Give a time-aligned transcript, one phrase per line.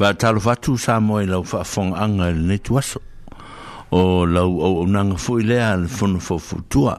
[0.00, 3.02] fa talo fatu sa mo e lau fafong anga le netu aso
[3.92, 6.94] o lau au au nanga fu i lea le funu fo futua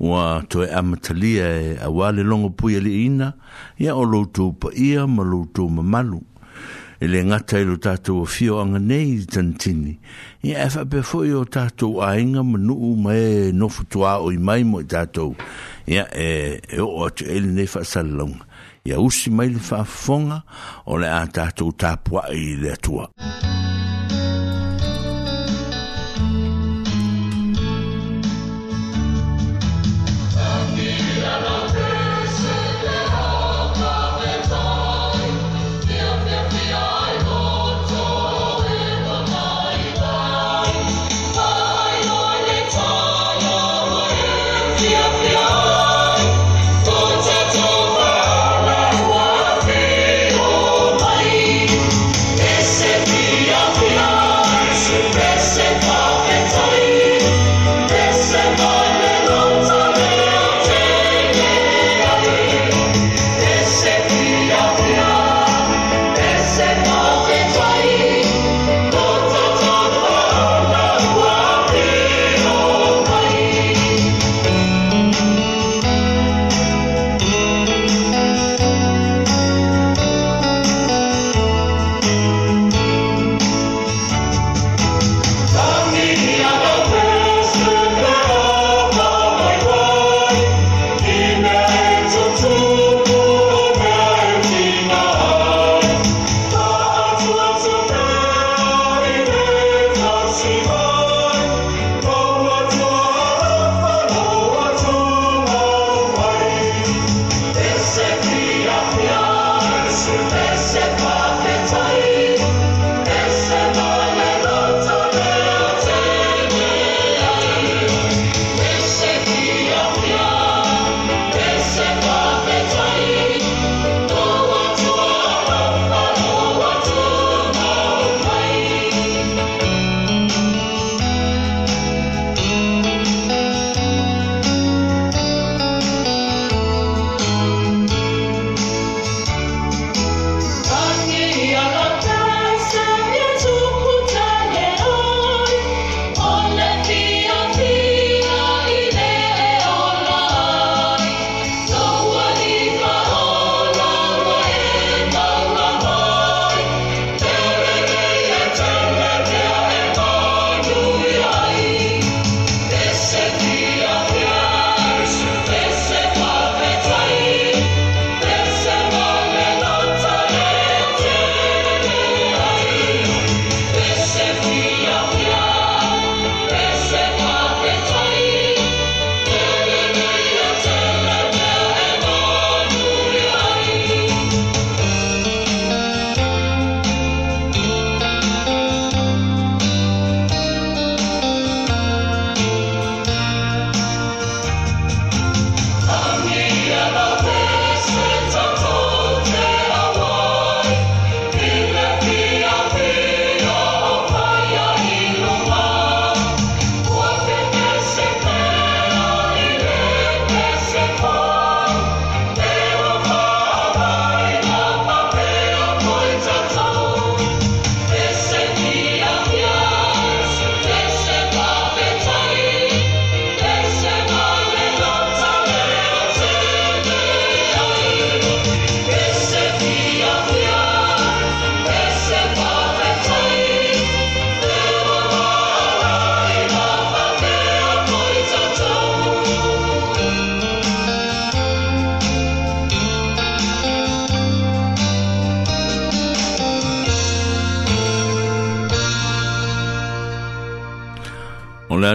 [0.00, 3.28] ua toe amatalia e awa le longo pui ali ina
[3.76, 6.22] ia o loutou pa ia ma loutou mamalu
[7.00, 9.92] e le ngata i lo tatou a fio anga nei i tantini
[10.48, 14.16] ia e fape fo i o tatou a inga ma nuu ma e no futua
[14.24, 15.36] o i mai mo i tatou
[15.84, 18.48] ia e, e o atu ele nei fa salonga
[18.88, 20.38] ia usi mai le faafofoga
[20.92, 23.04] o le a tatou tapuaʻi i le atua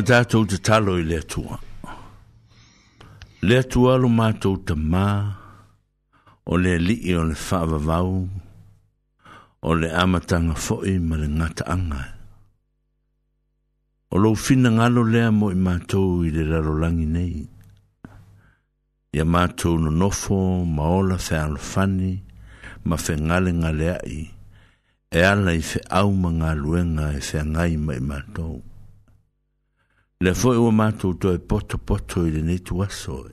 [0.06, 1.58] tātou te talo i lea tua.
[3.42, 5.08] Lea tua lo mātou te mā,
[6.50, 8.14] o le li'i o le whaavavau,
[9.62, 12.06] o le amatanga fo'i ma le ngata anga.
[14.10, 17.44] O lo fina ngalo lea mo i mātou i le raro langi nei.
[19.14, 22.16] Ia mātou no nofo, ma ola fe alofani,
[22.86, 24.22] ma fe ngale ngale ai,
[25.12, 28.58] e ala i fe au ma ngā luenga e fe ngai ma i mātou
[30.22, 33.32] le foi o mato to poto poto i ni tu aso e.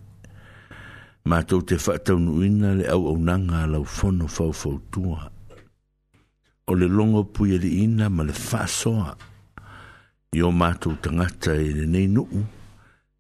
[1.30, 5.26] mato te fa tau no ina le au au nanga la fono fo fo tua
[6.66, 8.92] o le longo pui le ina ma le fa so
[10.30, 12.24] io mato tanga tai e ni ni no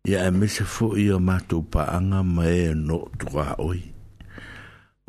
[0.06, 3.82] ia e mese fo i o mato pa anga ma e no tua oi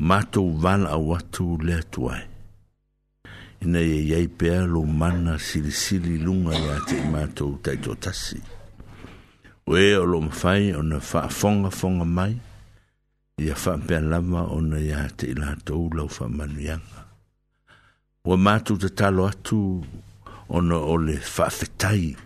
[0.02, 2.36] mato vala watu le tuai e
[3.64, 8.38] ina ye iai pea lo mana silisili luga iā te i matou taitotasi
[9.66, 10.70] ue o loo mafai
[11.38, 12.34] fonga fonga mai
[13.44, 17.04] ia faapea lava ona ya te i latou lau faamanuiaga
[18.24, 18.38] matu
[18.78, 19.60] matou talo atu
[20.48, 22.16] ona o le faafetai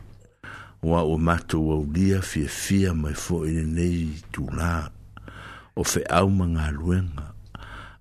[0.85, 4.91] ua ua matou aulia fiafia mai foʻi lenei tulā
[5.77, 7.32] o fe au manga luenga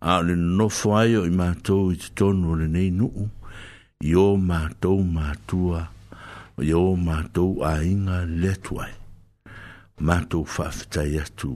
[0.02, 3.28] a le nofo ai o i mātou i te tonu o le nei nuu,
[4.02, 5.84] i o mātou mātua,
[6.66, 8.88] i o mātou a inga letuai,
[10.02, 11.52] mātou whawhitai atu,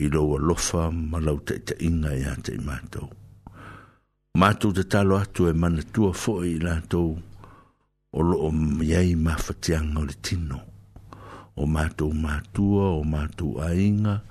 [0.00, 3.10] i loa lofa malau te te inga i ate i mātou.
[4.40, 7.12] Mātou te talo atu e mana tua fo'i i lātou,
[8.16, 10.62] o loo miei mawhatianga o le tino,
[11.56, 14.22] o mātou mātua, o mātou a inga,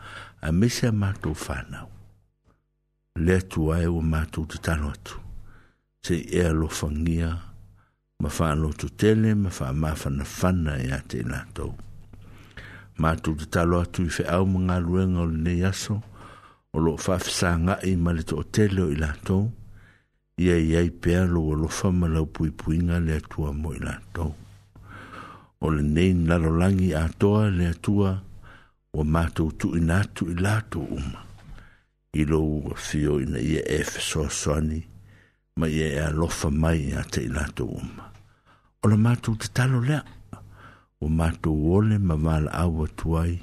[0.42, 1.92] a mese a mātou whanau
[3.24, 5.20] le atu ae ua matou tatalo atu
[6.06, 7.32] se e alofagia
[8.22, 11.72] ma faalototele ma faamafanafana iā te latou
[13.00, 15.96] matou tatalo atu i feʻau ma galuega o lenei aso
[16.76, 19.46] o loo faafesāgaʻi ma le toʻatele o i latou
[20.44, 24.36] ia i ai pea lou alofa ma lau puipuiga le atua mo i latou
[25.64, 28.10] o lenei lalolagi atoa le atua
[28.94, 31.24] ua matou tuuina atu i latou uma
[32.16, 34.80] i lou fio ina ia e fesoasoani
[35.58, 38.08] ma ia e alofa mai iā te i latou uma
[38.80, 40.00] o le matou tatalo lea
[41.02, 43.36] ua matou ole ma valaau atu ai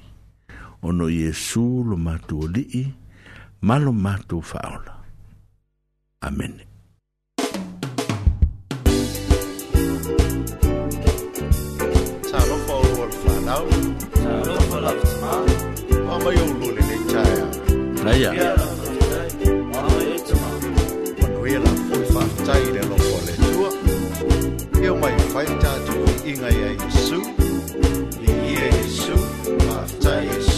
[0.89, 2.89] ono iesu lo matou alii
[3.69, 4.93] ma lo matou faaola
[6.27, 6.65] amene
[12.33, 13.67] Sarofo ol fanau,
[14.23, 15.33] sarofo lapsma,
[16.17, 17.47] ama yo lulele chaya.
[18.05, 18.31] Naya.
[18.35, 18.72] Yeah.
[24.83, 25.95] 要买回家，就
[26.29, 27.17] 因为耶稣，
[28.19, 29.13] 你耶稣
[29.71, 30.52] 啊，在耶稣。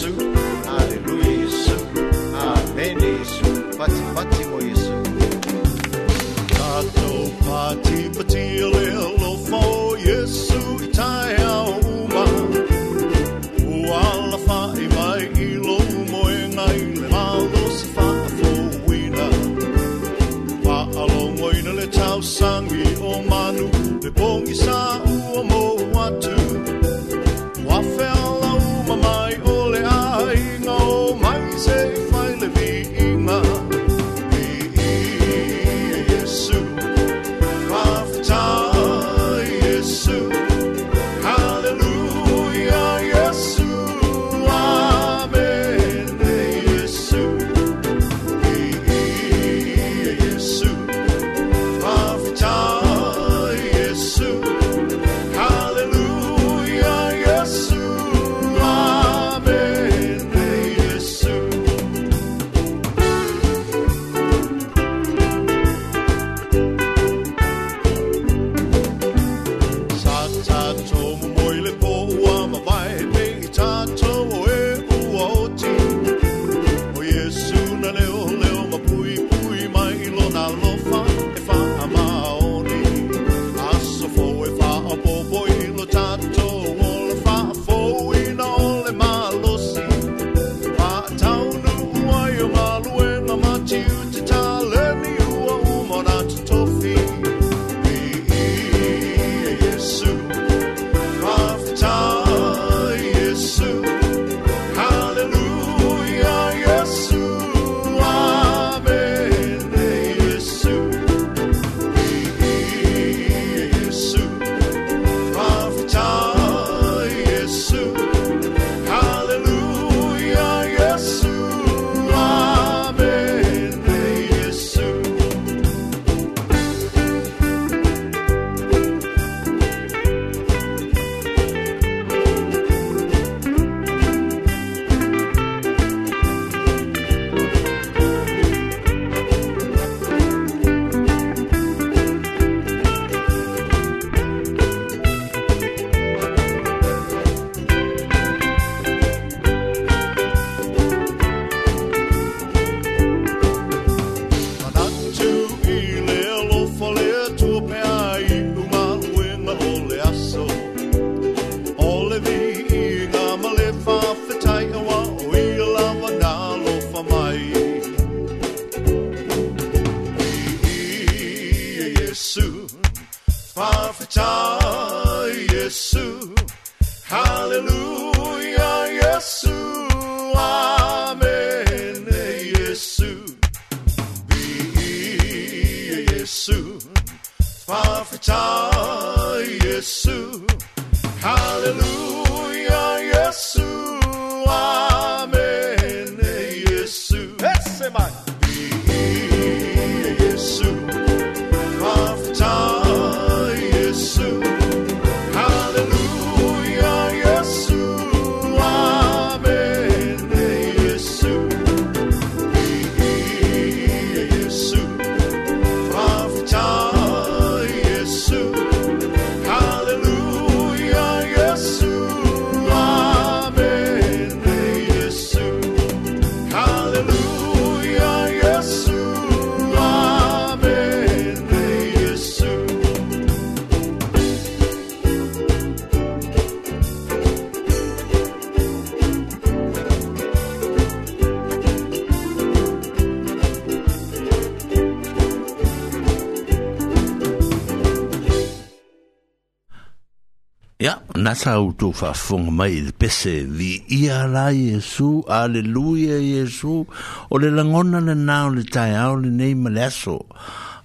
[251.25, 256.85] nasau tu fa fong mai il pese vi ia la Jesu alleluia Jesu
[257.29, 260.17] o le langona le nao le tai au le nei ma le aso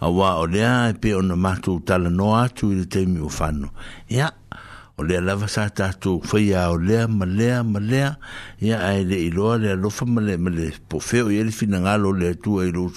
[0.00, 3.28] a wā o lea e pe ona mātou tala no atu i le teimi o
[3.28, 3.68] whano
[4.09, 4.30] ia
[4.97, 7.76] o lea lava sa tātou whaia o lea ma lea ma
[8.61, 10.35] ia ae le iloa le alofa ma le
[10.88, 12.90] pofeo ia le finagalo le atua i lou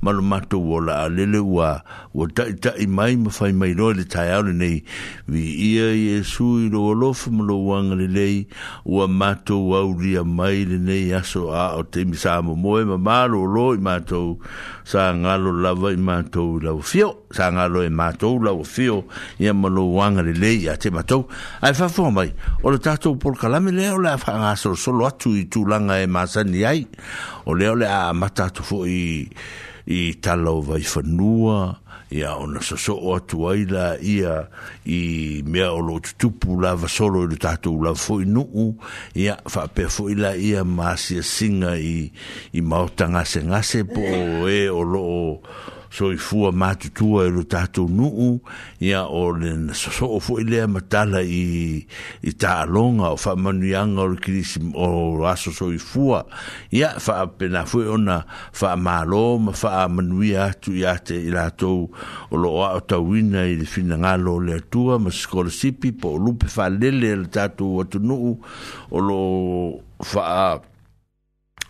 [0.00, 0.96] ma lo matou o ta
[1.44, 1.84] ua
[2.14, 4.80] ua mai ma fai mai loa le taeao ia
[5.28, 8.46] viia iesu i lou alofa ma lou uaga lelei
[8.86, 14.38] ua matou aulia mai nei aso a o teimi sa momoe ma malōlō i matou
[14.88, 19.04] sa galo lava i matou i lauafio sa galo e matou lauafio
[19.36, 21.28] ia ma lou uaga lelei iā te matou
[21.60, 22.32] ae faafoa mai
[22.64, 26.62] o le tatou polokalame lea o le a ngā sorosolo atu i tūlanga e māsani
[26.68, 26.84] ai.
[27.48, 29.26] O leo le a mata atu fo i,
[29.98, 31.56] i tala o vai whanua,
[32.14, 34.36] i a ona soso o atu aila ia
[34.86, 38.68] i mea o lo tutupu la vasolo i tātou la fo i nuu,
[39.18, 42.10] i a whapea fo ila ia māsia singa i,
[42.54, 44.46] i maotanga se ngase po mm.
[44.54, 45.26] e o lo o,
[45.92, 48.36] so i fua mātutua e lo tātou nuu
[48.84, 51.82] ia o le soso o fua i lea matala i,
[52.26, 54.90] i tālonga o wha manuianga o kirisi o
[55.30, 56.22] aso so i fua
[56.74, 58.18] ia wha pena fua i ona
[58.60, 61.86] wha mālo ma wha manuia atu i ate i lātou
[62.30, 66.50] o lo o tawina i le fina ngalo le atua ma skola sipi po lupe
[66.56, 68.34] wha lele le tātou watu nuu
[68.90, 69.20] o lo
[70.02, 70.56] wha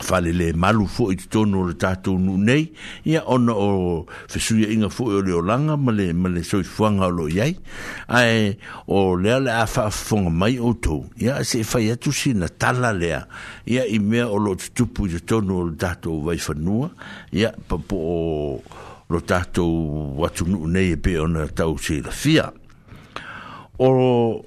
[0.00, 2.72] fale le malu fo i tono le tato nu nei
[3.04, 6.64] ia ona o fesuia inga fo o le o langa ma le, ma le soi
[6.64, 7.56] fuanga o lo iai
[8.08, 9.90] ai o lea le a faa
[10.30, 13.26] mai o tou ia se fai atu si na tala lea
[13.64, 16.90] ia i mea o lo tutupu i tono o le tato vai fanua
[17.32, 18.60] ia pa po o
[19.08, 19.64] lo tato
[20.18, 22.52] watu nu nei e pe ona tau si la fia
[23.78, 24.42] o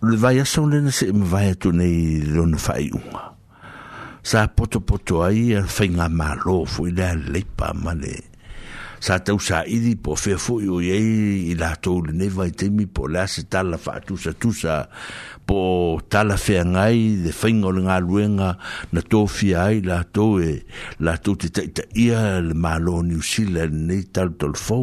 [0.00, 3.27] le vai asa o lena se e me vai atu nei lona fai unga
[4.22, 8.26] sa poto poto ai a eh, fainga malo fui la lepa male
[8.98, 12.50] sa tau sa idi po fe fu yo ye i la to le ne vai
[12.50, 14.88] te mi po la se tala fa tu sa tu sa
[15.46, 18.58] po tala fe ngai de fainga le nga luenga
[18.90, 20.66] na to fi ai la to e
[21.06, 24.82] la to te te ia le malo ni usi le ne tal tol fo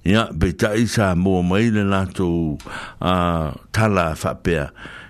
[0.00, 2.56] ya be ta isa mo mai le la to
[3.04, 4.64] a tala fa pea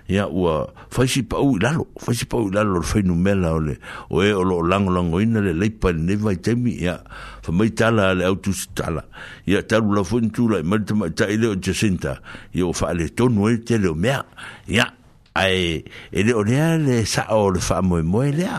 [0.07, 3.75] ia ua faisi pau i lalo faisi pau i lalo le fainu mela o le
[4.09, 6.95] o e o lo lango lango ina le leipa ni neva i temi ia
[7.43, 9.03] fa mai tala le autu si tala
[9.45, 12.19] ia talu la fuin tula i marita mai ta i e leo jacinta
[12.55, 14.23] ia o faa le tonu e te leo mea
[14.71, 14.87] ia
[15.35, 18.55] ai e leo lea le sa o le faa moe moe lea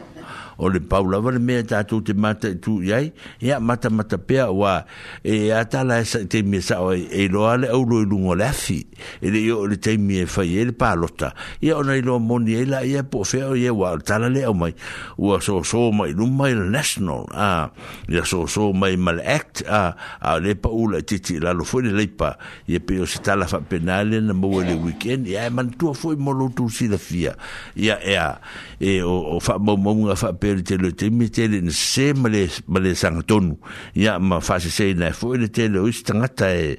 [0.59, 4.85] o paula vale me ta tu te mata tu yai ya mata mata pea wa
[5.23, 8.03] e ata la e sa te me sa o e, e lo ale o lo
[8.03, 8.85] lungo la fi
[9.23, 12.59] e le yo le te me fa ye le palota ya ona i lo moni
[12.59, 14.75] e la ya po fe o ye wa ta la le o mai
[15.17, 17.71] wa so so mai lu mai le national a
[18.11, 21.87] ya so so mai mal act a a le paula ti ti la lo foi
[21.87, 22.35] le pa
[22.67, 25.71] ye pe o se ta la fa penale na mo e le weekend ya man
[25.79, 27.39] tu foi mo lo tu si la fia
[27.79, 28.43] ya ya
[28.83, 32.07] e o fa mo mo fa pele te lo te mi te le na se
[32.17, 33.59] male male sanga tonu
[33.95, 36.79] ya ma fa se se na fo le te lo is tanga e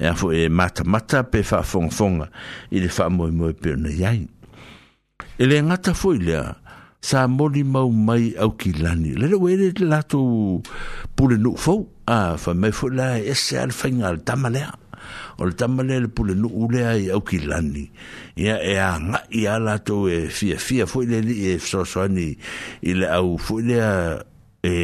[0.00, 2.24] ya e fo e mata mata pe fa fong fong
[2.70, 6.40] i le fa mo mo pe na ya e le nga ta fo le
[7.00, 10.24] sa mo mau mai au ki lani le le we le la to
[11.16, 11.28] pu
[12.08, 14.64] a fa me fo la e se al fa ngal ta male
[15.38, 17.84] o le tama lea le pule nuu lea i au kilani
[18.36, 22.28] ia e agaʻi a latou e fiafia foʻi le alii e fesoasoani
[22.82, 23.90] i le au foʻi lea
[24.70, 24.74] e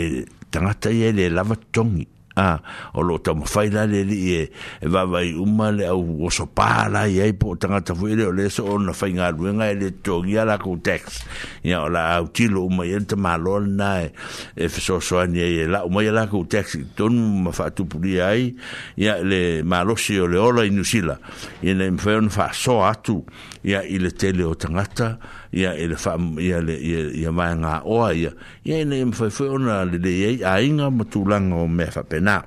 [0.52, 2.04] tagata ia i le e lava totogi
[2.36, 2.60] a
[2.94, 6.28] o lo tamo fai la le li e e va vai uma le au o
[6.28, 9.14] so pa la i ai po tanga ta fuire o le so o na fai
[9.16, 11.24] ngā ruenga e le to gia la ku tex
[11.64, 14.12] ia o la au tilo uma i enta ma lo na e
[14.54, 17.70] e fiso so ani e la uma i la ku tex i tonu ma fa
[17.72, 18.52] tu puri ai
[19.00, 21.16] ia le ma lo si o le ola i nusila
[21.64, 23.24] i na imfeo na fa so atu
[23.64, 25.08] ia i le tele o tangata ta
[25.56, 28.32] ia ele fa ia le ia ia mai nga o ia
[28.64, 32.44] ia ne mfa fona le de ia ainga matulang o me fa pena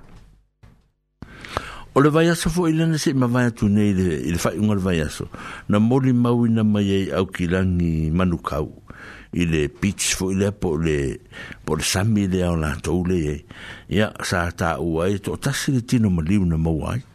[1.95, 4.83] o le vaiaso fo ile ne se mai tu ne ile ile fa unga le
[4.85, 5.25] vaiaso
[5.69, 8.69] na moli mau na mai ai au kilangi manukau
[9.33, 11.17] ile pitch fo ile po le
[11.65, 13.41] po le sami le ona tole
[13.89, 17.08] ia sa ta uai to tasi tino mali una mau ai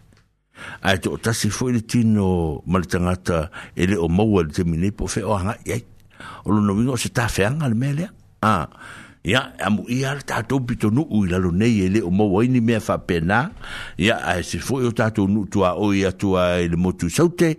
[0.83, 4.53] ai te o tasi foi le tino ma le tangata e le o maua le
[4.53, 5.85] te mine po wheo anga i ai
[6.45, 8.11] o lona uiga o se tafeaga wheanga le mea lea
[8.43, 8.69] ah
[9.25, 12.81] ia e amuia le tatou pitonuu i lalo nei e lē o maua ni mea
[12.81, 13.51] faapena
[13.97, 17.55] ia ae se foʻi o tatou nuu tuaoi atu a i le motusaute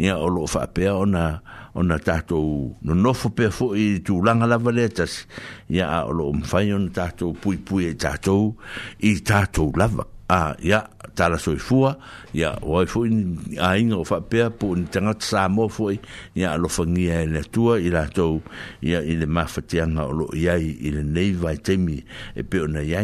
[0.00, 1.40] ia o loo faapea ona
[1.76, 5.24] ona tatou nonofo pea foʻi i tulaga lava lea tasi
[5.72, 8.52] ia a o loo mafai ona tatou puipui ai e tatou
[9.00, 10.84] i tatou lava a ia
[11.16, 11.96] tala soi fua
[12.36, 15.88] ya oi fu in a in o fa pe po in tanga sa mo fu
[16.36, 18.42] ya lo fa ngia e le tua ila to
[18.84, 21.96] ya ile ma fa tianga o lo ya ile nei vai temi
[22.36, 23.00] e pe ona ya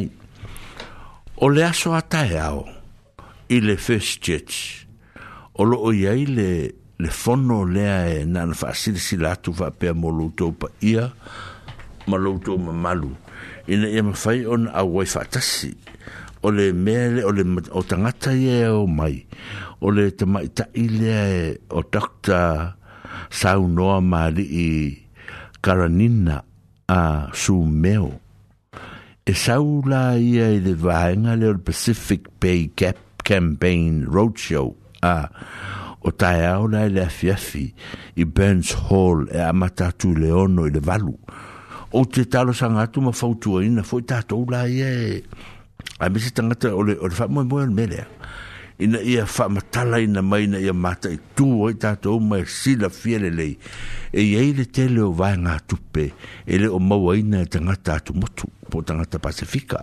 [1.41, 2.21] o le aso ata
[2.53, 2.69] o
[3.49, 4.85] ile first church
[5.57, 6.51] o lo ya ile
[7.03, 11.09] le fono lea e nan fa sil silatu fa pe mo lo to pa ia
[12.13, 13.17] ma lo to ma malu
[13.67, 15.73] ina ia ma fai on a wai fa tasi
[16.43, 19.19] o le mele o le o tangata ye o mai
[19.81, 21.43] o le te mai ta ile e
[21.79, 22.75] o doctor
[23.31, 24.71] sau noa mari i
[25.63, 26.41] karanina
[26.91, 27.01] a
[27.33, 28.11] su meo
[29.23, 34.75] e sau la ia i le vaenga le o Pacific Bay Gap Campaign Roadshow
[35.07, 35.15] a
[36.03, 37.69] o tae au la i le afiafi
[38.19, 41.15] i Burns Hall e amatatu i leono i le valu
[41.95, 45.11] o te talo sangatu ma fautua ina fo i tatou la ia e
[46.03, 47.63] a mi tengah tangata o le fa mo mo
[48.83, 53.31] ina ia whamatala ina mai na ia mata i tū oi tātou mai sila fiere
[53.31, 53.55] lei
[54.13, 56.09] e iei le tele o vai ngā tupe
[56.45, 59.83] e le o maua ina e tangata atu motu po tangata Pasifika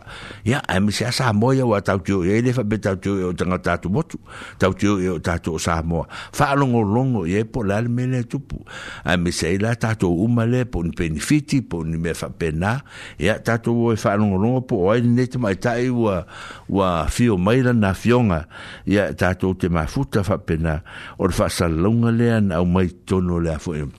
[0.50, 3.74] ia ai misi a Samoa ia wa tautio iei le whabe tautio e o tangata
[3.78, 4.20] atu motu
[4.62, 6.06] tautio e o tātou o Samoa
[6.50, 8.60] alongo longo iei po lale mele tupu
[9.06, 12.76] ai misi ei la tātou umale po ni penifiti po ni mea whabe nā
[13.22, 16.20] ia tātou o e whaalongo longo po o aile neti e tae wa
[16.68, 18.46] ua fio maila na fionga
[18.90, 20.82] ia e tatou te mafuta faapena
[21.22, 23.92] o le faasalalauga lea na au mai tono lea fo em.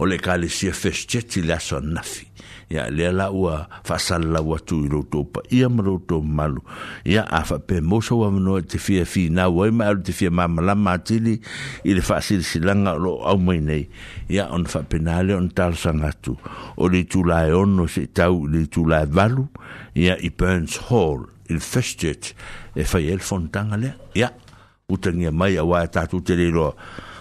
[0.00, 2.26] O le ekalesia ka le aso anafi lea sa
[2.68, 6.60] Ia lea la ua whaasala watu i loutou paia ma loutou mamalu
[7.08, 10.92] Ia a whape mosa wa manoa te fia finau ai ma alu te fia mamalama
[11.00, 11.38] atili
[11.88, 13.88] i le faasilasilaga o loo au mai nei.
[14.28, 16.36] Ia ona faapena lea ona talosaga atu
[16.76, 19.48] O le itulae ono se tau le itulae valu.
[19.96, 22.34] Ia i Burns Hall il festet
[22.74, 24.32] e fai el fontanga le ya
[24.86, 26.76] utangi mai a wai tatu te lelo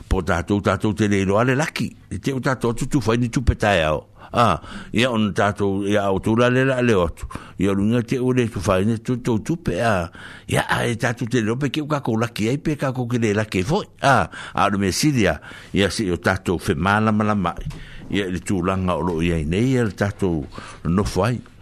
[0.08, 3.42] po tatu tatu te lelo ale laki e te tatu tu tu fai ni tu
[3.44, 4.60] petai au a
[4.92, 7.26] ia on tatu ia o tu la lela le otu
[7.60, 10.12] ia lunga te ule tu fai ni tu tu tu pe a
[10.48, 13.08] ia a e tatu te lelo pe ke uka ko laki ai pe ka ko
[13.08, 15.40] ke le laki foi a a lu me sidia
[15.72, 17.63] ia si o tatu fe malama la mai
[18.10, 20.46] ia le tu langa o lo ia i nei ia le tatu
[20.84, 21.56] no fai ia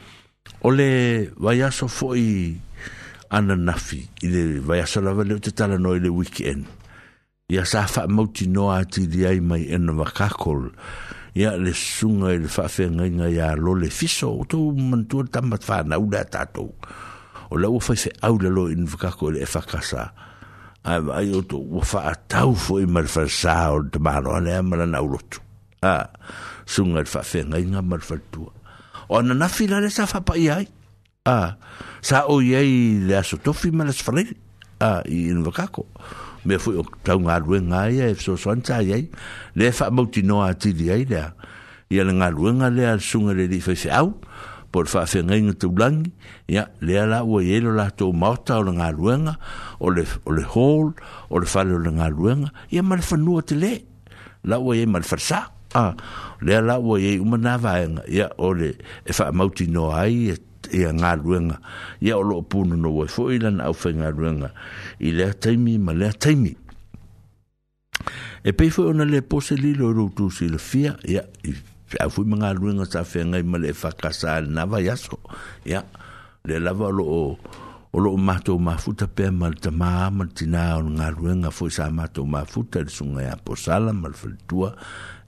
[0.66, 2.58] o le vaiaso foʻi
[3.30, 6.66] ananafi i le vaiaso lava leo te talanoa i le weekend
[7.54, 10.72] ia sa faamautinoa atili ai mai ena vakakol
[11.38, 16.10] ia le suga i le faafeagaiga iā lo le fiso outou manatua le tama fanau
[16.10, 16.74] le a tatou
[17.54, 20.04] o le ua faifeʻau le lo ina vakako e i le e fakasa
[20.82, 24.82] ae vaai o tou ua faatau foi ma le falasā o le tamaloa lea ma
[24.82, 25.46] lanau lotu
[25.86, 26.10] a
[26.66, 28.50] suga i le faafeagaiga ma le falatua
[29.10, 30.62] ona na fina le sa fa pa ia
[31.26, 31.58] a
[32.02, 34.26] sa o ia i le aso tofi ma le sa fale
[34.82, 35.86] a i no kako
[36.46, 39.02] me fu o tau nga rue nga ia e so so ancha ia
[39.54, 41.32] le fa mo ti no a ti di ai le
[41.94, 44.18] ia le nga rue nga le al sunga le di fe au
[44.74, 46.10] por fa fe nga ngutu blang
[46.50, 49.38] ia le ala o ia lo la to mota o le nga rue nga
[49.82, 50.94] o le o le hol
[51.30, 53.86] o le fa le nga rue nga ia ma le fa nu te le
[54.46, 55.94] la o ia ma le fa sa a ah
[56.42, 58.76] le ala ua iai uma na vaega ia o le
[59.08, 61.60] e faamautinoa ai e- e ia galuega
[62.02, 64.50] ya o loo pununou ai foʻi lana aufaigaluega
[65.06, 66.52] i le taimi ma le taimi
[68.44, 71.24] e pe foʻi ona le poselilo i lou tusilafia ia
[72.02, 75.16] aufui ma galuega sa feagai ma le e na lenava iaso
[75.64, 75.80] ya
[76.48, 77.40] le lava o
[77.96, 82.26] o lo mato ma futa pe mal ta ma martina on ngaruenga fo sa mato
[82.28, 84.76] ma futa de sunga ya po sala mal fultua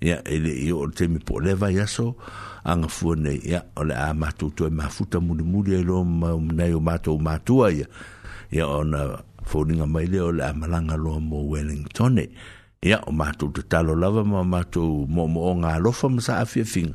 [0.03, 2.19] ya ele yo te mi po leva ya so
[2.67, 6.36] ang fo ne ya o le mato to ma futa mu mu de lo ma
[6.36, 7.88] na yo mato ma tu ya
[8.51, 8.91] ya on
[9.47, 12.25] fo ninga mai le o le malanga lo mo wellington ne
[12.84, 16.43] ya o mato to talo lava ma mato mo mo nga lo fo ma sa
[16.43, 16.91] afi fin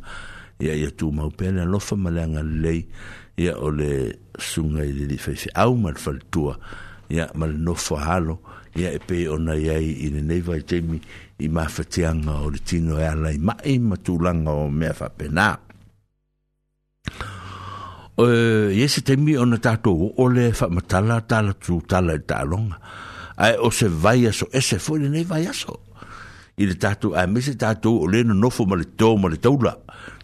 [0.61, 2.85] ya ya tu ma pe le lo fo ma le nga lei
[3.37, 6.57] ia o le sunga lili fai au mal faltua
[7.09, 8.35] ia mal no whahalo
[8.77, 10.99] ia e pe ona iai i ne nei temi
[11.39, 15.49] i mawhatianga o le tino e ala i mai matulanga o mea whapena
[18.77, 22.71] ia se temi ona tātou o le whamatala tala tala i
[23.47, 25.81] ai o se vai aso ese fo i vai aso
[26.63, 29.73] i le tatu a mese tatu o leno nofo ma le tō ma le taula.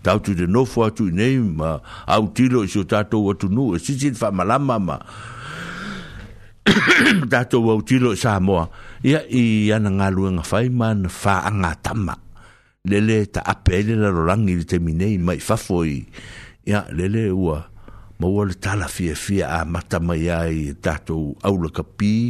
[0.02, 3.74] Tautu de nofo atu i nei ma au tilo i si o tatu atu nu
[3.74, 4.96] e sisi fa malama ma
[7.32, 8.68] tatu au tilo i sa moa.
[9.04, 12.14] Ia i ana ngā lua ngā whai ma na wha anga tama.
[12.88, 15.96] Lele ta apele la rorangi li te minei mai fafoi.
[16.70, 17.58] Ia lele ua
[18.22, 22.26] maua le tala fia fia a matama iai e tatu au la kapii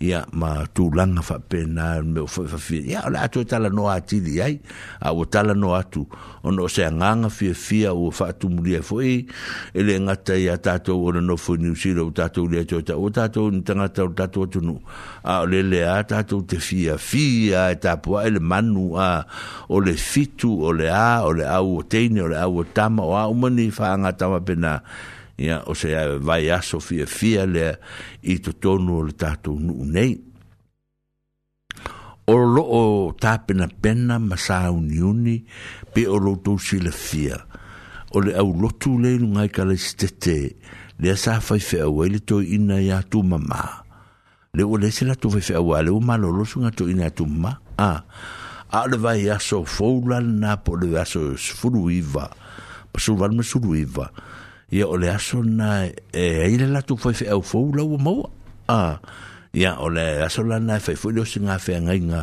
[0.00, 3.68] ia ma tu langa fa pena me fa fa fi ia la tu e tala
[3.68, 4.56] no ati di ai
[5.04, 6.08] a o tala no atu
[6.48, 9.28] ono se nganga fi fi o fa tu muri fo i
[9.76, 12.64] ele ngata ta ia ta to ono no fo ni si lo ta to le
[12.64, 14.80] ta o ta to ni tanga ta ta to tu no
[15.20, 18.24] a le le a ta to te fi a fi a e ta po e
[18.24, 19.20] el manu a
[19.68, 22.48] o le fitu o le a o le a o te ni o le a
[22.48, 24.80] o tama o a o mani fa nga tama pena
[25.40, 27.80] ia o se a vai aso fia fia le
[28.28, 30.12] i er to tonu le tatu nu nei
[32.28, 32.82] o lo o
[33.22, 35.36] tapena pena ma sa uniuni
[35.96, 37.38] pe o lo tu si le fia
[38.12, 40.38] o le au lotu le ngai le stete
[41.02, 43.62] le sa fai fe o le to ina ya tu mama
[44.56, 46.84] le o le se la tu fai fe o le o malo lo sunga to
[46.92, 47.52] ina tu ma
[47.90, 48.04] a
[48.68, 52.26] a le vai aso foula na po le aso sfuru iva
[52.92, 53.44] pa sul valme
[54.70, 58.30] ia o le aso na e ai le latu foi fe au fou lau mau
[58.68, 59.00] a
[59.52, 62.20] ia o le aso la na fe foi losi nga fe nga nga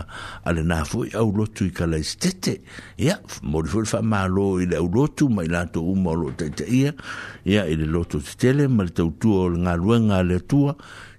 [0.48, 2.62] ale na foi au lotu i kala stete
[2.96, 6.48] ia mo le foi fa malo i le au lotu mai latu u mo lotu
[6.56, 6.96] te ia
[7.44, 10.40] ia i le lotu te tele ma le tau tua o le nga luenga le
[10.48, 10.72] tua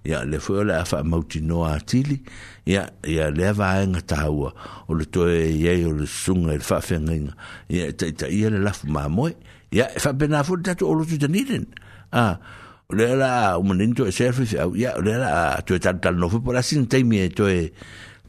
[0.09, 2.23] ia le foi o le afa mauti noa atili
[2.65, 4.55] ia ia le va nga taua
[4.89, 7.37] o le toe ia o le sunga i le fa fe nga nga
[7.69, 11.19] ia te ia le lafu ma moe ia ya fa bena fu tatu olu tu
[11.21, 11.69] tanirin
[12.13, 12.41] a
[12.93, 14.41] le la umanin to e self
[14.75, 17.69] ya le la to e tal tal no fu pora sin te mi to e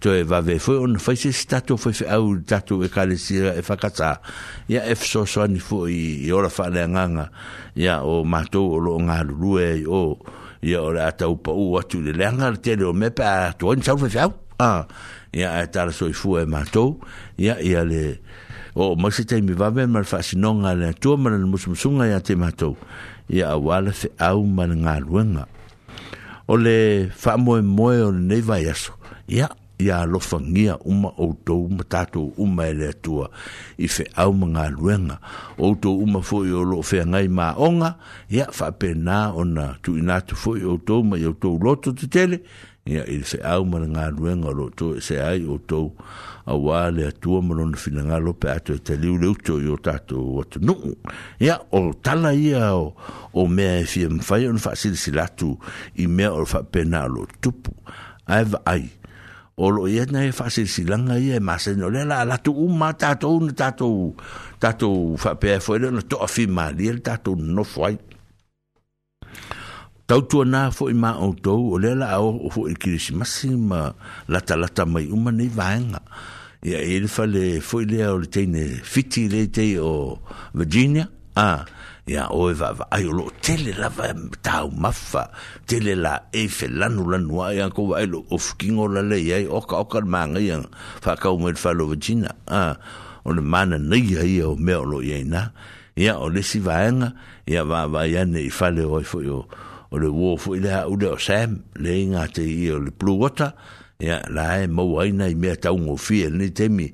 [0.04, 2.90] to e, e va ve fu un fa se statu fu fu au tatu e
[2.92, 4.20] kale si e fa kata
[4.68, 7.32] ya e so so ni fu i ora fa le nganga
[7.76, 10.20] ya o mato o lo nga lu e o
[10.62, 13.80] ya ora ta u pa u atu le nga te lo me pa to un
[13.82, 14.20] sau fu fu
[14.60, 14.84] a
[15.32, 17.00] ya ta so fu e mato
[17.40, 18.20] ya ya le
[18.82, 21.76] o mo se te mi vave mal fa si non ale tu mal mo sum
[21.76, 22.78] sunga ya te mato
[23.28, 25.48] ya wal se au mal nga luenga
[26.48, 28.94] o le fa mo mo o ne va ya so
[29.28, 33.30] ya ya lo fangia uma o to uma tato uma ele tua
[33.78, 35.20] i fe au mga luenga
[35.60, 37.98] o to uma fo yo lo fe ngai ma onga
[38.32, 42.08] ya fa pena ona tu ina tu fo yo to ma yo to loto te
[42.08, 42.40] tele
[42.88, 45.92] ya i fe au mga luenga lo to e se ai o to
[46.50, 50.42] auā le atua ma lona finagalo pe atu e taliu le uto i o tatou
[50.42, 50.96] atunuu
[51.44, 52.94] ia o tala ia o,
[53.38, 55.54] o mea e fia mafai ona faasilasila atu
[56.02, 57.76] i mea o le faapena o loo tutupu
[58.34, 58.86] ae vaai
[59.62, 63.46] o loo ia na e faasilasilaga ia e masani o lea la alatu uma tatou
[63.46, 64.16] na tatou
[64.60, 67.98] tatou faapea e foi le ona toʻafi le tatou nonofo ai
[70.10, 73.94] tautuanā foʻi fo ma outou o lea la foʻi foʻi kilisimasi ma
[74.26, 76.02] latalata mai uma nei vaega
[76.60, 80.20] ia ele fale foi le o teine fiti le te o
[80.54, 81.64] Virginia a
[82.06, 84.12] ia o e va ai lo tele la va
[84.44, 85.32] tau maffa
[85.66, 89.64] tele la e fe lanu lanu ai ko vai lo ofkingo la le ai o
[89.64, 90.60] ka o ka manga ia
[91.00, 92.76] fa ka o me falo Virginia a
[93.24, 95.56] o le mana nei ai o me o lo ia na
[95.96, 97.16] ia o le si vaenga
[97.48, 99.48] ia va va ia nei fale o foi o
[99.96, 103.16] o le wo foi le o le Sam le inga te i o le blue
[103.16, 103.56] water
[104.00, 106.86] ya la e mo ai nei me ta un ofi ni temi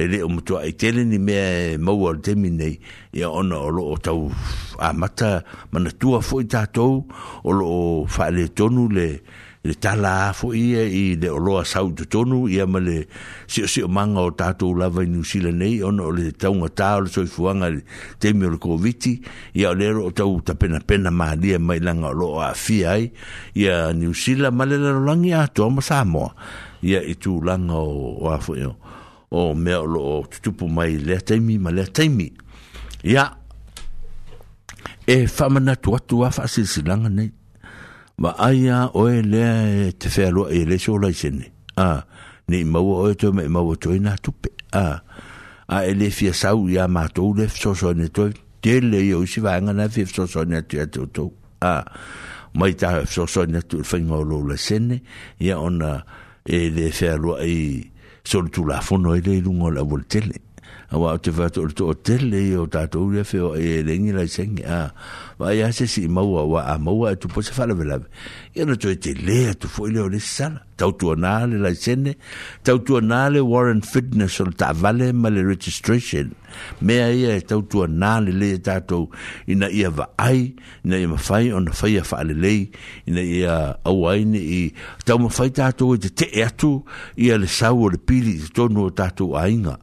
[0.00, 1.38] e le um to ai tele ni me
[1.84, 2.74] mo al temi nei
[3.18, 4.12] ya ona o lo ta
[4.76, 5.32] a mata
[5.72, 6.86] mana tua foi ta to
[7.44, 7.70] o lo
[8.14, 9.08] fa le tonu le
[9.62, 13.04] le tala afo e i le oloa sau tonu ia ma le
[13.44, 15.20] sio sio manga o tatou lava i New
[15.52, 17.82] nei ono o le taunga tā o le soifuanga le
[18.18, 19.04] temi o le COVID
[19.60, 22.84] ia o lero o tau ta pena pena maa lia mai langa o loa afi
[22.88, 23.12] ai
[23.54, 26.32] ia New Zealand ma le lalolangi a toa ma Samoa
[26.80, 31.20] ia i tu langa o, o afo e o mea o loo tutupu mai lea
[31.20, 32.32] taimi ma lea taimi
[33.04, 33.28] ia
[35.04, 37.30] e whamana tuatua silanga nei
[38.20, 41.46] ma aia oe lea e te whealoa e le so lai sene.
[41.80, 42.04] A,
[42.48, 44.52] ne i maua oe toi ma i maua toi nā tupe.
[44.76, 45.00] A,
[45.72, 48.30] a e le fia sau i a mātou le fisoso ne toi.
[48.60, 51.30] Te le i o isi vāenga nā fia fisoso ne atu atu e tau.
[51.64, 51.72] A,
[52.60, 55.00] mai tā fisoso ne atu whainga o lola sene.
[55.40, 55.96] Ia ona
[56.44, 57.56] e le whealoa i
[58.24, 60.44] solitu la fono e le ilungo la voltele.
[60.98, 64.26] wa te va to to tele o ta to le fe e le ni la
[64.26, 64.90] sen a
[65.38, 67.64] va ya se si ma wa wa a ma e wa tu po se fa
[67.66, 67.98] le la
[68.54, 71.62] ya no to te le tu fo le o le sal ta tu na le
[71.62, 72.10] la sen
[72.64, 76.26] ta tu na le warren fitness o ta vale ma le registration
[76.82, 79.06] me a ia e ta tu na le le ta to
[79.46, 82.66] ina ia va ai ina ia fai on fai fa le le
[83.06, 84.74] ina ia a wa ina i
[85.06, 86.82] ta mo fai ta to e te e tu
[87.14, 89.78] ia le sa o le pili to no ta tu ainga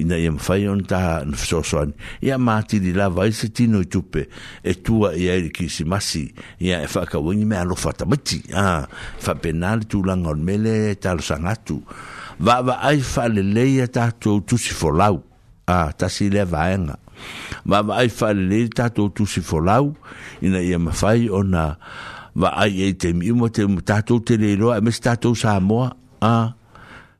[0.00, 1.92] ina ia mawhai on taha na fisosoani.
[2.24, 4.24] Ia mātiri lava i se tino i tupe
[4.62, 6.24] e tua ia i ki si masi
[6.62, 8.40] ia e whakawangi me alofa tamati.
[8.64, 8.86] Ah,
[9.24, 11.80] whapenali tūlanga on mele e talo sangatu.
[12.40, 12.54] va
[12.88, 15.18] ai whalelei a tātou tusi folau.
[15.68, 16.96] Ah, tasi le vaenga.
[17.68, 19.92] va ai whalelei tātou tusi lau
[20.40, 21.66] ina ia mawhai ona
[22.34, 25.92] va ai e te mi mo te tātou te leiro e mes sa Samoa.
[26.22, 26.54] Ah,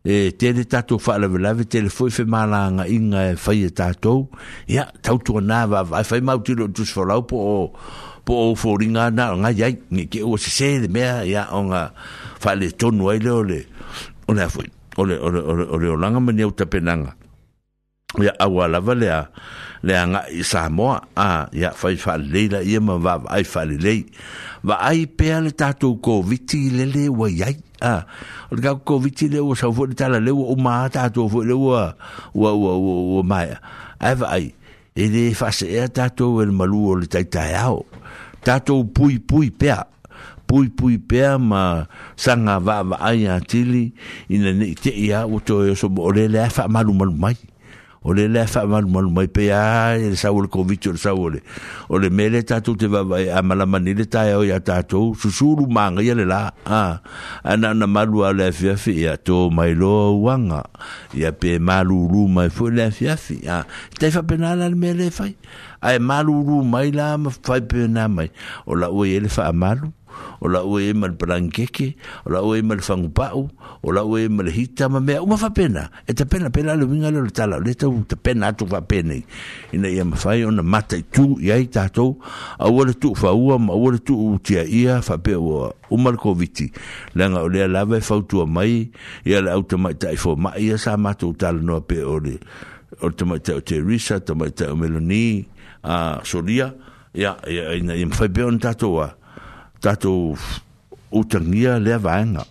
[0.04, 4.30] e tele tatou faalavelave telefoi faimalaga iga e faia e tatou
[4.66, 7.56] ia tautuanā vavae fai mauti loo tusifolau po o
[8.24, 11.90] po o foliga na o gai ai ke ua sesē le mea ia oga
[12.40, 13.58] faaletonu ai le ole
[14.28, 17.12] ole afoi ole ole ole ole olanga mani au tapenanga
[18.24, 19.20] ya awa lava le a
[19.84, 24.08] le a ngai Samoa a ya fai fai leila ia ma va ai fai lei
[24.64, 28.04] va ai pe ale tatu ko viti le le wa yai ah
[28.52, 31.58] o te kako viti leo sa ufo ni tala leo o maa tatu ufo leo
[31.72, 31.96] ua
[32.36, 33.48] ua ua ua ua mai
[33.98, 34.52] a ai
[34.94, 37.86] e le fase ea tatu e le malu o le taitai au
[38.44, 39.88] tatu pui pui pea
[40.46, 43.92] pui pui pea ma sanga va va ai a tili
[44.28, 47.34] ina ne te ia uto e so bo le le a fa malu malu mai
[48.02, 51.20] o le lea faamalumalu mai pea e le sau o le koviti o le sau
[51.20, 51.42] ole
[51.92, 53.28] o le mea le tatou te vavae
[53.82, 57.00] ni le taeao iā tatou susulu magaia le lā a
[57.44, 60.62] ana ona malu a le afiafi ia tō mai loa auaga
[61.14, 63.66] ia pe malūlū mai foi le afiafi a
[64.00, 65.34] tai faapena la le mea le fai
[65.82, 68.28] ae maluulu mai la ma faipena mai
[68.66, 69.88] o laua i ai le faamalu
[70.44, 71.86] o laua i e ai ma le palagikeke
[72.26, 73.42] o laua i e ai ma le fagupaʻu
[73.86, 76.74] o laua i e ai ma le hita ma mea uma faapena e pena pela
[76.76, 79.20] le uiga leo le tala o le tau tapena atu faapenai
[79.72, 82.18] ina ia fai ona mata itu i ai tatou
[82.58, 86.72] aua le tuufaua ma aua le tuutiaia faapea ua uma le koviti
[87.14, 88.90] leaga o lea lava e fautua mai
[89.24, 92.36] ia le au tamaitaʻi fomaʻi ia sa matou talanoa pe o le
[93.00, 95.24] o le tamaitaʻi o terisa tamaitaʻi o meloni
[95.82, 96.74] a solia
[97.14, 99.16] ya ya ina im fai be on tatou a
[99.82, 100.36] tatou
[101.12, 102.44] utangia le vanga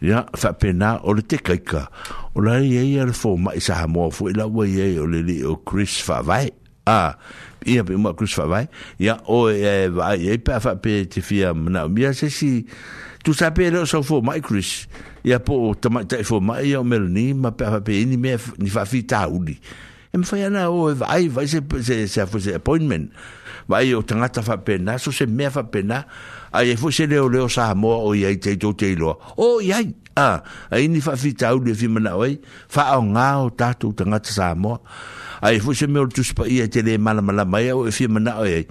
[0.00, 1.88] ya fa pena o le tekaika
[2.34, 5.20] o la ye ye le fo ma isa mo fo la wa ye o le
[5.26, 6.48] le o Chris fa vai
[6.86, 7.18] a
[7.66, 11.20] ia pe Chris fa vai ya o e, e vai e pa fa pe te
[11.20, 12.64] fia na mia se si
[13.26, 14.86] tu sape le so fo ma Chris
[15.26, 18.86] ya po tama te fo ye o melni ma pa pe ni me ni fa
[18.86, 19.58] fi tauli
[20.12, 23.10] em foi ana o e vai vai se se se fazer appointment
[23.68, 26.06] vai o tanga ta fa pena so se me fa pena
[26.52, 29.60] aí e foi se leo leo sa mo o ia te to te lo o
[29.60, 29.84] ia
[30.16, 30.40] a
[30.72, 33.74] aí ni fa fi tau de vima na oi fa o nga e o ta
[33.76, 34.80] tu tanga ta sa mo
[35.44, 38.08] aí foi se me o tu spa ia te le mala mala mai o fi
[38.08, 38.64] ma na oi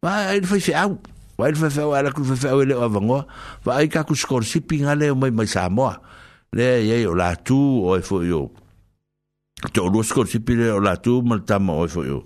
[0.00, 0.96] vai aí foi se au
[1.36, 3.28] vai foi fa ala ku fa ele o vango
[3.68, 5.92] vai ka ku skor sipinga le mai mai sa mo
[6.56, 8.32] le ia o la tu o foi
[9.68, 12.18] to lo sko o latu, tu mal ta mo e fo yo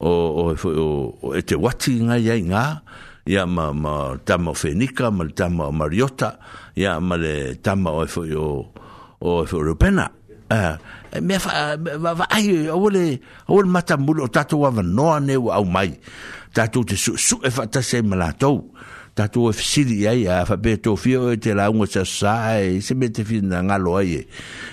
[0.00, 0.12] o
[0.44, 0.86] o fo yo
[1.22, 2.82] o ete e wati nga ya nga
[3.26, 6.30] ya ma ma ta fenika mal ta mo mariota
[6.82, 8.44] ya ma le ta mo fo yo
[9.28, 10.04] o fo lo pena
[10.52, 10.76] eh
[11.26, 13.16] me fa va va ai o le
[13.48, 14.70] o le mata mulo tatu wa
[15.64, 15.90] mai
[16.54, 17.98] tatu te su su e fa ta se
[18.40, 18.50] to
[19.14, 22.50] tatu e fisiri ai a fa beto fio e te la unga sa
[22.82, 24.20] se mete fi na ngalo ai e.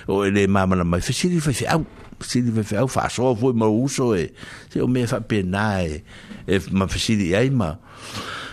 [0.06, 1.86] o ele mama na mai fisiri fa fi au
[2.18, 4.32] fisiri fa fi au fa so fo e mo uso e
[4.68, 6.02] se o me fa pe nai
[6.46, 7.78] e ma fisiri ai ma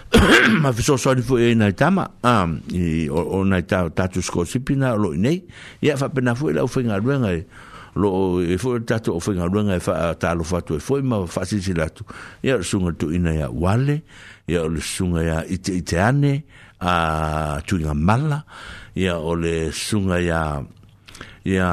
[0.61, 4.45] ma fiso so ni fo e na tama a i o na ta tatu sko
[4.45, 5.41] si pina lo nei
[5.81, 7.41] ia fa pe na fo e la o fa ngalo ngai
[7.97, 10.97] lo e fo tatu o fa ngalo e fa ta lo fa tu e fo
[11.01, 12.03] ma fa si si la tu
[12.45, 14.01] ia sunga tu ina ya wale
[14.51, 16.33] ia o le sunga ia ite ite ane
[16.81, 16.93] a
[17.67, 18.39] tuinga mala
[18.97, 20.41] ia o le sunga ia
[21.53, 21.67] ia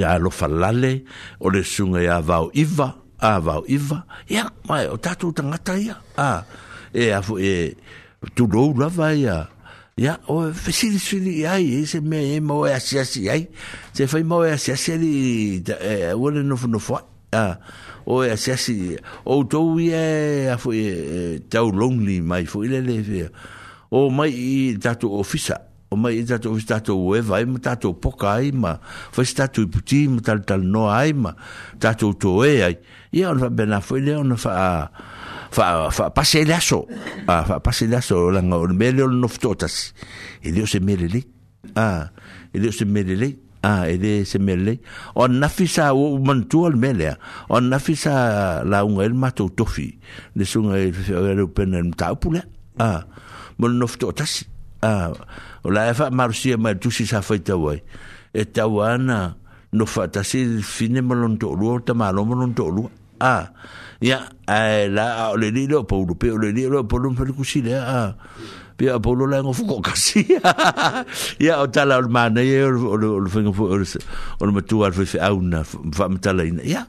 [0.00, 0.92] ia lo falale
[1.38, 2.88] o le sunga ia vau iva
[3.28, 3.98] a vau iva
[4.34, 5.94] ia mai o tatu tangata ia
[6.28, 6.42] a
[6.90, 7.74] e a fu e
[8.34, 9.38] tu dou lava ia
[9.96, 13.34] ia o fesili sili ia i se me e mo e asiasi ia
[13.94, 15.10] se fai mo e asiasi ia i
[15.62, 16.94] e wole nofu nofu
[17.38, 17.46] a
[18.06, 22.46] o e se asi o to ia e, a foi e, e, tau lonely mai
[22.46, 23.30] foi le le ve
[23.90, 25.56] o mai i tatu ofisa
[25.90, 28.76] o mai i tatu ofisa tatu weva i tatu poka ai ma
[29.12, 31.32] foi tatu i puti ma tal tal no ai ma
[31.78, 32.76] tatu to e ai
[33.12, 34.90] i on va bena foi le on fa
[35.54, 36.84] fa fa pase le aso
[37.26, 39.92] a fa pase le aso la ngor mele no ftotas
[40.44, 41.24] i dio se mele le
[41.80, 42.10] a
[42.52, 43.30] i dio se mele le
[43.64, 44.78] ah e de se mele
[45.16, 47.08] o na fisa o mantual mele
[47.48, 49.88] o na fisa la un el mato tofi
[50.36, 50.92] de sun el
[51.32, 52.42] el open el tau pule
[52.78, 53.02] a
[53.58, 54.44] mon no fto tas
[54.82, 55.10] a
[55.64, 57.80] la fa marsia e ma tu si sa fa ta wai
[58.34, 60.02] e ta no fa
[60.76, 62.22] fine mon to lu ta ma lo
[62.52, 62.84] to lu
[63.20, 63.48] ah
[64.00, 67.72] ya a la o le lilo po lu pe o le lilo po lu kusile
[67.80, 68.12] a
[68.76, 70.26] pia a polo lai ngofu ko kasi
[71.38, 73.86] ia o tala ol mana ia ol fengu fu ol
[74.42, 76.82] ol matu al fefe auna fa mtala ina ia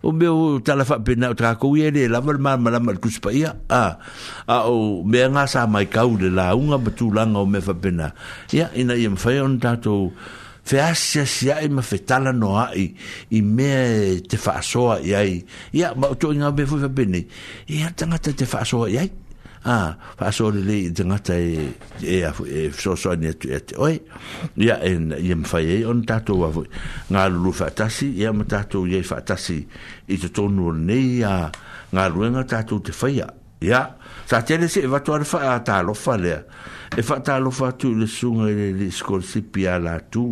[0.00, 2.80] o me o tala fa pena o tra ko ia le la mal mal mal
[2.80, 4.00] mal kus pa ia a
[4.48, 7.76] a o me nga sa mai kau le la unga matu langa o me fa
[7.76, 8.16] pena
[8.50, 10.16] ia ina ia mfa on tato
[10.66, 12.96] fe asia sia e ma fe tala no ai
[13.36, 17.20] i me te fa soa ia ia ma o to nga be fu fa pena
[17.68, 19.25] ia tanga te fa soa ia ia
[19.66, 23.74] a fa so le le tanga tai e a e so so ni tu et
[23.78, 24.00] oi
[24.56, 26.50] ya en yem fa ye on tato wa
[27.10, 29.66] nga lu fa tasi ya ma tato ye fa tasi
[30.06, 31.50] i to tonu ne ya
[31.92, 33.26] nga lu nga tato te fa ya
[33.60, 33.96] ya
[34.30, 36.46] sa tele se va to ar fa ta lo fa le
[36.94, 39.98] e fa ta lo fa tu le sunga e le le skol si pia la
[39.98, 40.30] tu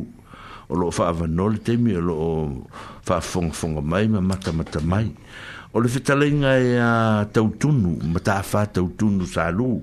[0.71, 2.71] o lo fa va no le te mi lo
[3.03, 5.11] fa fong fong mai ma mata mata mai
[5.75, 9.83] o le fetalaiga e a tautunu ma tautunu salu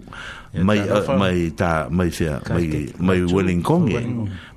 [0.53, 3.99] e mai uh, mai ta mai fea mai mai welling kong e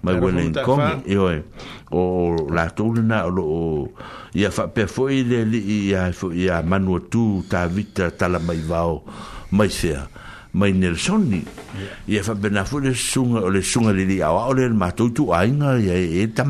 [0.03, 1.43] mai welling kong e oi
[1.91, 3.89] o la tuna o lo
[4.32, 8.39] ia fa pe foi le li a fo ia manu tu ta vita ta la
[8.39, 9.03] mai vao
[9.51, 10.07] mai fea
[10.55, 11.43] mai nelson ni
[12.07, 15.32] ia fa benafu le sunga o le sunga li li a o le matu tu
[15.35, 16.45] ainga ia e, e ta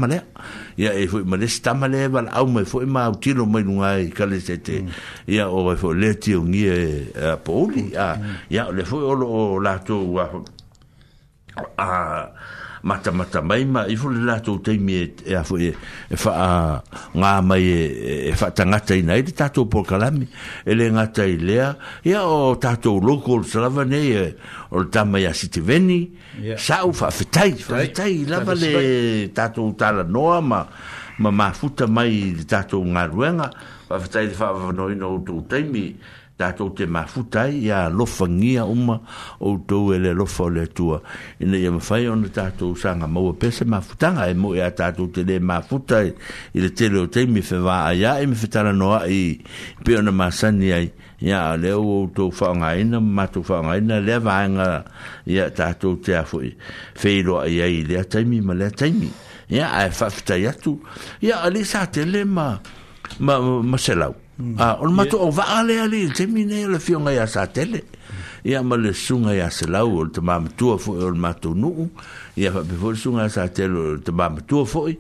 [0.76, 3.46] ia e foi ma lesi tama le vala au mai foi e ma au tino
[3.46, 4.88] mai nunga e kale se te mm.
[5.30, 6.90] ia o e foi le tio ngia e
[7.32, 8.50] a pouli mm.
[8.50, 9.94] ia le foi olo o lato
[11.78, 12.33] a
[12.84, 15.74] mata mata mai ma i fuli la tu te mi e, e afu e
[16.22, 17.64] fa e nga mai
[18.28, 20.26] e fa e tanga tai nei te tato po kalami
[20.68, 21.68] e le nga tai lea
[22.04, 24.08] ia o tato local salava nei
[24.68, 26.12] o le tama ia si te veni
[26.56, 30.60] sa u fa fitai fitai lava le tato utala noa ma
[31.24, 33.48] ma ma futa mai te tato ngā ruenga
[33.88, 35.86] fa fitai te fa vanoi no tu te mi
[36.40, 38.96] tātou te mafutai ia lofa ngia uma
[39.38, 40.98] o tou ele lofa o le tua
[41.42, 45.36] ina ia mawhai ona tātou sanga maua pese mafutanga e mo ea tātou te le
[45.38, 46.10] mafutai
[46.56, 49.20] i le tele o teimi fe wā a ia e mifetara noa i
[49.86, 50.88] pe ona masani ai
[51.24, 54.68] ia leo o tou whaonga ina matou whaonga ina lea vāenga
[55.30, 56.50] ia tātou te afoi
[56.98, 59.12] feiroa i ai lea taimi ma lea taimi
[59.54, 60.80] ia ae whaftai atu
[61.22, 62.50] ia ali sa te le ma
[63.22, 64.56] ma, ma, ma selau Mm.
[64.58, 67.84] a ah, o le matou vaale ali i le temine le fioga iā sa tele
[68.44, 71.86] ia ma le suga iā selau o le tamamatua foi o le matou nuu
[72.36, 74.98] ia faape foi le suga iā sa tele o le tamamatua foi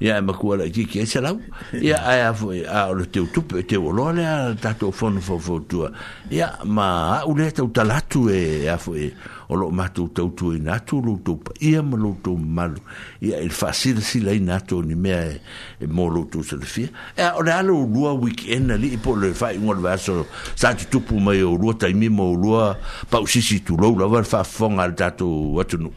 [0.00, 1.40] ia e makua lai kiki ai e selau
[1.72, 5.88] ia aea foi a o le teutupe teu oloa lea tatou fono fofoutua
[6.28, 9.08] ia ma a'u lea tautala atu e a foi
[9.48, 12.78] o lo matu tau tu i natu lutu pa ia ma lutu malu
[13.20, 15.40] ia il fa sila sila i natu ni mea e,
[15.80, 18.98] e mo lutu sa e, le fia e a ole alo lua weekend li i
[18.98, 22.32] po le fa i ngol vaso sa tu tupu mai o lua ta imi mo
[22.34, 22.76] lua
[23.10, 25.90] pa usisi tu lo la wala fa fonga al tatu watu nu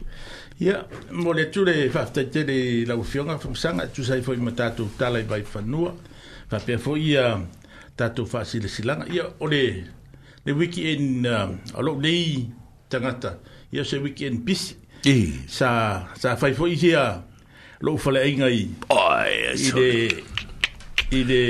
[0.60, 4.32] ia mo le tu le fa te le la ufionga fumsanga tu sa i fo
[4.34, 5.94] i ma tatu tala i bai fanua
[6.48, 7.40] fa pia fo ia
[7.96, 9.62] tatu fa sila silanga ia ole
[10.46, 12.59] le wiki en um, alo nei
[12.90, 13.38] tangata.
[13.72, 14.74] Ia se weekend busy.
[15.06, 15.46] Ii.
[15.46, 17.22] Sa, sa faifo i hea
[17.86, 18.66] lo fale inga i.
[18.92, 19.90] Oi, i de,
[21.16, 21.42] i de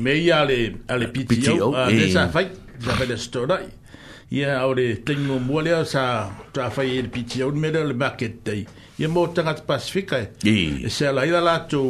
[0.00, 0.58] meia ale,
[0.88, 1.70] ale piti au.
[1.70, 2.48] Uh, de sa fai,
[2.80, 3.68] sa fai de storai.
[4.34, 6.02] Ia au de tengo mwalea sa
[6.54, 8.64] tra fai e de piti au nmele le market day.
[9.00, 10.30] Ia mo tangata pasifika e.
[10.46, 10.84] Ii.
[10.88, 11.84] E se ala ila lato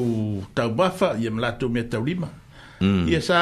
[0.55, 2.28] tau bafa, ia me lato me tau lima.
[2.80, 3.09] Mm.
[3.12, 3.38] Ia sa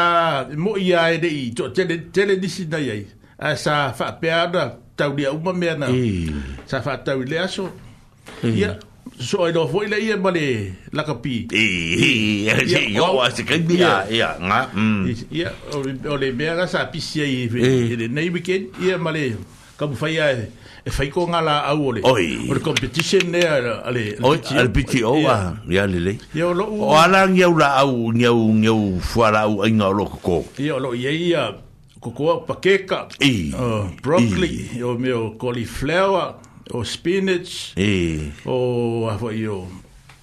[0.59, 3.05] mo ia e de i, to tele, tele disi nai ai.
[3.38, 4.64] Ia sa fa peada.
[4.66, 5.86] Ia tau dia upa mea na.
[6.66, 7.70] Sa fa tau le aso.
[8.42, 8.76] Ia,
[9.16, 11.46] so ai do foi le ia male la kapi.
[11.55, 12.59] Ia,
[12.90, 14.68] yo a se kai ia, ia, nga.
[14.74, 15.07] Mm.
[15.32, 15.49] Ia,
[16.11, 19.32] o le mea ga sa pisi ai, e e le nei weekend, ia male,
[19.80, 20.51] kamu fai ai,
[20.84, 22.01] e fai e ko ngala au ole.
[22.05, 22.44] Oi.
[22.51, 24.18] O le competition ne, ale.
[24.20, 26.14] Oi, al piti o a, ia le le.
[26.36, 26.84] Ia o lo u.
[26.90, 30.38] O ala ngiau la au, ngiau, ngiau, fuara au, ainga o lo kako.
[30.61, 31.44] Ia o lo, ia, ia, ia,
[32.01, 34.84] cocoa, paqueca, e, o ah, broccoli, e.
[34.84, 36.34] o meu cauliflower,
[36.72, 38.32] o spinach, ah, e.
[38.44, 39.09] o,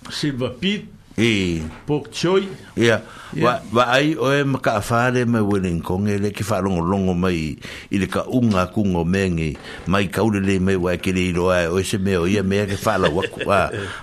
[0.08, 2.44] o silva pit, e pok choi
[2.76, 3.00] ya
[3.40, 6.84] wa wa ai o em ka fa le me winning kon ele ki fa longo
[6.84, 7.56] longo mai
[7.88, 9.56] i le ka unga kungo mengi
[9.88, 12.44] mai ka ule le me wa ke le ro ai o se me o ia
[12.44, 13.60] me ke fa la wa wa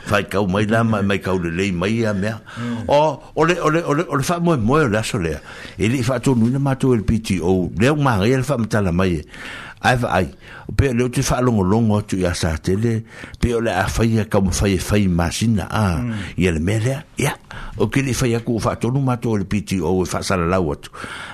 [0.08, 0.88] fa ka mai la mm.
[0.88, 2.32] mai mai ka ule le mai ia me
[2.88, 5.20] o o e le o le o le o le fa mo mo la so
[5.20, 5.36] le
[5.76, 8.80] ele fa to nu na ma to el piti o le ma re fa mta
[8.80, 9.22] la mai e
[9.82, 10.26] ai va ai
[10.76, 13.02] pe le tu fa longo longo tu ya sa tele
[13.42, 15.98] pe le a fa ya ka mo fa ye fa imagine a
[16.38, 16.54] ye mm.
[16.56, 17.34] le mele ya
[17.82, 20.22] o ke le fa ya ku fa to no ma to le piti o fa
[20.22, 20.88] sa la lawa tu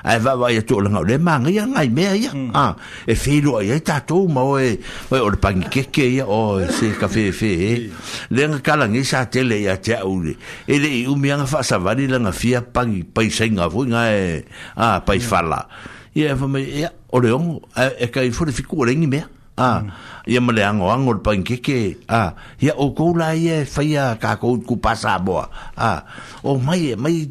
[0.05, 2.57] ai va va to le le ma ngi ngai me ya mm.
[2.57, 2.73] a
[3.05, 4.81] e fe lo ye ta to ma o e
[5.13, 7.73] o le pangi ke ke ya o se ka fe fe e.
[7.85, 7.93] mm.
[8.33, 10.33] le ngi ka la e sa tele ya te au le
[10.65, 13.45] e le u mi nga fa sa va ni la nga fia pangi pai sa
[13.45, 14.09] nga vo e, nga
[14.81, 15.41] a pai fa
[16.19, 17.31] ia e whamai ea, o le
[18.03, 19.27] e ka i fure fiku o rengi mea.
[19.59, 22.31] Ia ah, male ango ango le pangkeke, ah,
[22.63, 25.49] ia o koula ia e whaia ka kou ku pasa boa.
[25.77, 26.05] Ah,
[26.47, 27.27] o mai mai,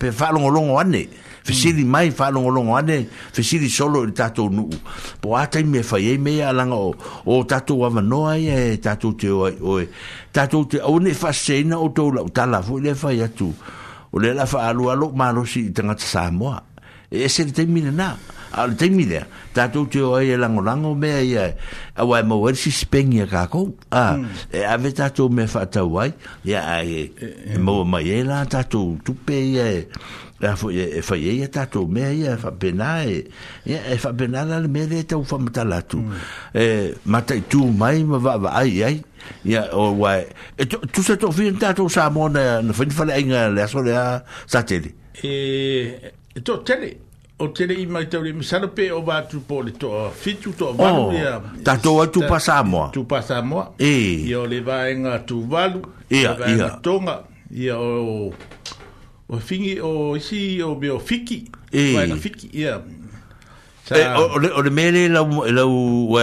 [0.00, 1.02] pe whalongo longo ane,
[1.44, 1.90] Fesiri mm.
[1.90, 4.70] mai whalongo longo ane, fesiri solo i tato nuu.
[5.20, 6.90] Po ātai me whai e mea alanga o,
[7.28, 9.52] o tātou ama noa ia e, e tātou te oi.
[9.62, 9.84] oi.
[10.34, 12.24] Tātou te au ne whaseina o tola.
[12.26, 13.52] O tala, fu le whai atu.
[14.12, 16.62] O le la wha alu alo, maro si i tangata Samoa
[17.22, 18.16] e se te mine na
[18.52, 22.22] a le te mine ta to te o ai lango lango me ai a wa
[22.22, 24.16] mo wer si spengia ka ko a
[24.52, 26.12] e a ve e e ta to me fa ta wai
[26.44, 27.10] ya ai
[27.58, 29.88] mo ma ye la ta to tu pe ye
[30.40, 33.24] la fo ye fa ye ta to me ai fa benai
[33.64, 36.00] ya e fa benai la me de ta fa mata la tu
[36.54, 38.96] e ma ta tu mai ma va va ai ai
[39.44, 40.16] ya o wa
[40.56, 43.66] e tu se to fin ta to sa mo na fin fa le inga le
[43.66, 43.92] so le
[44.46, 44.80] sa te
[45.22, 45.96] e,
[46.36, 47.04] e to tele
[47.38, 50.68] o tere i mai tauri mi sana pe o vatu po le toa fitu toa
[50.70, 54.28] oh, valu oh, ia ta toa tu ta, pasa moa tu pasa moa e eh.
[54.32, 55.80] ia o le vaenga tu valu
[56.10, 57.16] ia le ia le tonga
[57.52, 58.32] ia o
[59.28, 61.94] o fingi o isi o me o fiki e eh.
[61.96, 62.80] vaenga fiki ia
[63.86, 63.94] Sa...
[63.94, 66.18] Eh, o, o, le, o le mele la u la u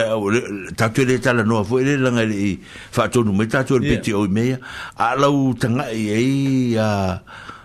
[0.76, 2.60] ta tu e le tala no fo e le la ngai e,
[2.92, 3.92] fa to no me ta tu le yeah.
[3.96, 4.58] peti o me
[5.00, 7.22] a la u tanga e, e a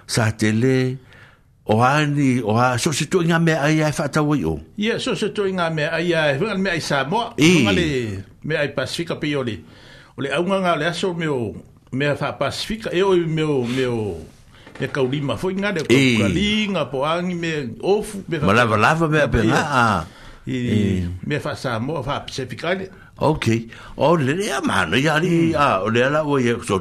[0.07, 1.08] sa tele
[1.69, 4.97] o ani o a so se tu nga me ai ai fata wo yo ia
[4.99, 5.43] so se tu
[5.77, 7.87] me ai ai fu me ai sa mo ngale
[8.49, 9.55] me ai pacifica pe yo le
[10.17, 11.53] o le aunga nga le so me o
[11.93, 14.01] me fa pacifica e o me o me o
[14.81, 15.93] me kaulima foi nga le ko
[16.29, 17.53] linga po angi me
[17.85, 19.85] ofu me fa lava lava me pe nga a
[21.29, 22.73] me fa sa mo fa pacifica
[23.21, 23.45] ok
[24.01, 25.61] o le ia mano ia ri mm.
[25.61, 26.81] a o le ala o ye so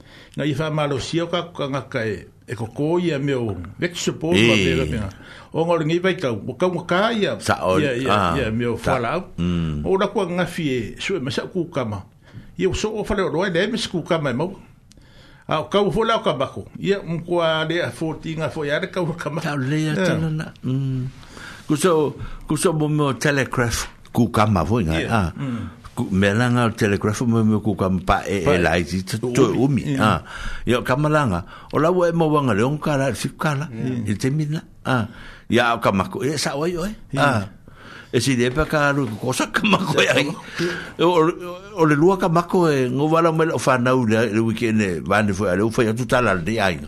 [0.37, 3.35] na i fa malo sio ka ka nga ka e e ko ko ia me
[3.35, 5.07] o vet se po ka be la pena
[5.51, 8.51] o nga ringi vai ka o ka nga ka ia sa o ia ia ia
[8.51, 11.83] me o fa la o da ko nga fi e so me sa ku ka
[11.83, 11.99] ma
[12.55, 14.55] ia so o fa le roi le me ku e ka ma mo
[15.51, 18.15] a ka u fo la ka ba ko ia un ko a le a fo
[18.15, 20.47] ti nga fo ia le ka u ka ma ta le ia ta na na
[20.63, 21.03] mm.
[21.67, 22.15] ku so
[22.47, 25.29] ku so mo mo telegraph ku ka ma vo nga a ah.
[25.35, 29.19] mm melanga o telegrafo me mo ku kam pa e e lai si to
[29.59, 30.23] umi a ah.
[30.65, 33.67] yo kamalanga o la wo e mo wanga le onka la si kala
[34.07, 34.47] e te mi
[34.87, 35.07] ah.
[35.51, 36.93] ya o kamako e sa wo yo e
[38.11, 41.27] e si de pa karu ko sa kamako ya e i o
[41.75, 44.89] o le lua kamako e ngo wala mo le fa na u le weekend e
[45.03, 46.79] van de ale u fa ya tuta la de ai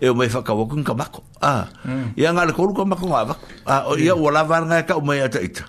[0.00, 1.68] e o mai fa ka wo kun kamako a
[2.16, 5.68] ya ngal ko lu kamako a ya wala vanga nga ka o mai ata ita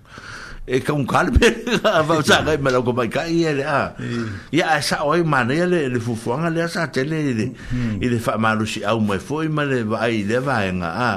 [0.71, 1.47] e ka un kalpe
[1.83, 3.81] va sa ga me lo mai kai ele a
[4.55, 4.83] ya mm.
[4.87, 7.47] sa o i mane ele le fu e fuanga le sa tele ele
[7.99, 8.45] e le fa mm.
[8.45, 11.09] malu si au mai foi ma le vai le vai nga a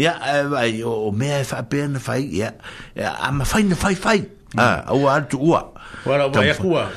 [0.00, 0.48] ya mm.
[0.52, 2.54] vai e o me fa pen fa ya
[2.96, 4.16] a ma fa ne fa fa
[4.56, 5.60] a o al tu wa
[6.08, 6.88] wala ba ya kuwa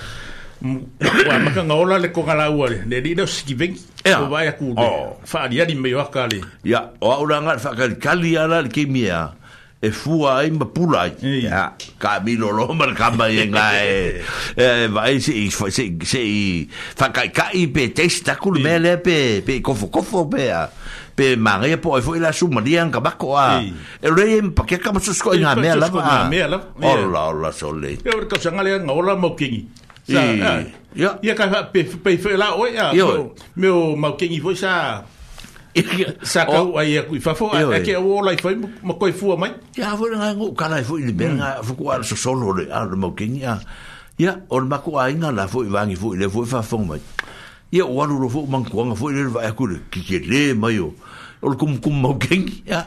[0.64, 3.76] wa ma ka ngola le ko ngala wa le ne di no ski ben
[4.08, 4.88] o ba ya ku de
[5.28, 8.39] fa di ya di me yo ka le ya o au ranga fa ka kali
[8.39, 9.36] ala ke mia
[9.82, 13.80] e fua ai ma pula ai ya ka mi lo lo mar ka mai nga
[13.80, 14.20] e
[14.60, 15.32] e vai se
[15.72, 16.24] se se
[17.00, 20.28] fa ka ka i pe testa kul me le pe pe ko fo ko fo
[20.28, 20.52] pe
[21.16, 23.64] pe mari po e foi la su ma dian ka bako a
[24.04, 27.22] e re em pa ke ka mo sko nga me la ma me la ola
[27.32, 29.64] ola so le e or ka sa nga le nga ola mo king
[30.04, 30.60] sa
[30.92, 32.92] ya ya ka pe pe fe la o ya
[33.56, 35.08] me o mo king i foi sa
[36.26, 38.50] sa ka o ai ku fa fo a ke o lai fo
[38.82, 41.88] mo ko fu mai ya fo na ngo ka lai fo le benga fo ku
[41.94, 43.60] ar so solo le ar mo ke ya
[44.18, 46.98] ya or ma ku ai nga la fo i wangi le fo fa mai
[47.72, 50.54] ya o aru fo man ku nga fo le va ku le ki ke le
[50.56, 50.94] mai o
[51.40, 52.84] Ol kum kum mau geng ya,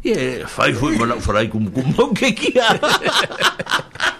[0.00, 0.48] ye mm.
[0.48, 2.72] fai fui malak farai kum kum mau geng ya.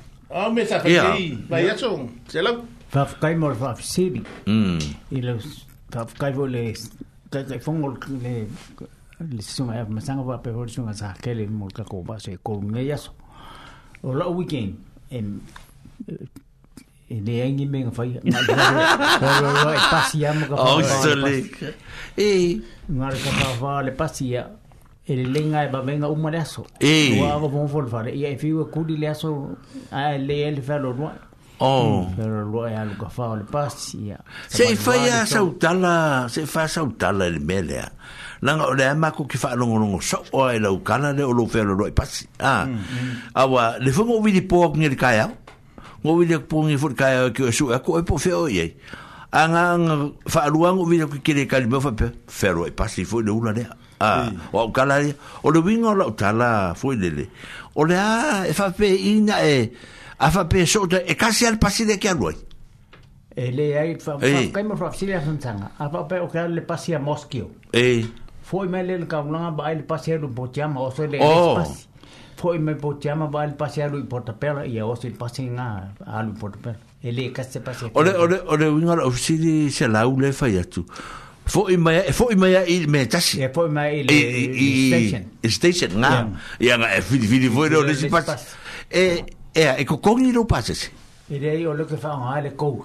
[0.33, 1.95] Oh, me sa Vai los
[2.91, 3.47] fa kai le,
[6.19, 6.31] kai
[9.19, 9.99] le
[11.33, 11.47] le
[12.03, 13.07] va pe
[14.03, 14.77] O weekend
[15.11, 15.41] em
[17.07, 18.31] e
[22.89, 24.51] le le
[25.11, 28.29] e le lenga e bavenga uma le aso e ua ava pomofo le fare ia
[28.29, 29.57] e fiu e kuli le aso
[29.91, 31.11] ae lē ai le fealolua
[31.63, 31.71] o
[32.15, 36.63] fealolua e alukafā o le pasi ia se i fai a sautala se i fai
[36.63, 37.91] a sautala e le mea lea
[38.41, 41.91] langa o lea mako ki whaalongolongo so'o ai lau kala le o lo fealolua i
[41.93, 42.67] pasi a
[43.43, 45.33] awa le fongo wili poa kungi le kai au
[46.03, 48.47] ngō wili poa kungi furi kai au ki o su e ko e po feo
[48.49, 48.71] i ai
[49.43, 49.67] anga
[50.23, 54.33] whaaluango wili ki kere kalimau whapea fealolua i pasi fo le ula lea a ah,
[54.53, 54.95] o au kala
[55.45, 56.49] o le winga o lau tala
[56.79, 57.25] fuilele
[57.75, 58.07] o le a
[58.41, 59.57] ah, e fape ina e
[60.25, 62.35] a fape sota e kasi al pasile ki aluai
[63.35, 63.89] e le ai
[64.31, 64.47] eh.
[64.57, 67.47] kaima fafsile a santanga a fape o kala le pasi a moskio
[67.83, 68.03] e eh.
[68.49, 70.19] foi mai le kaulanga ba le pasi a
[70.87, 71.33] o se le oh.
[71.35, 71.87] espasi
[72.41, 75.67] foi mai potiama ba le pasi a lupotapela e a oso le pasi nga
[76.07, 80.17] a lupotapela e le e kasi pasi ole ole ole winga la ofisili se lau
[80.23, 80.53] le fai
[81.45, 84.63] Foi i mai foi i mai i me tasi e fo i mai le e,
[84.63, 86.11] e station e station nga
[86.67, 87.93] ya nga e fili fili fo i ro le
[89.01, 89.25] e
[89.55, 90.91] e e ko kongi ro pases
[91.29, 92.83] e de o lo ke fa ha le ko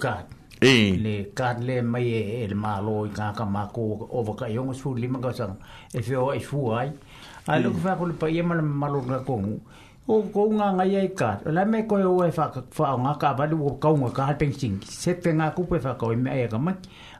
[0.60, 4.22] e le ka le mai e el ma lo i ka ka ma ko o
[4.24, 6.34] va ka yo ngos fu li ma e fo mm.
[6.36, 6.90] e fu ai
[7.46, 9.60] a lo ke fa ko le pa ye ma le ma lo ka kongu
[10.06, 11.10] o ko nga nga ye
[11.44, 15.30] la me ko e fa fa nga ka ba lu ko ka pensing se pe
[15.32, 16.72] nga ku pe fa ko me e ka ma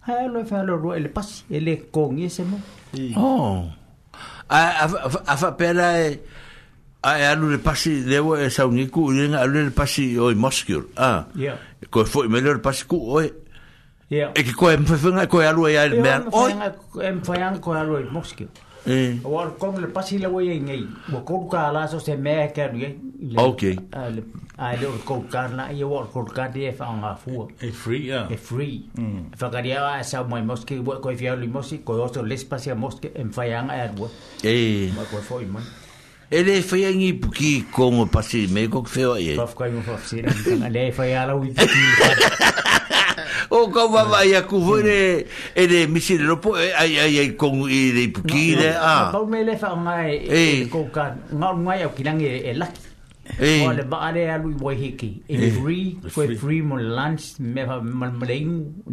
[0.07, 2.61] Hai e lo fa lo ro el pas el con ese mo.
[3.19, 3.67] Oh.
[4.49, 4.87] A
[5.27, 6.23] a fa pela e
[7.03, 10.31] a e alu le pasi le o e sauniku i renga alu le pasi o
[10.31, 11.21] i moskior a ah.
[11.35, 11.59] yeah.
[11.91, 13.27] ko e fo i melo le pasi ku o e
[14.07, 14.31] yeah.
[14.39, 16.47] e ki ko e mfefenga ko e alu e a e mea o
[17.03, 18.49] e mfefenga ko e alu e moskior
[19.25, 19.51] wa eh.
[19.59, 22.89] kom le pasi le wei ngai wa ko ka la so se me ka ri
[23.39, 23.75] okay
[24.61, 28.09] a le ko ka na ye wa ko ka de fa nga fu e free
[28.11, 29.25] ya e free mm.
[29.37, 33.09] fa ka dia sa mo moske ko fi ali mosi ko so le pasi moske
[33.17, 34.09] en fa yang a wa
[34.45, 35.59] e ma ko foi mo
[36.31, 39.37] Ele foi em Ipuqui com o parceiro meio que foi aí.
[39.37, 41.79] Só foi a o Ipuqui.
[43.49, 47.33] o como vai ia ku ele me no po ai ai ai ele
[47.71, 49.09] i le pukire ah.
[49.13, 52.53] pa me leva fa mai e ko ka nga é o kilang e
[53.39, 53.67] Eh.
[53.69, 55.23] Ole ba ale alu bo hiki.
[55.29, 55.53] In eh.
[55.61, 56.37] free, for free.
[56.37, 58.53] free mo lunch me fa malmalein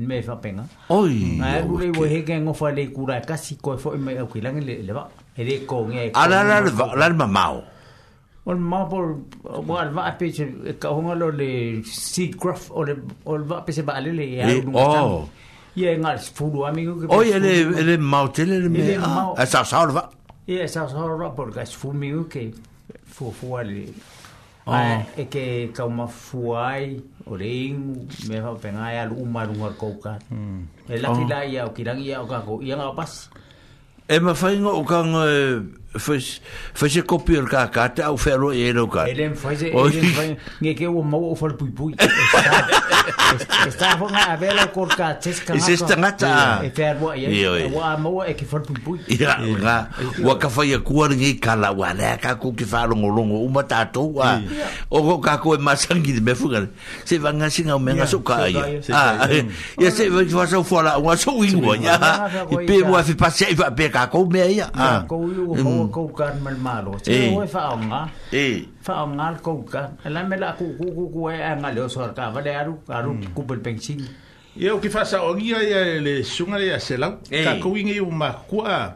[0.10, 0.66] me fa penga.
[0.90, 1.40] Oi.
[1.40, 4.60] Na alu le bo hiki ngo fa le kura kasi ko fo me ko lang
[4.68, 5.06] le le ba.
[5.38, 6.12] Ele ko nge.
[6.16, 7.62] Ala la la la mao.
[8.46, 9.00] Ol ma bo
[9.64, 12.90] bo al va pe che e ka honga lo le seed craft ol
[13.26, 14.48] ol va pe se ba ale le ya.
[14.50, 15.30] E oh.
[15.76, 17.08] Ye ngal fulu amigo ke.
[17.10, 18.84] Oi ele ele mao tele le me.
[18.84, 19.32] E ah.
[19.38, 20.04] Esa sa sa ol va.
[20.52, 22.52] Ye sa sa ol va por ka fulu amigo ke.
[23.14, 23.88] Fu fu ale.
[24.66, 25.20] Ai, oh.
[25.20, 25.46] e ke
[25.76, 26.96] tau fuai
[27.28, 30.16] o le ingu, me hau pengai alu umarunga kouka.
[30.32, 30.64] Mm.
[30.88, 31.28] E lati oh.
[31.28, 32.96] lai au kirangi kako, ianga o
[34.10, 35.26] E mawhainga o kanga
[35.98, 40.34] fece copiar ka ka ta o ferro e no ka ele me faz ele faz
[40.62, 41.94] nge que o mau o fal pui pui
[43.68, 47.80] está von a vela cor ka tes ka is esta ngata e fero e o
[48.00, 49.90] mau é que fal pui pui ya nga
[50.26, 53.38] o ka fa ya kuar nge kala wa la ka ku ki fa longo longo
[53.38, 54.42] o a to wa
[54.90, 56.66] o ko ka ko masangi me fuga
[57.06, 58.66] se va nga singa o me nga so ah ya
[59.94, 61.94] se va fa so fora o so wingo ya
[62.50, 64.42] e pe mo fa pa se va pe ka ko me
[65.44, 65.83] o ah, hum.
[65.84, 65.92] tua mm.
[65.92, 67.36] koukan malmalosi eh.
[67.38, 68.62] oe faaoga eh.
[68.82, 73.28] faaoga le koukan ala me la kukukuku e aegale o soalekava le alu alu mm.
[73.34, 74.08] kupu le pengisini
[74.58, 77.44] ia o ke faasaoagia ia le suga le aselau eh.
[77.44, 78.96] kakouiga iu makua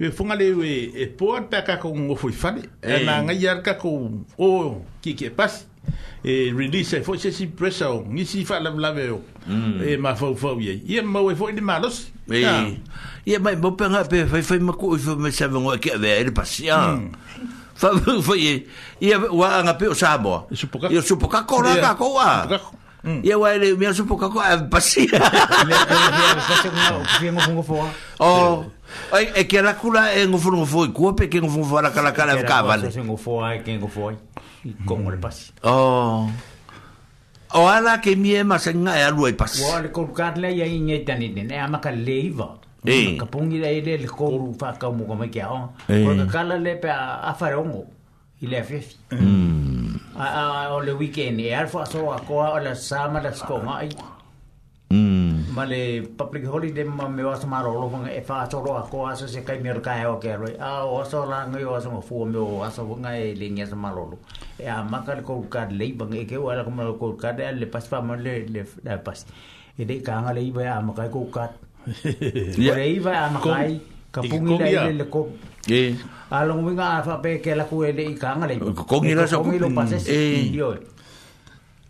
[0.00, 3.32] e funga le we e poa pe ka ko ngo fui fale e na nga
[3.32, 5.64] yar ka ko o ki ki pas
[6.24, 8.92] e release e foi si pressa o ni si fa la la
[9.86, 12.46] e ma fo fo ye ye ma we fo ni malos e
[13.28, 16.10] ia mai mo penga pe fai fai ma ko fo me sabe ngo ke ave
[16.20, 16.76] ele pasia
[17.80, 17.88] fa
[18.26, 18.64] foi
[19.04, 20.48] ia wa anga pe o sabo
[20.90, 22.30] ia supoka ko ra ka ko wa
[23.22, 25.20] ia wa ele me supoka ko ave pasia
[28.20, 28.64] o
[29.12, 32.12] é que era cula é ngo fo foi ko pe que ngo fo fora kala
[32.16, 34.16] kala ka vale ngo fo ai que ngo foi
[34.88, 36.24] como le pasi oh
[37.48, 39.48] O ala ke mie masenga e alu e pas.
[39.56, 42.44] Wa le kolkat le ia inge tanine, ne amaka leiva.
[43.18, 46.76] ka pongira ile le ko fa ka mo ko ke on ko ka kala le
[46.80, 47.86] pe a farongo
[48.42, 50.14] ile fefi mm.
[50.16, 53.58] a a o le weekend e alfa so a ko o la sama la sko
[53.64, 53.90] mai
[54.94, 55.50] mm.
[55.58, 58.82] ma le public holiday ma me wa sama ro lo e fa so ro a
[58.82, 61.80] ko aso se kai mer ka o ke ro a o so la ngi o
[61.80, 64.16] so fu me o aso nga e le ngi sama lo
[64.62, 67.52] e a ma ka ko ka le bang e ke o ala ko ka e,
[67.60, 68.62] le pas pa ma le le
[69.06, 69.26] pas
[69.78, 71.50] e de ka nga le iba ma ka ko ka
[71.92, 72.84] Korea ya.
[72.84, 73.80] iba ana kai
[74.12, 75.28] kapung ni dai le ko.
[75.70, 75.94] Eh.
[76.30, 78.58] Alung winga afa pe ke la ku ele ikang le.
[78.74, 79.46] Ko ngi la sok.
[80.08, 80.78] Eh.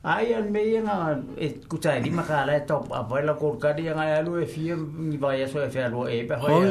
[0.05, 0.89] Ai an me yang
[1.37, 5.17] escucha di makala top apa la ko ka di yang alu e eh, fi ni
[5.17, 6.63] ba ya so e fi alu e eh, pe ho.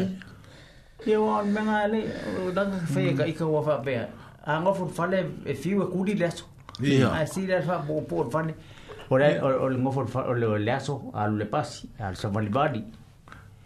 [1.06, 2.02] Yo an me ngale
[2.42, 3.18] oh, dan fe hmm.
[3.18, 4.00] ka ika wa fa pe.
[4.46, 6.46] Ango fu fale e fi we ku di le so.
[6.80, 7.10] Ya.
[7.12, 8.54] Asi la fa bo por fane.
[9.10, 12.80] Por el ngofor o le le aso al le pasi al samalibadi.
[12.80, 12.96] Yeah.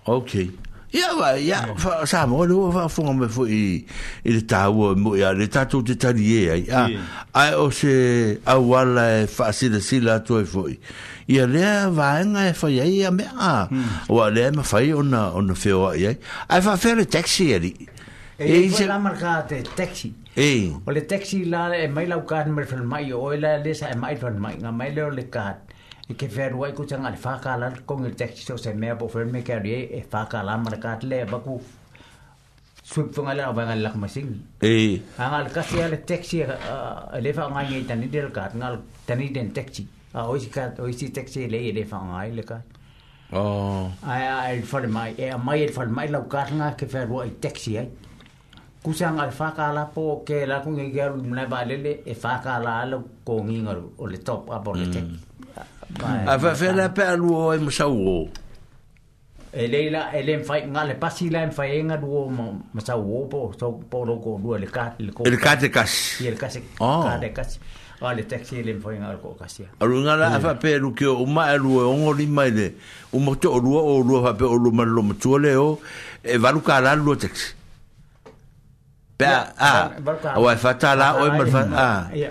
[0.06, 0.49] Okay.
[0.91, 3.80] Ia wa, ia, wha sa mo, lo wha funga me fo i,
[4.28, 6.82] i le tāua mo ia, le tātou te tari e ai, a,
[7.32, 10.76] ai o se awala e wha sila sila ato e fo i.
[11.32, 13.70] Ia lea vaenga e whai ai a mea, a,
[14.12, 16.18] o a lea ma whai ona, ona wheo ai ai.
[16.49, 17.72] Ai wha where taxi eri.
[18.38, 18.84] E i se...
[18.89, 20.12] la marka te taxi.
[20.36, 20.74] E.
[20.86, 23.93] O le taxi la e mai lau kāne mer whan mai, o e la lesa
[23.93, 25.70] e mai whan mai, ngā mai leo le kāne.
[26.12, 28.95] i ke whea rua i ko tanga le whakala kongi le taxi so se mea
[28.95, 31.53] po whea me kia rie e whakala mara ka le baku
[32.91, 34.39] suip fonga le awanga le lakmasingi
[34.72, 35.97] e anga le kasi ale
[37.24, 38.76] le whanga ngai tani del kat ngal
[39.07, 42.64] tani den taxi a oisi kat oisi taxi le le whanga le kat
[43.34, 43.88] Oh.
[44.14, 44.24] Ai
[44.55, 47.78] el fal mai, e eh, mai el fal mai lau karnga ke fer roi taxi
[47.80, 47.86] ai.
[48.84, 53.57] Kusang al faka po ke la kungi garu mna valele e faka la lau kongi
[53.64, 54.91] ngaru o le top a le mm.
[54.93, 55.20] taxi.
[56.27, 58.29] A fa fe la pe a luwa ou e msa wou
[59.53, 61.97] E le la E le mfa yi la mfa yi la mfa yi E le
[61.97, 63.69] mfa yi la mfa yi E le mfa
[64.07, 66.63] yi la mfa yi E le kate kasi
[68.03, 70.19] A le tek si e le mfa yi E le kate kasi A luwa yi
[70.19, 72.73] la a fa pe U ma e luwa ou ou li mai le
[73.13, 75.77] U mokte ou luwa ou luwa fa pe Ou luwa man lo matua le ou
[76.23, 77.35] E valu ka la luwa tek
[79.19, 79.91] Pe a
[80.33, 81.87] A wai fa ta la ou e mal fa A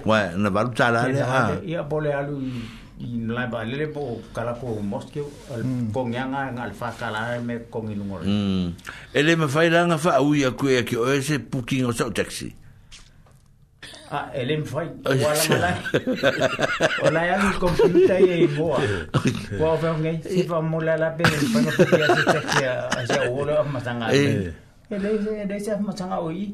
[0.06, 1.24] wai na valu ta la le
[1.68, 2.64] I a bole alu yi
[3.00, 6.08] in la ba le po kala ko moske al ko mm.
[6.12, 8.68] nga nga al fa kala me ko ngi lu ngor mm.
[9.16, 12.12] ele me fa ilanga fa u ya ku ya ki o ese booking o so
[12.12, 12.52] taxi
[14.12, 15.70] a ele me fa wala la
[17.00, 18.76] wala ya ni computa ye bo
[19.56, 22.62] po fa nge si fa mo la la pe pa no pe ya se taxi
[22.68, 22.74] a
[23.08, 24.12] ja o lo ma sanga
[24.92, 25.10] e le
[25.46, 26.50] le se ma tanga o i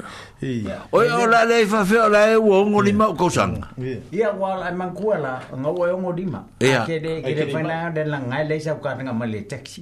[0.92, 3.72] o o la le fa fe la e wo ngo lima o kosanga
[4.12, 7.62] ia wa la man ku la ngo wo ngo lima ke de ke de fa
[7.64, 9.80] na de la ngai le se ka nga ma le taxi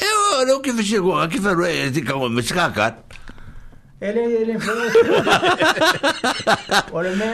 [0.00, 2.86] e o lo ke fe go ke fa re te ka o me ska ka
[4.08, 4.72] ele ele fo
[6.96, 7.28] o le me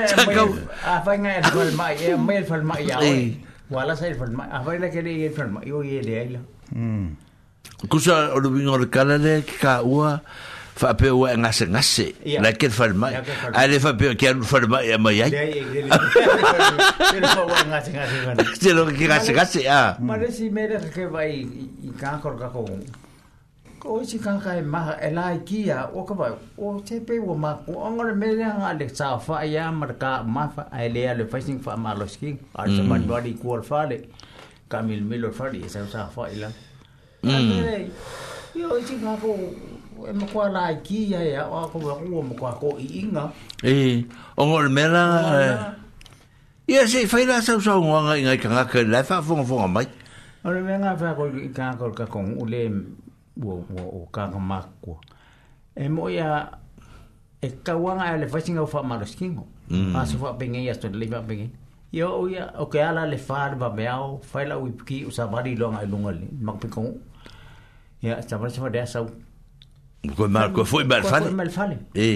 [0.83, 2.99] a fa nga e fal mai e me fal mai ya
[3.71, 6.29] wala sai fal mai a fa le ke le fal mai o ye le ai
[6.35, 6.43] la
[6.75, 7.26] mm
[7.89, 10.21] kusa o lu ngor kala le ka ua
[10.77, 12.07] fa pe ua ngase ngase
[12.41, 13.09] la ke fa ma
[13.57, 15.27] ale fa pe ke fa ma ya ma ya
[18.61, 21.87] se lo ke ngase ngase a mare si mere ke vai hmm.
[21.89, 22.65] i ka kor ka ko
[23.81, 27.21] ko si ka ka e ma ela ki ya o ka ba o te pe
[27.25, 31.01] o ma o ngor mere ha le sa fa ya mar ka ma fa ale
[31.01, 32.53] e ale fa sing fa ma lo sking hmm.
[32.57, 34.01] ar sa man body ko fa le
[34.69, 36.53] kamil milo fa di e sa sa fa ilang
[37.27, 37.91] Mm.
[38.55, 39.35] Yo ti ma fo
[40.09, 43.33] e mo kwa la ki ya ya o ko wa ko mo kwa ko inga.
[43.67, 44.07] Eh,
[44.39, 45.03] o ngol mela.
[46.69, 49.43] Ya eh, se fa ila sa so ngwa nga inga ka ka la fa fo
[49.43, 49.83] fo ma.
[50.47, 52.71] O le nga fa ko ka ko ka ko u le
[53.43, 55.01] wo wo o ka ka ma ko.
[55.75, 56.47] E mo ya
[57.43, 59.43] e ka wa nga e le fa singa fa ma lo skingo.
[59.69, 59.99] Mm.
[59.99, 61.51] Asu fa pinge ya sto le fa pinge.
[61.91, 65.11] Yo ya o ke ala le fa ba me ao fa la u ki u
[65.11, 66.29] sa ba di lo nga lu ngali.
[66.41, 66.95] Ma ko
[68.07, 69.07] ia tava se fadea sau
[70.17, 72.09] ko mal ko foi mal fale mal fale e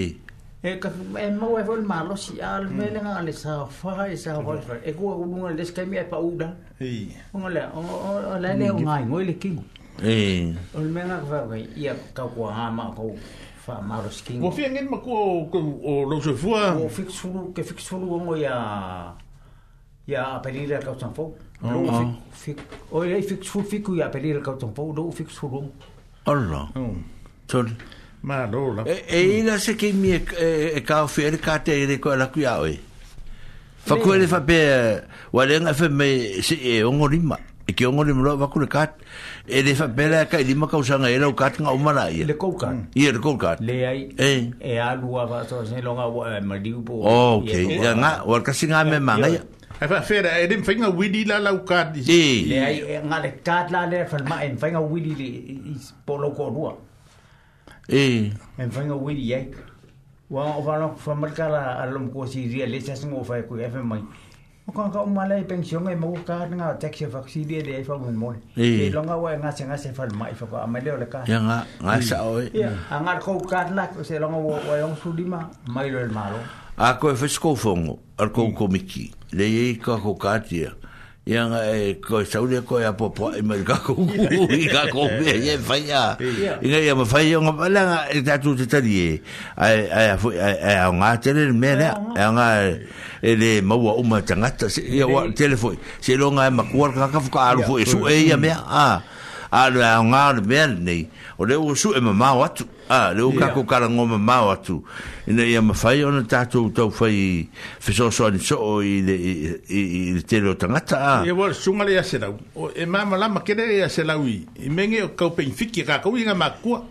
[0.62, 0.88] e ka
[1.26, 4.61] e mo e vol malo si al me nga le sa fa e sa vol
[4.66, 6.91] fa e ko u nga le ska e pa u da e
[7.55, 7.82] le o
[8.43, 9.59] la le nga ngo le king
[10.12, 10.14] e
[10.76, 11.38] o me nga va
[11.82, 13.11] ia ka ko ha ma ko
[13.64, 15.14] fa malo skin wo fi ngen ma ko
[15.91, 18.55] o lo se fua o fixulu ke fixulu ngo ya
[20.07, 21.33] ya pelira e ka tsan fo
[21.63, 22.01] ah, lo ah.
[22.33, 22.99] fik fik o
[23.29, 25.61] fik fu fik ya pelira e ka tsan fo lo fik fu lo
[26.27, 26.69] alla
[27.47, 27.65] to
[28.23, 31.87] ma lo la e, e ina se ke mi e ka fi er ka te
[31.87, 32.79] de ko la ku ya oi
[33.85, 34.57] fa ko le fa pe
[35.33, 36.09] wa le nga fe me
[36.43, 37.37] se e on ori ma
[37.69, 38.89] e ke on ori mo va ku le ka
[39.47, 41.73] e de fa pe la ka di ma ka usa nga e la ka nga
[41.77, 43.15] o ma la ye le ko ka ye mm.
[43.17, 46.41] le ko ka le ai e e a lu va so se lo nga eh,
[46.45, 49.39] ma di bu o oh, ke ya nga wa ka si me ma nga
[49.81, 53.70] ai fa fe da edem fainga widi la la ukat e le ai ngale kat
[53.74, 55.28] la le fa ma en fainga widi le
[55.72, 56.72] is polo ko rua
[58.03, 58.03] e
[58.64, 59.47] en fainga widi ai
[60.37, 63.41] wa o va no fa mar kala alum ko si ria le sa ngo fa
[63.49, 64.01] ko fa mai
[64.66, 67.81] o ka ka mala e pension e mo ka nga tax fa si dia le
[67.91, 68.37] fa mon mon
[68.68, 71.41] e longa wa nga se nga se fa mai fa ko amale le ka ya
[71.49, 72.68] nga nga sa o e
[72.99, 75.41] anga ko kat la ko se longa wa wa yong sudima
[75.74, 76.43] mai lo el malo
[76.77, 78.55] a koe e fesko fongo ar ko mm.
[78.55, 80.73] komiki le ye ka ko katia
[81.27, 83.95] ya e ko saudi ko ya po po e mer ka ko
[84.49, 86.16] i ka ko be ye faya
[86.62, 89.21] i nga ya ma faya nga bala e ta tu ta die
[89.57, 92.47] ai ai ai ai nga tele me ne ai nga
[93.23, 96.64] e le ma wa uma tanga ta se ya wa telefoni se lo nga ma
[96.64, 99.03] ko ka ka fu ka alu e su e ya me a ah.
[99.53, 103.13] a ah, le aonga le mea lenei o le ua suʻe mamao atu a ah,
[103.15, 104.85] le ua kako kalago mamao atu
[105.27, 107.49] ina ia mafai ona tatou taufai
[107.81, 109.15] fesoasoanisoo i le
[109.69, 111.27] i le tele o tagata a ah.
[111.27, 112.39] ia ua le suga le ia selau
[112.77, 116.85] e mamalama kele le ia selau i i mege o kau peifiki kakou iga makua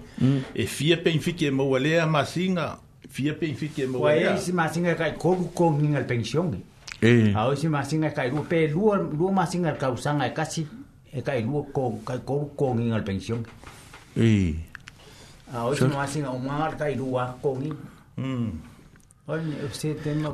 [0.53, 2.75] e fia e peifiki e maua lea masiga
[3.09, 6.59] fia peifiki e maua lea isi masiga e kai kolu kogiga le pensioni
[7.01, 7.31] eh.
[7.35, 10.67] ao isi masiga e kai lua pe lua lua masiga le kasi
[11.11, 13.41] e kai lu ko kai ko ko ngi ngal pension
[14.15, 14.29] e
[15.53, 17.71] a o sino asin o mar kai lu a ko ngi
[18.23, 18.47] mm
[19.29, 19.33] o
[19.79, 20.33] se tem o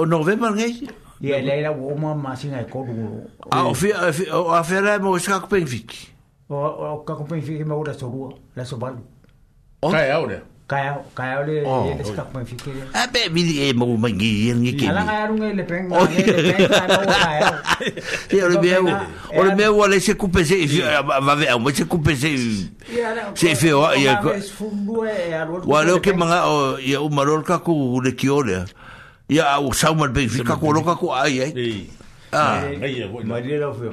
[0.00, 0.68] o november ngi
[1.20, 4.80] ia le la o uma ma sin ai ko lu a o fi a fi
[4.86, 5.90] la mo ska ko penfik
[6.48, 8.08] o o ka ko penfik ma ora so
[8.56, 9.02] la so balu
[9.82, 13.44] o kai aure kaya kaya le oh, le skap mo fike a ah, be mi
[13.60, 16.68] e mo mangi e ngi ke ala ngai rung e le peng ngai le peng
[16.72, 18.40] ka no ngai
[19.36, 20.64] o le me o se coupe se
[21.04, 21.36] va va
[21.76, 22.32] se coupe se
[23.36, 28.28] se fe o ya ko ke manga o ya o maror ka ku le ki
[28.32, 28.64] o le
[29.28, 31.52] ya o sa mo be fika ko lo ka ko ai ai
[32.32, 33.92] ah ai ai mo le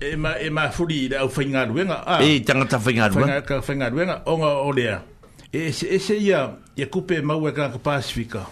[0.00, 2.24] e ma e ma fuli da o fainga ruenga a ah.
[2.24, 5.02] e tanga ta fainga ruenga ka fainga ruenga o nga o lea
[5.52, 8.46] e se e se ia ia kupe e ma ue ka pasifika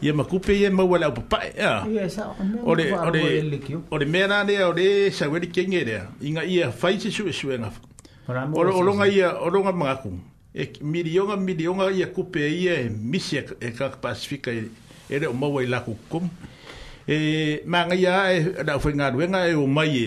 [0.00, 1.84] ia ma kupe ia ma ue lau papa e a
[2.64, 6.44] o le o le o le mea nane o le sa wedi kenge lea inga
[6.44, 7.70] ia fai se su e su enga
[8.54, 10.08] o lo o longa ia o longa ma aku
[10.54, 14.70] e milionga milionga ia kupe ia e misi e, e ka pasifika e,
[15.10, 16.30] e le o ma ue laku kum
[17.06, 20.06] e ma nga ia e la fainga ruenga e o mai e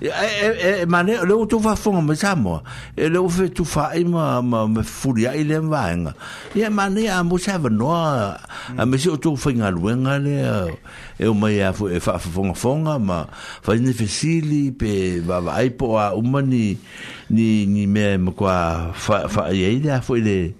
[0.00, 2.62] e e e mane le o tu fa fonga me sa mo
[2.96, 6.14] e le o fe tu fa e ma ma me furia e le vaeng
[6.54, 8.38] e mane a mo sa va no a
[8.86, 10.70] me se o tu fa ngal wenga le
[11.18, 15.18] e o mai a e fa fa fonga fonga ma fa ni fe sili pe
[15.20, 16.78] va va ai po a o mani
[17.30, 20.54] ni ni me me kwa fa fa e le a foi le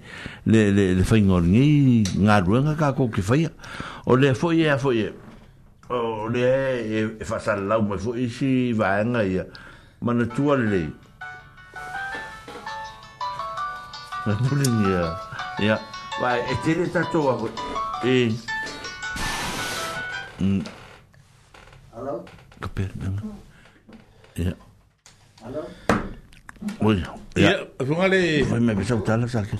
[0.50, 3.38] le le le fa ngor ni ngal wenga ka ko ki fa
[4.02, 5.27] o le foi e a foi e
[5.90, 9.44] o le e fa sa lau mai fo isi va nga ia
[10.04, 10.82] ma na tua le
[14.26, 15.02] na tuli ia
[15.64, 15.76] ia
[16.20, 17.34] va e tele ta to a
[18.04, 18.14] e
[20.44, 20.60] mm
[21.96, 22.16] alo
[22.60, 22.84] ka pe
[24.44, 24.52] ia
[25.46, 25.60] alo
[26.84, 26.96] oi
[27.40, 27.52] ia
[27.88, 28.20] fo ngale
[28.52, 29.56] oi me bisau tala sa ke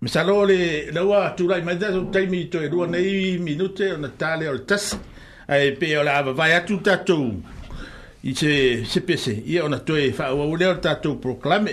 [0.00, 3.36] Me salo le lawa tu lai mai da tu tai mi to e rua nei
[3.36, 4.96] minute ona tale ol tas.
[5.50, 6.80] ai e pe o la à tout.
[6.82, 7.42] tatou
[8.22, 10.66] i se se pese a ona toe fa o le
[11.24, 11.72] proclame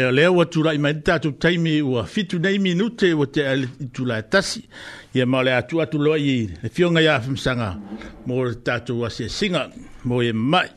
[0.00, 1.00] Ia leo wa tula ima ni
[1.38, 4.68] taimi ua fitu nei minute wa te ala tula atasi.
[5.14, 7.76] Ia mao le atu atu loa i le fionga ya afimsanga
[8.26, 9.68] mo le tatu wa se singa
[10.04, 10.68] mo e mai.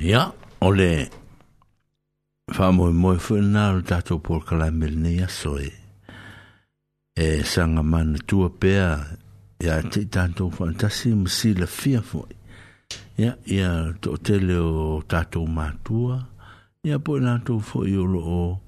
[0.00, 1.10] Ia, ole,
[2.58, 5.68] wha mo e mo e fuen na le tatu por kalamil ne ya soe.
[7.16, 8.88] E sanga mana tua pea
[9.64, 12.32] ia te tatu fantasi msi le fia fuen.
[13.18, 16.16] Ia, ia, to te leo tatu matua.
[16.28, 16.33] Ia,
[16.84, 18.60] ia po yo latou foʻi o loo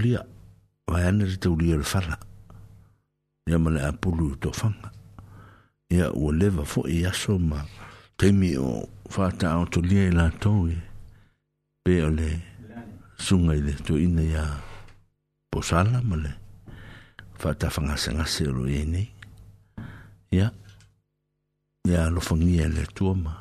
[0.00, 0.24] lia
[0.88, 2.16] vae ana le taulia o le fala
[3.46, 4.88] ia ma le pulu i tofaga
[5.92, 7.60] ia ua leva foʻi aso ma
[8.16, 10.76] taimi o faataʻotolia i latou e
[11.84, 12.40] pe o le
[13.20, 14.44] suga i le toina ia
[15.52, 16.32] posala ma le
[17.36, 19.08] faatafagasegase o loi ai e nei
[20.32, 20.48] ia
[21.84, 23.36] ia alofagia e le atua ma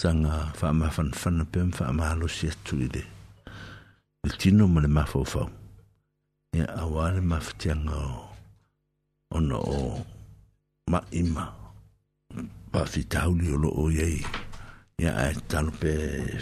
[0.00, 3.02] saga faamafanafana pea ma faamalosi atu i le
[4.24, 5.48] le tino ma le mafaufau
[6.56, 8.32] ia auā le mafetiaga o
[9.36, 9.76] ona o
[10.92, 11.44] maʻima
[12.72, 14.24] faafitauli o loo iai
[15.02, 15.90] ia ae tatalo pe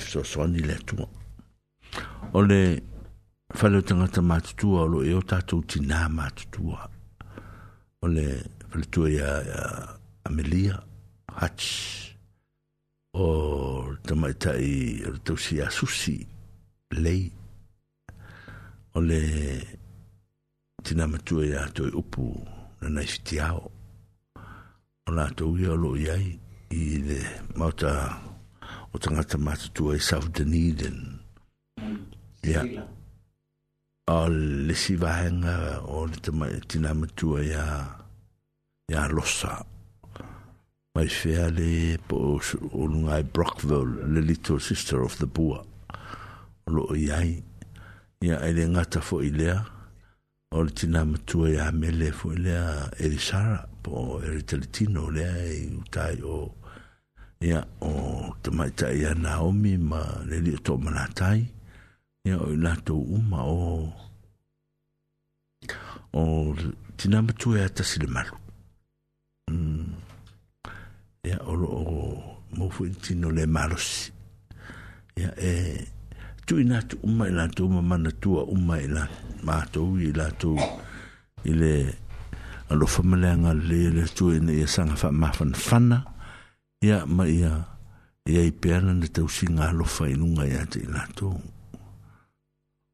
[0.02, 1.06] fesoasoani le atua
[2.32, 2.60] o le
[3.58, 6.80] faleo tagata matutua o loo iai e o tatou tinā matutua
[8.02, 8.26] o le
[8.70, 9.28] faletua ia
[10.24, 10.78] amelia
[11.40, 11.66] hats
[13.18, 13.30] o
[14.06, 16.16] tamaitai o tausi asusi
[17.02, 17.22] lei
[18.94, 19.20] o le
[20.84, 22.24] tina matua i atou e upu
[22.80, 23.62] lanai fitiao
[25.06, 26.26] o latou ia o loo iai
[26.70, 27.20] i le
[27.58, 27.92] maota
[28.94, 30.98] o tagata matutua i south duneden
[32.50, 32.62] ia
[34.16, 34.20] o
[34.66, 35.56] le sivaega
[35.96, 36.16] o le
[36.70, 37.64] tina matua iā
[38.92, 39.54] iā losa
[40.98, 42.40] mai fea le po
[42.74, 45.62] o lunga e Brockville, le Little Sister of the Bua.
[46.66, 47.38] O lo iai,
[48.20, 49.62] ia ele ngata fo i lea,
[50.50, 54.42] o le tina matua ia mele fo i lea e le Sara, po e le
[54.42, 56.50] talitino lea e utai o
[57.46, 61.46] ia o tamaita ia Naomi ma le li to manatai,
[62.26, 63.86] ia o i lato uma o
[66.10, 66.20] o
[66.98, 68.34] tina matua i tasi le malu.
[69.52, 70.07] Mm.
[71.22, 71.80] ya olo o
[72.56, 74.10] mo fuiti no le maros
[75.18, 75.82] ya e
[76.46, 79.08] tu ina tu uma ina tu uma mana tu uma ina
[79.44, 80.54] ma tu ila tu
[81.44, 81.94] ile
[82.70, 85.98] alo famela nga le le tu ina ya sanga fa ma fan fana
[86.88, 87.52] ya ma ya
[88.34, 91.28] ya i pena de tu singa lo fa inunga ya te ina tu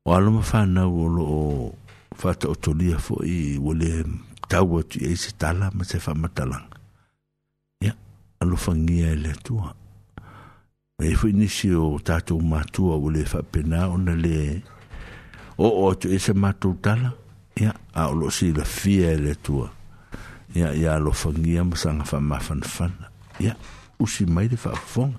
[0.05, 1.77] o alo ma fa na o
[2.19, 3.91] fa to to lia fo i wole
[4.51, 6.74] tawa tu e se tala ma se fa matalanga
[8.45, 9.75] alofagia e le atua
[11.03, 14.63] e foi nisi o tatou matua ua le faapena ona le
[15.59, 17.13] oo atu e se matou tala
[17.57, 19.71] ia a o loo silafia e le atua
[20.55, 23.09] ia ia alofagia ma saga faamafanafana
[23.41, 23.57] ia
[23.99, 25.17] usi mai le faafofoga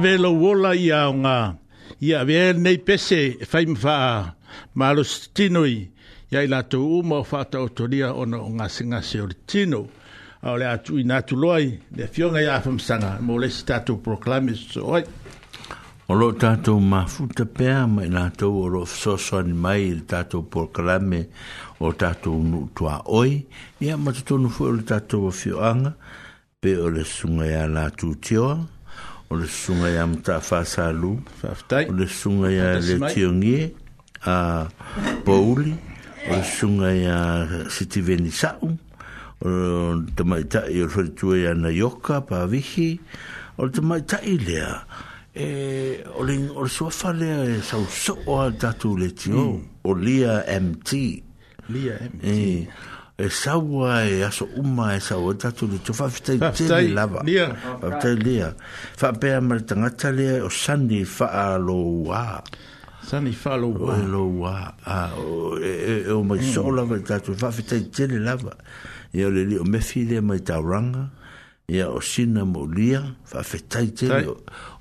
[0.00, 1.54] velo wola ia nga
[2.00, 4.32] ia ve nei pese fai mfa
[4.74, 5.90] malos tinoi
[6.32, 9.82] ia ila to uma fata otoria ona nga singa sur tino
[10.50, 11.66] ole atu ina tu loi
[11.96, 15.02] de fionga ia fam sanga mo le statu proclame so oi
[16.08, 21.20] olo tatu ma futa pe ma na to ro so so ni mai tatu proclame
[21.84, 23.30] o tatu nu tua oi
[23.84, 25.92] ia ma tu nu fo tatu fioanga
[26.60, 28.56] pe ole sunga ia la tu tioa
[29.30, 31.10] o le sunga ia mataafasalu
[31.86, 33.70] o le sunga ia le tiogie
[34.26, 34.66] a
[35.24, 35.74] pouli
[36.30, 37.18] o le sunga ia
[37.70, 38.70] sitiveni sa'u
[39.38, 42.88] o le tamaita'i o le falitua ia naioka pavihi
[43.62, 44.74] o le tamaita'i lea
[45.34, 45.46] e
[46.18, 46.34] o le
[46.68, 49.46] suafa lea e sauso'o a le le tio
[49.86, 50.88] o lia mt
[51.72, 52.66] lia mt e,
[53.20, 57.20] e saua e aso uma e saua e tatu le tu fafitai tele lava
[57.82, 58.54] fafitai lea
[58.96, 61.76] faapea ma le tangata lea o sani faalo
[62.08, 62.40] wā
[63.04, 64.56] sani faalo wā faalo wā
[65.60, 66.48] e o mai mm.
[66.54, 68.56] so lava le tatu fafitai tele lava
[69.12, 71.10] e o le li o mefile lea mai tauranga
[71.68, 74.32] e o sina mo lia fafitai tele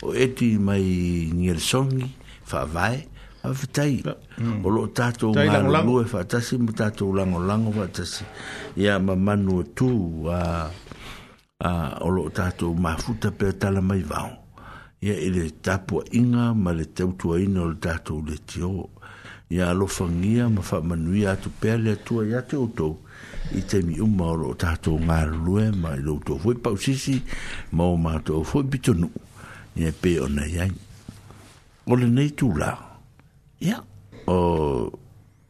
[0.02, 2.08] o eti mai ngersongi
[2.48, 3.04] fa vai
[3.44, 4.04] a fitai
[4.38, 4.66] mm.
[4.66, 8.24] o lo tato ngalo e fatasi mo tato lango lango fatasi
[8.76, 10.68] ya ma manu tu a
[11.64, 11.72] a
[12.04, 14.32] o lo tato ma futa pe tala mai vao
[15.02, 18.90] ya ile tapo inga ma le tau tu ino lo tato le tio
[19.50, 23.00] ya lo fangia ma fa manu ya tu pe le tu ya te oto
[23.56, 27.24] i te mi umma o lo tato ngalo e ma lo tu foi pausisi
[27.72, 29.08] ma o ma to foi bitonu
[29.80, 30.68] ya pe ona ya
[31.90, 32.89] Ole nei tūlao.
[33.60, 33.84] ia
[34.28, 34.88] o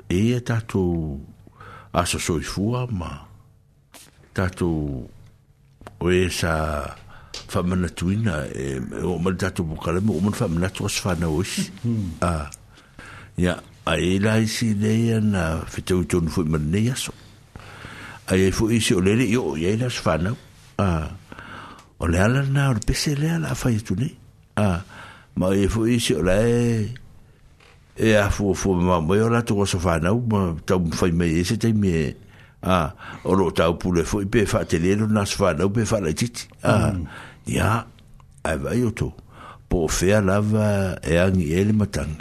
[0.09, 1.21] e tatou
[1.93, 3.25] aso soifua ma
[4.33, 5.05] tatou
[6.01, 6.89] o e sa
[7.49, 11.69] faamanatuina e o ma le tatou pukalema o mana faamanatu aso fanau isi
[12.25, 12.49] a
[13.37, 17.13] ia ae la isi lei ana fetauitonu foi ma lenei aso
[18.29, 20.37] ae foi isi o lele io iai le aso fanau
[20.81, 21.13] a
[22.01, 24.13] o le ala lana o le pese lea la afai atu nei
[24.57, 24.81] a
[25.37, 26.89] ma e foi isi o lae
[27.99, 30.23] e a fu fu ma mo yo la tugo sofa na u
[30.65, 32.15] ta un fai me ese te mi e.
[32.63, 32.91] a
[33.27, 35.71] o ro ta pu le foi pe fa te le no na sofa na u
[35.75, 36.95] pe fa la tit a
[37.43, 38.47] ya mm.
[38.47, 39.11] a va yo to
[39.67, 40.69] po fe e e a la va
[41.11, 42.13] e an i ele matang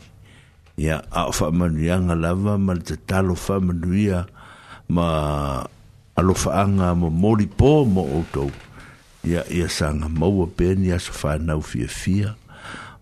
[0.74, 3.70] ya a fa ma nu ya nga la va ma te ta lo fa ma
[3.72, 4.26] nu ya
[4.90, 5.06] ma
[6.18, 8.50] a lo fa an mo mo li po mo o to
[9.22, 10.26] ya ya sanga mo
[10.59, 12.16] pe ni a sofa na u fi fi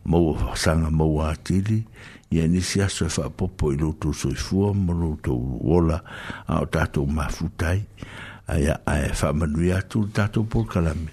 [0.08, 0.18] mo
[0.62, 1.88] sanga mo atili ya
[2.30, 6.02] ia nisi aso e faapopo i lotou soifua ma lotou ola
[6.48, 7.82] a o tatou mafutai
[8.46, 11.10] aia ae faamanuia atu le tatou polokalame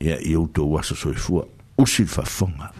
[0.00, 1.46] ia i outou aso soifua
[1.78, 2.70] usi e le faafofoga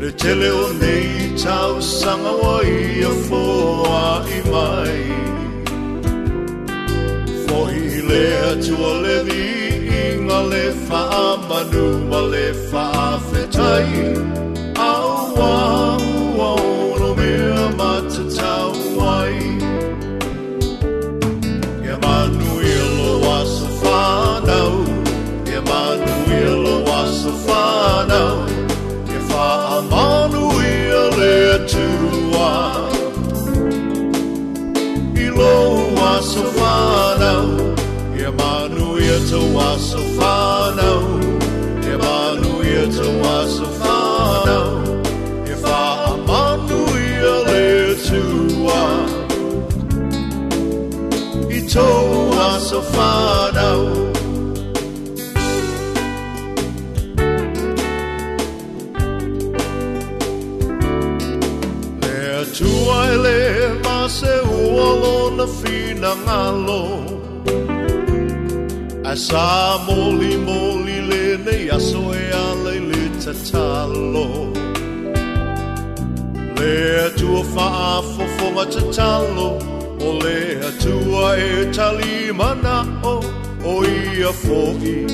[0.07, 4.99] E tele o nei tau sanga wai a fōa i mai
[7.45, 9.45] Fōi lea tua levi
[9.99, 11.03] i ngā le wha
[11.49, 12.87] manu ma le wha
[13.33, 13.95] whetai
[14.79, 16.16] Au wau
[36.17, 37.77] Tawasufano,
[38.17, 41.21] Emmanuel Tawasufano,
[41.85, 44.81] Emmanuel Tawasufano,
[45.47, 46.19] if I
[46.63, 48.81] Emmanuel Tua,
[51.53, 54.06] Itawasufano.
[64.19, 66.83] seu olo na ngalo
[69.05, 74.29] Asa moli moli le nei aso e ale le tatalo
[76.57, 76.75] Le
[77.07, 79.47] atua faafo fonga tatalo
[80.05, 82.77] O le atua e talimana
[83.13, 83.17] o
[83.69, 85.05] O ia foi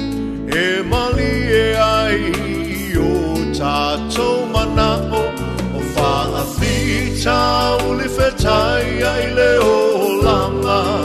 [0.63, 1.31] e mali
[1.65, 2.21] e ai
[3.11, 3.11] O
[3.57, 5.32] tatou manao
[5.95, 7.23] פעפית
[7.89, 8.99] ולפתי
[9.29, 11.03] לעולמה.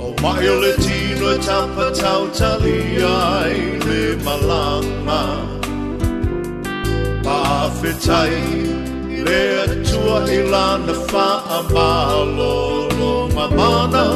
[0.00, 5.42] ומאיו לתינו את הפתאו תליעי למלמה.
[7.22, 8.12] פעפתי
[9.26, 10.80] לעטוע אילן
[11.12, 14.08] פעמה לא לא ממנה.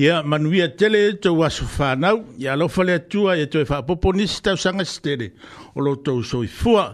[0.00, 4.56] Ia manuia tele tau asu whanau, ia lofa lea tua e tue whaapopo nisi tau
[4.56, 5.26] sanga stere,
[5.76, 6.86] o lo tau soi fua,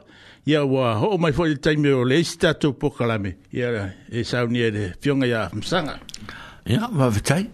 [0.44, 3.70] ia wa ho mai fo i taimi o leisi tau pokalame, ia
[4.10, 6.00] e sauni e fionga ia msanga.
[6.66, 7.46] Ia, mawhetai,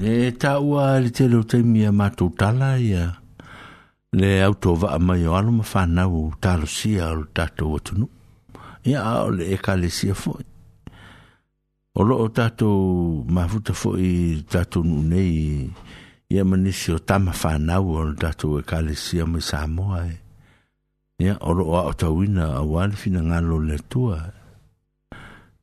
[0.00, 3.10] e ta ua li tele o taimi a mātou tala, ia
[4.16, 8.08] le auto va mai o alo ma o talo sia o tato o tunu
[8.84, 9.74] ia o le e ka
[11.94, 15.36] o loo tatou mafuta foʻi tatou nuu nei
[16.32, 20.14] ia manisi o tamafanau o le tatou ekalesia mai sa moa e
[21.24, 24.18] ia o loo aʻotauina auā le finagalo le atua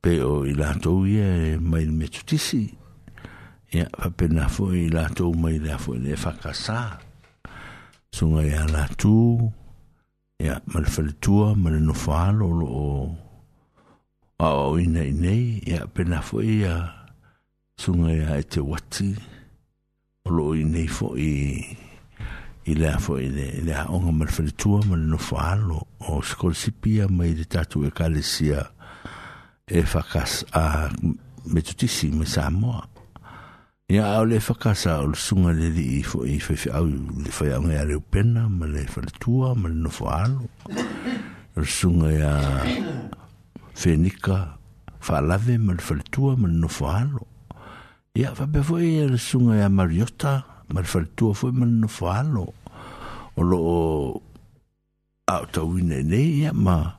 [0.02, 2.64] pe o i latou ia e mai le metotisi
[3.76, 6.82] ia faapena foʻi i latou mai lea foʻi le fakasā
[8.10, 9.52] e suga iā latū
[10.45, 12.86] ia ma le faletua ma o
[14.49, 16.89] o ina i nei ia pena fo ia
[17.77, 19.13] sunga ia e te wati
[20.26, 21.61] o lo i nei fo i
[22.65, 27.35] i lea fo i le lea onga malwhalitua ma le nofo alo o skolsipia mai
[27.38, 28.65] le tatu e kalesia
[29.68, 30.89] e whakas a
[31.45, 32.81] metutisi me Samoa
[33.93, 37.30] ia au le whakasa o le sunga le li i fo i whewhi au le
[37.30, 38.01] whai au ngea reu
[38.57, 40.49] ma le whalitua ma le nofo alo
[41.57, 42.35] o sunga ia
[43.76, 44.57] fenika
[44.99, 47.26] falave mal faltua mal no falo
[48.14, 52.53] ya va be foi el sunga ya mariota mal faltua foi mal no falo
[53.38, 53.60] o lo
[55.27, 56.98] auto wine ne ya ma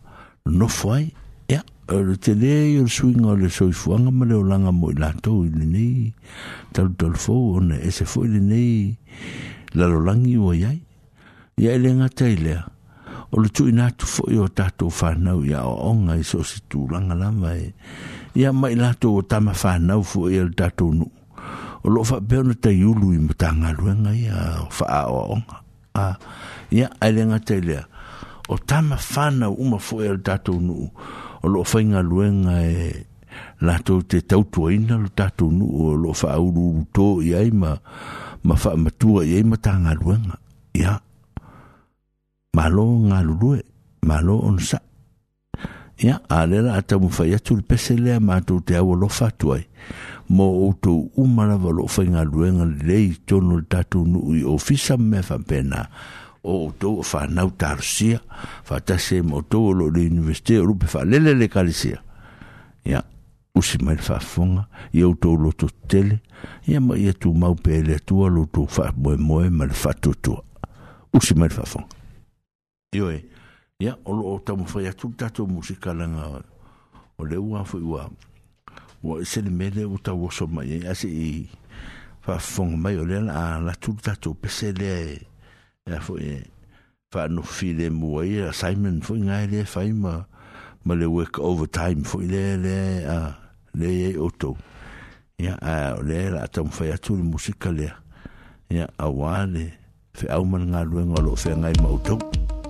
[0.49, 1.12] no foi
[1.49, 1.62] ya
[1.93, 5.66] el tele el swing o le soi fuanga mal o langa mo la to ne
[5.69, 6.15] ne
[6.73, 8.97] tal tal fo ese foi ne
[9.77, 10.73] la lo langi o ya
[11.57, 12.65] ya le ngata ilea
[13.33, 16.45] o le tui natu fo i o tatou whanau i a o onga i so
[16.45, 17.71] si tūranga lama e.
[18.37, 21.09] I a mai lātou o tama whanau fo i o tatou nu.
[21.83, 24.87] O lo fa beo na tai ulu i mta ngā ruenga i a o fa
[24.87, 25.63] a o onga.
[25.97, 26.05] A,
[26.77, 27.85] i a aile ngata i lea.
[28.53, 30.93] O tama whanau uma fo i o tatou nu.
[31.43, 33.07] O lo fa inga ruenga e
[33.65, 35.71] lātou te tautua ina lo tatou nu.
[35.89, 37.79] O lo fa auru uru tō i aima
[38.45, 40.37] ma fa matua i aima tā ngā ruenga.
[40.77, 40.85] I a.
[40.85, 41.01] Yeah.
[42.53, 43.65] malo galulue
[44.05, 44.85] malo onsa
[45.97, 49.65] ia a le la atamufai atu le pese lea matou te au alofa atu ai
[50.29, 55.87] mo outou uma lava loo faigaluega lelei tonu le tatou nuu i ofisa mea faapena
[56.45, 58.20] o outou o fanau talosia
[58.69, 62.05] faatasi ai ma outou o loo le universite o lupe faalele le kalisia
[62.85, 63.01] ia
[63.57, 66.20] usi mai le faafofoga ia outou loto tele
[66.69, 70.45] ia ma ia tumau pe le atua lotou faamoemoe ma le faatuatua
[71.16, 71.89] usi mai le faafoga
[72.94, 73.23] Ioe,
[73.81, 76.44] ia, olo o tamu whai atu tato musika langa
[77.19, 78.05] o le ua fui ua.
[79.02, 81.47] Ua e sene mele o tau oso mai, e eh, ase i
[82.28, 84.93] whafonga mai o lena a la tu tato pese le
[85.85, 86.44] e a fui e eh,
[87.16, 90.12] whanu file mua i a Simon fui ngai le fai ma
[90.85, 92.77] ma le work overtime fui le le
[93.09, 93.19] a
[93.73, 94.52] le e oto.
[95.40, 97.97] Ia, a le la tamu whai atu le musika lea.
[98.69, 99.66] Ia, a wale,
[100.12, 102.20] fe au man ngā luenga lo fe ngai mautau.
[102.20, 102.60] Ia,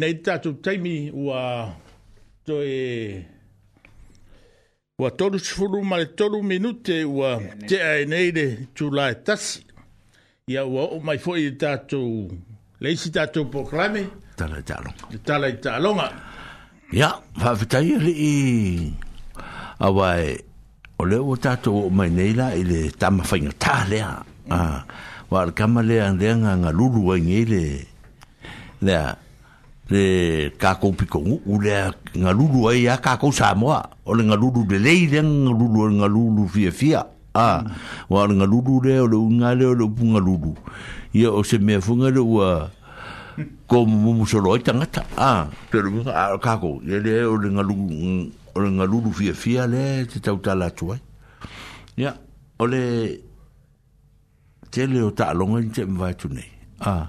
[0.00, 1.40] nei tātou teimi ua
[2.46, 3.24] to e
[5.00, 7.34] ua tolu sifuru male tolu minute ua
[7.68, 8.46] te ae nei re
[8.78, 9.64] tūlai tasi
[10.50, 12.28] ia ua o mai fo i tātou
[12.84, 14.06] leisi tātou proklame
[14.38, 16.08] tālai tālonga tālai tālonga
[16.96, 17.12] ia
[17.42, 18.32] whawhitai ali i
[19.88, 20.36] awai
[20.98, 24.82] o leo o tātou o mai nei la i le tāma whainga tā lea ah,
[25.30, 27.62] wa alakama lea lea ngā ngā lulu wai ngei le
[28.88, 29.04] lea
[29.90, 34.66] le kākou pikongu u lea ngā lulu ai a kākou Samoa o le ngā lulu
[34.68, 37.02] le lei le ngā lulu o ngā lulu fia fia
[37.32, 37.46] a
[38.12, 40.52] o le ngā lulu le o le unga le o le upu ngā lulu
[41.16, 42.50] ia o se mea funga le ua
[43.66, 47.88] ko mumu solo i tangata a pero a kākou le le o le ngā lulu
[48.54, 50.98] o le ngā lulu fia fia le te tau tala tuai
[51.96, 52.12] ia
[52.58, 52.84] o le
[54.70, 56.50] te le o ta alonga ni te mvai tunei
[56.84, 57.08] a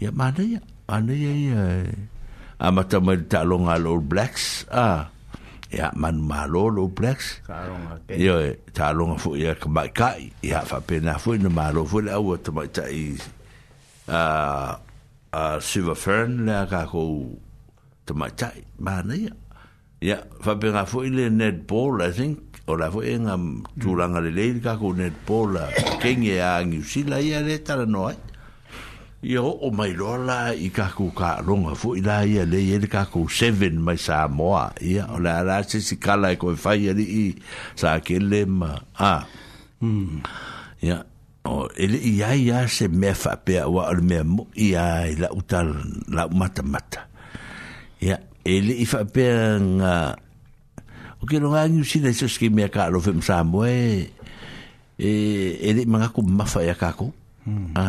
[0.00, 0.58] ia mana ia
[0.92, 1.64] ane eh, ia
[2.60, 5.08] a ah, mata mai talonga lo blacks a
[5.72, 7.40] ia man malo lo blacks
[8.12, 8.36] ia
[8.76, 12.68] talonga fo ia kamai kai ia fa pena fo ina malo fo le au tamai
[12.76, 13.02] tai
[14.12, 14.20] a
[15.32, 17.02] a silver fern le ka ko
[18.06, 19.32] tamai tai mana ia
[20.06, 22.36] ia fa pena fo ile net ball i think
[22.70, 23.24] o la foi en
[23.80, 25.54] tulanga le le ka ko net ball
[26.04, 28.14] kenge a ngi sila ia le tala noi
[29.22, 33.30] ia o'o mai loa la i kakou kaaloga foʻi la ia lei ai le kakou
[33.30, 37.30] seven mai sa moa ia o le a la sesi kala e koe fai alii
[37.78, 39.22] sa kele ma a
[39.78, 40.26] hmm.
[40.82, 40.98] ia
[41.46, 45.14] o e leʻi ia ia se mea faapea ua o le mea moʻi ia i
[45.14, 45.70] laʻu tal
[46.10, 47.06] laʻu matamata
[48.02, 49.38] ia e leʻi faapea
[49.78, 49.92] ga
[51.22, 54.10] o ke loga agiusina i sosiki mea kaalo femasamoa e
[54.98, 55.08] e,
[55.62, 57.14] e leʻi magako mafa ia kakou
[57.46, 57.70] hmm.
[57.78, 57.84] a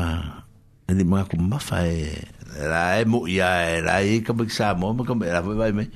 [0.91, 2.11] ni ma ko ma fa e
[2.67, 5.71] la e mo ia e la e ka mo sa mo ma ka la vai
[5.71, 5.87] me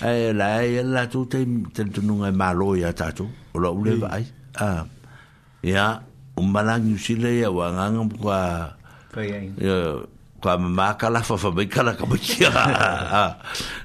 [0.00, 1.44] e la e la tu te
[1.74, 4.22] te tu nu ngai malo ia ta tu o lo ule vai
[4.58, 4.88] a
[5.60, 6.00] ia
[6.40, 8.44] un malang ni sile ia wa ngang ko a
[9.60, 10.00] ia
[10.40, 12.50] ko a ma ka la fa fa be ka la ka mo ia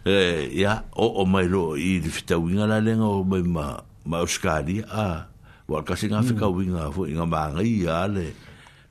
[0.08, 3.76] e ia o o mai lo i di fita winga la lenga o mai ma
[4.10, 5.28] ma uskali a
[5.70, 8.28] wa ka singa fika winga fo inga ma ngai ia le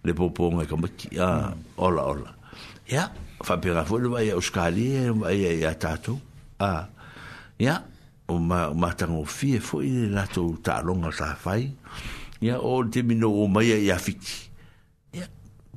[0.09, 1.53] le popo nga e ka maki a ah,
[1.85, 2.31] ola ola
[2.89, 3.09] ya
[3.45, 4.89] fa pe ra folo vai au skali
[5.21, 6.15] vai ya tato
[6.59, 6.83] a ah,
[7.63, 7.75] ya
[8.33, 11.63] o ma ma tan o fi e foi le lato ta longa sa fai
[12.41, 14.37] ya o te mino o mai ya fiki
[15.21, 15.27] ya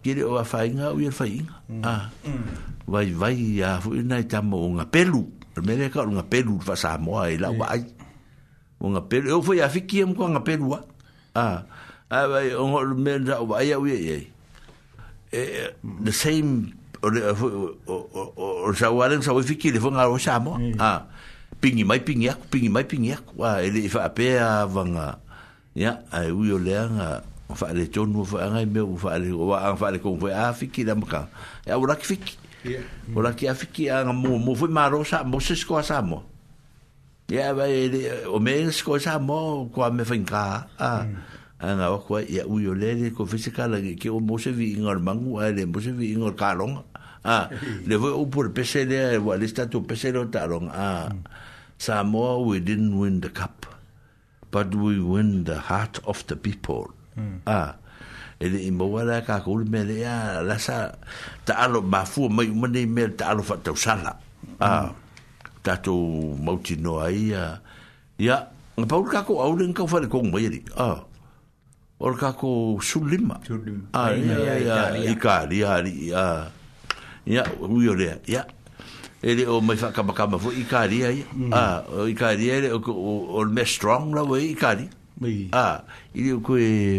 [0.04, 1.36] kire o fai nga o ia fai
[1.84, 1.94] a
[2.92, 5.22] vai vai ya foi na ta mo nga pelu
[5.68, 7.82] me le ka nga pelu fa sa mo ai la vai
[8.82, 10.82] o nga pelu e o foi ya fiki em ko nga pelu a
[11.40, 11.60] ah,
[12.12, 14.18] ai vai o ngol men ra vai au ye ye
[16.04, 17.16] the same or
[18.36, 21.08] or sa waren sa wifi le fon ngaro sa mo ah
[21.64, 25.24] pingi mai pingi ak pingi mai pingi ak wa ele fa pe a vanga
[25.72, 27.24] ya ai u yo le nga
[27.56, 30.52] fa le tonu fa nga me u fa le wa an fa le ko fa
[30.52, 31.32] afiki da mka
[31.64, 32.34] ya ora ki fiki
[32.68, 32.80] ya
[33.16, 36.28] ora ki afiki an mo mo fu maro sa mo se sko sa mo
[37.32, 40.44] ya ba ele o men sko sa mo ko me fa nga
[40.76, 41.04] ah
[41.62, 44.98] anga o kwa ia ui o lele ko fisika la ke o mose vi ingol
[44.98, 46.82] mangu a le mose vi ingol kalong
[47.24, 47.50] a
[47.86, 51.24] le vo u pur pesele e wa le statu pesele o talong a hmm.
[51.82, 53.66] Samoa we didn't win the cup
[54.50, 57.46] but we win the heart of the people hmm.
[57.46, 57.78] a
[58.42, 60.90] e le imo wala ka kul me le a la sa
[61.46, 64.18] ta alo mafu mai mene me ta alo fa tau sala
[64.58, 64.90] a hmm.
[65.62, 65.94] ta to
[66.42, 67.30] mauti no ai
[68.18, 68.38] ya
[68.82, 71.06] Paul kako au den kau fa le kong mai ah
[72.02, 73.38] Or ka ko sulima.
[73.46, 73.94] Sulima.
[73.94, 74.78] Ah, ya, ya, ya.
[75.14, 76.50] Ikari, hari, ya.
[77.30, 78.50] Ya, uyo lea, ya.
[79.22, 81.10] Ele o mai faka baka mafu, ikari, ya.
[81.54, 84.90] Ah, ikari, ele, o le me strong la we, ikari.
[85.54, 85.86] Ah,
[86.18, 86.98] ili o koe,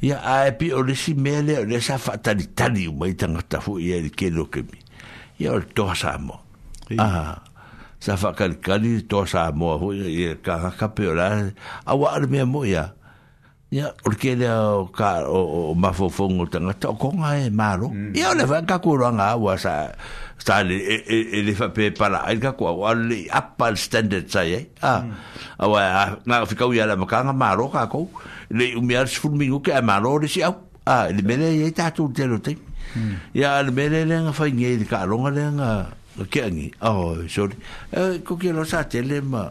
[0.00, 4.08] ya, a epi o resi mele, o resa fatani tani umai tangata fu, ya, ili
[4.08, 4.80] kero kemi.
[5.36, 6.40] Ya, o toha sa amo.
[6.96, 7.44] Ah,
[8.00, 11.52] sa fakali kali, toha sa amo, ya, ka kape o la,
[11.84, 12.72] awa arme amo, ya.
[12.96, 12.96] Ya,
[13.70, 15.74] ya porque orke le o ka o,
[16.40, 18.14] o tanga to ko e maro E mm.
[18.14, 19.90] ya le va ka ku ranga wa sa
[20.38, 23.74] sa le e, e, e le fa pe para ai ka ku wa le apa
[23.74, 25.02] standard sa ye Ah.
[25.58, 25.82] a wa
[26.26, 28.06] na fi u ya la ka nga maro ka ko
[28.54, 30.54] le u mi ar sfu mi ke maro le si a
[30.86, 32.54] a le mele ye ta tu te lo te
[33.34, 33.66] ya mm.
[33.66, 35.70] le mele le nga fa nge ka ronga le nga
[36.30, 37.58] ke ngi oh sorry
[37.98, 39.50] uh, ko ke lo sa te le ma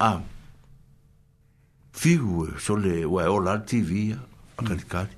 [0.00, 0.20] a ah.
[1.92, 2.82] figu so ah, hmm.
[2.84, 4.20] le wa e o la tv a
[4.62, 5.14] kali kali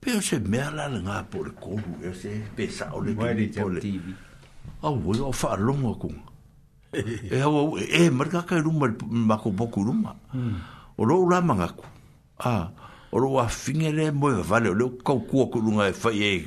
[0.00, 3.14] pe se me la nga por ko e se pesa o le
[3.80, 4.12] tv
[4.84, 6.12] a wo o fa longo ku
[6.92, 10.12] e ha o e marka ka rumba ma ko poku rumba
[10.98, 11.84] o lo la manga ku
[12.44, 12.70] ah, a
[13.10, 16.44] o lo fingere mo vale o lo ko ku ku nga fa e,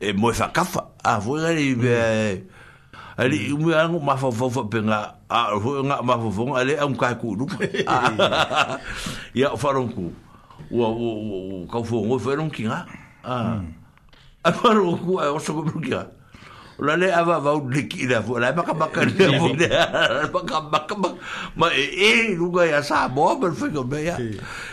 [0.00, 2.40] e e mo fa kafa a vo le
[3.16, 3.76] ali mu mm.
[3.76, 4.98] ang ma fo fo pe nga
[5.28, 7.44] a ho nga ma fo fo ali am ka ku lu
[9.36, 10.06] ya fa ron ku
[10.72, 11.08] o o
[11.68, 12.88] ka fo ngo fa ron ki nga
[13.26, 14.48] a mm.
[14.48, 16.02] a fa ron ku a o so ku ki nga
[16.80, 20.60] la le ava va un lick ina fu la ma ka ma ka ma ka
[20.60, 21.08] ma ka ma
[21.56, 21.82] ma e
[22.30, 24.16] e luga ya sa bo per fu go ya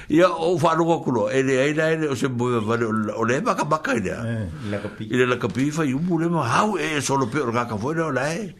[0.08, 2.84] ya o fa lu ko e le ai dai e o se bo va e
[2.84, 6.00] o le ma eh, ka ma ka ina la kapi ina la kapi fa yu
[6.00, 8.56] bu le ma ha e so lo pe ka ka fu no la e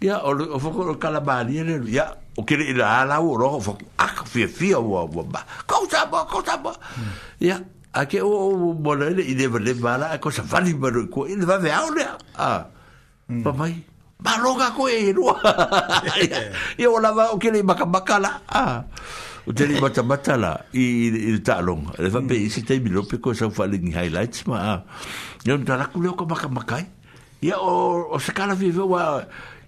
[0.00, 3.20] ya o o fu ko ka la ba ni le ya o ke ina ala
[3.20, 6.72] o ro fu ak fi fi o wa ba ka sa ba ka sa ba
[6.72, 7.12] hmm.
[7.40, 7.60] ya
[7.96, 8.46] a ke o o
[8.76, 12.04] mo le le ide vale mala a cosa vali maru ko il va ve aule
[12.36, 12.68] a
[13.32, 13.40] hmm.
[13.42, 13.72] pa mai
[14.20, 15.32] ma roga ko e ro
[16.76, 18.84] e o la va o ke le maka bakala a
[19.48, 22.52] o te le mata mata la i i ta long le va pe hmm.
[22.52, 24.76] si te mi lo pe ko sa vali ni highlights ma a
[25.48, 26.84] yo ndara ku le o ka maka makai
[27.40, 29.24] ya o o se kala vive wa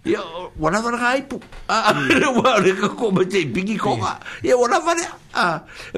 [0.08, 0.24] ia
[0.56, 1.36] wala wala kai pu
[2.40, 5.04] wala ka ko ma te bigi ko ma ia wala wala
[5.36, 5.46] a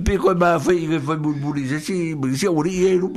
[0.07, 3.15] pe ko ma fai fai bul buli se si bul si a wuri e lu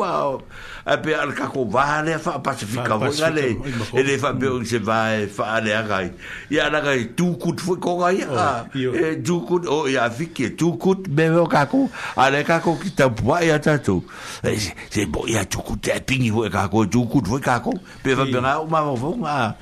[0.85, 3.55] a pe al ka ko vale fa pacifica vo gale
[3.95, 6.11] e le fa be se va e fa le agai
[6.51, 10.27] ya la gai tu kut fo ko gai a e tu kut o ya fi
[10.35, 11.85] ke tu kut be vo ka ko
[12.19, 14.01] a le ka ko ki ta bua ya e ta tu
[14.43, 14.57] e,
[14.89, 17.72] se bo ya tu kut e pingi vo ka ko tu kut vo ka ko
[18.03, 19.53] pe va be na o ma vo ma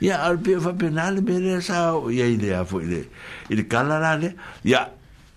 [0.00, 3.04] ya al pe va be na le be le sa ya ile a fo ile
[3.52, 4.32] il kala la le
[4.64, 4.88] ya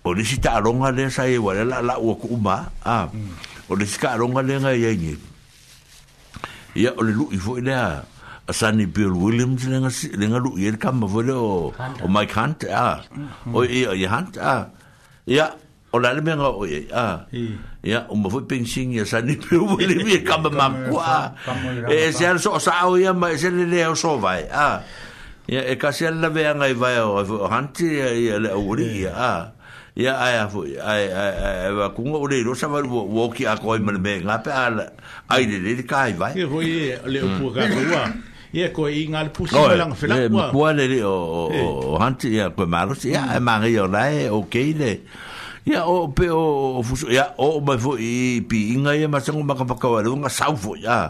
[0.06, 3.06] o le sita ronga le sa e wa la la o ku ma a ah.
[3.12, 3.52] mm.
[3.68, 5.12] o le ska ronga le nga ye ni
[6.74, 8.04] ia o le lu i foi lea
[8.48, 9.90] a sani Bill Williams le nga
[10.20, 13.56] le nga lu i le kama foi o o Mike Hunt a mm-hmm.
[13.56, 14.66] o i i Hunt a
[15.26, 15.46] ia
[15.92, 17.26] o la le me nga o i a
[17.84, 21.34] ia o mo foi pensing ia sani Bill Williams i kama ma kwa
[21.90, 24.46] e se al so sa o ia ma e se le le o so vai
[24.46, 24.78] a
[25.50, 27.18] ia e ka se la ve nga i vai o
[27.50, 28.62] Hunt ia le o
[29.10, 29.55] a
[29.96, 33.56] ya aya afu ai ai ai va kunga ore ro sa va wo ki a
[33.56, 34.76] koi mal me nga pe al
[35.32, 37.38] ai de de kai vai ke ho ye le mm.
[37.40, 38.02] pu ga rua
[38.52, 41.16] ye ko i ngal pu sa lang fe la kwa pu le o
[41.56, 43.80] o hanti ya ko malo si ya ma ri mm.
[43.80, 44.92] o lai o ke le
[45.64, 49.40] ya o pe o fu ya o ba fu i pi inga ye ma sang
[49.48, 51.08] ma ka ka wa lu e nga sa fu ya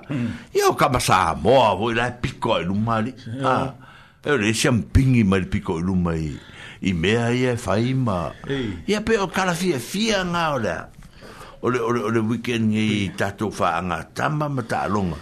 [0.55, 0.79] ya mm.
[0.79, 3.11] ka ma sa mo vo la pi ko e lu mali
[3.43, 3.67] ah
[4.23, 8.33] e le champagne mal pi ko e lu mali i mea ia e whai ma.
[8.45, 8.71] Hey.
[8.87, 10.85] Ia pe o kala fia fia ngā o lea.
[11.65, 13.17] O le, o le, o le weekend ngi yeah.
[13.17, 15.17] tatou wha anga tama ma ta alonga.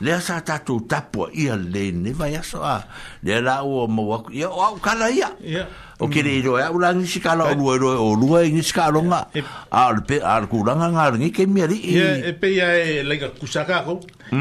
[0.00, 2.80] Lea sa tatou tapua ia le ne vai aso a.
[3.22, 4.32] Lea la ua mawaku.
[4.32, 5.30] Ia o au kala ia.
[5.40, 5.58] Ia.
[5.58, 5.68] Yeah
[6.00, 8.50] o kere i roi au rangi si kala o lua i roi o lua i
[8.52, 9.26] ngisika alonga
[9.70, 13.82] a alpe a alku ngā rangi ke mia ri e pe ia e leika kusaka
[13.84, 14.00] ko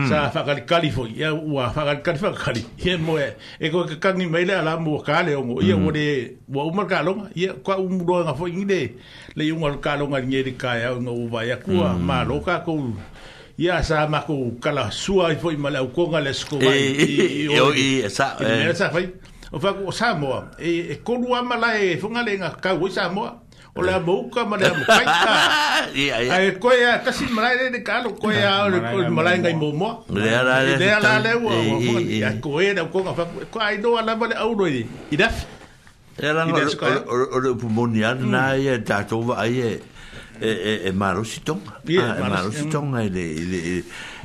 [0.10, 3.96] sa whakari kalifo fo ia ua whakari kali whakari ia mo e e koe ka
[4.02, 7.78] kangi meile ala mua kāle ongo ia mo re ua umar ka alonga ia kua
[7.78, 8.90] umuroa ngā fo ingi
[9.36, 12.80] le umar ka alonga ringe ri kai au ngā uva ia kua mā loka ko
[13.58, 16.34] ia sa mako kala sua i fo i male au konga le
[16.66, 18.34] i o i sa
[19.54, 22.50] o fa ko sa mo e e ko lu ama la e fo ngale nga
[22.58, 23.46] ka wo sa mo
[23.78, 25.32] o la mo ka ma le mo kai ka
[25.94, 28.82] e e ko ya ka si ma le de ka lo ko ya o le
[28.82, 31.54] ko ma le nga mo mo le ala le le ala le wo
[32.02, 33.24] ya ko e na ko ka fa
[33.54, 34.82] ko ai do ala ma le au do i
[35.14, 35.30] da
[36.18, 39.54] e la no o le pu mo ni an na ya ta to va ai
[39.62, 39.72] e
[40.42, 41.78] e e e maro sitong ah,
[42.18, 43.00] e maro sitong mm.
[43.00, 43.60] ai le le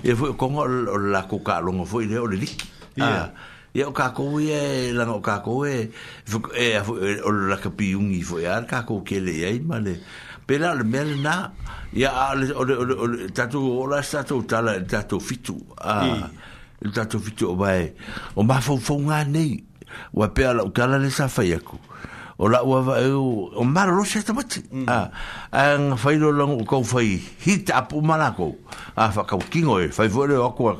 [0.09, 0.65] e fo ko
[1.13, 2.49] la ko ka lo mo fo ile o le li
[2.97, 3.29] ya
[3.79, 5.91] ia o kakou ia e laga o kakou e
[6.55, 9.95] e, e o e, le lakapiugi foi a le kakou kelei ai ma le
[10.47, 11.53] pe la o le mea lenā
[11.95, 12.11] ia
[13.35, 15.55] tatou ola se tatou tala le tatou fitu
[16.83, 17.95] le tatou fitu o mae
[18.35, 19.63] o mafaufauga nei
[20.13, 21.79] ua pea laukala le sa fai aku
[22.39, 24.85] o la ua va eu o mara lo se tamati mm.
[24.87, 25.11] ah,
[25.51, 28.55] an fai lo lango o kou fai hita apu malako
[28.95, 30.77] a ah, fa kau kingo e fai vore o akua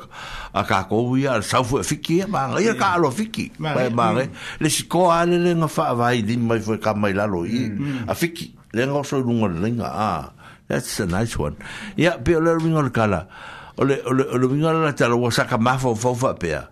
[0.53, 0.87] a ka
[1.19, 2.79] ia al saufu e fiki e maanga ia mm.
[2.79, 4.63] ka alo fiki mai maanga mm.
[4.63, 7.67] le si koa ale le nga fa avai di mai fwe ka mai lalo i
[7.67, 8.07] mm.
[8.07, 8.07] mm.
[8.07, 10.31] a fiki le nga osoi lunga linga a ah,
[10.71, 11.59] that's a nice one
[11.99, 13.27] ya yeah, pe o le rungo le kala
[13.75, 16.71] o le rungo le la talo wasaka mafo fofa pea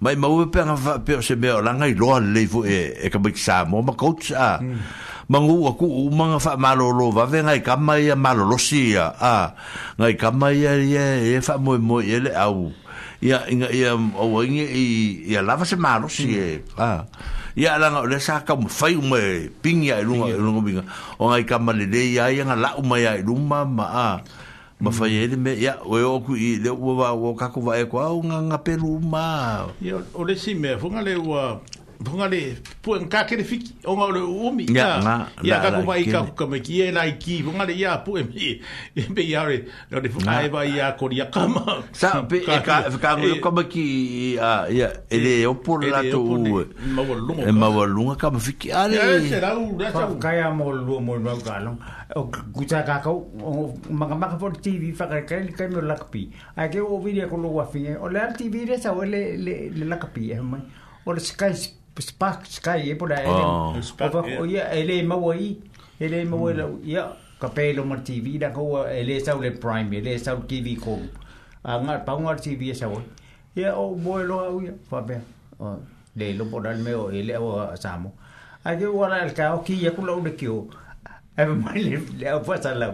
[0.00, 2.80] mai mau e pe nga fa pe se me la nga lo le fo e
[3.04, 4.78] e ka bik sa mo ma coach a mm.
[5.30, 8.42] mangu a ku ma nga fa malo lo va ve nga ka mai ya malo
[8.50, 9.06] lo si a
[9.98, 11.06] nga ka mai ya ye
[11.38, 12.72] e fa mo mo ye e le au
[13.22, 14.82] ya nga ya o wing e
[15.32, 16.80] ya la va se malo si e mm.
[16.80, 17.06] a
[17.62, 20.50] ya la nga le sa ka mo fa mo e, ping ya lu nga lu
[20.58, 20.82] nga
[21.22, 24.10] o nga ka mai le ya ya nga la mo ya lu ma ma a
[24.80, 27.78] ma fa ye me ya we o ku i le wa wa ka ku va
[27.78, 31.60] e ko nga nga pelu ma ya o le si me fu nga wa
[32.00, 32.38] Bunga le
[32.82, 35.92] puen ka kere fiki onga e le umi ya yeah, na ya e ka kuma
[35.98, 38.60] ika kuka me kie la iki bunga le ya pu mi
[39.14, 42.58] be ya re no le fuka e ba ya ko ya kama sa pe e
[42.66, 46.60] ka ka ngu ko me ki ya ya e le o por la to u
[46.60, 46.64] e,
[47.46, 50.32] e ma wa lunga ka me fiki ale ya se da u da sa ka
[50.32, 51.78] ya mo lu mo ba ka lo
[52.16, 53.10] o gucha ka ka
[53.90, 56.26] ma ka ma ka por tv fa ka ka ka me la kpi
[56.58, 59.36] a ke o vidia ko lo wa fi o le tv re sa o le
[59.38, 60.58] le la kpi e ma
[61.06, 61.54] o le skai
[62.02, 63.78] spark sky e pola ada.
[64.08, 65.56] ova o ia ele ma wa i
[66.00, 67.02] ele ma la ia
[67.40, 70.98] ka pelo tv dah kau ele sa le prime ele sa tv ko
[71.64, 72.88] Angat nga tv sa
[73.56, 75.16] Ya, oh boy bo lo au ia pa be
[75.62, 75.78] o
[76.16, 77.48] le lo pola me o ele o
[77.82, 78.10] sa mo
[78.64, 80.60] a ke wa la ka o ki ia ku lo de ki o
[81.38, 82.86] e ma le le o pa sa la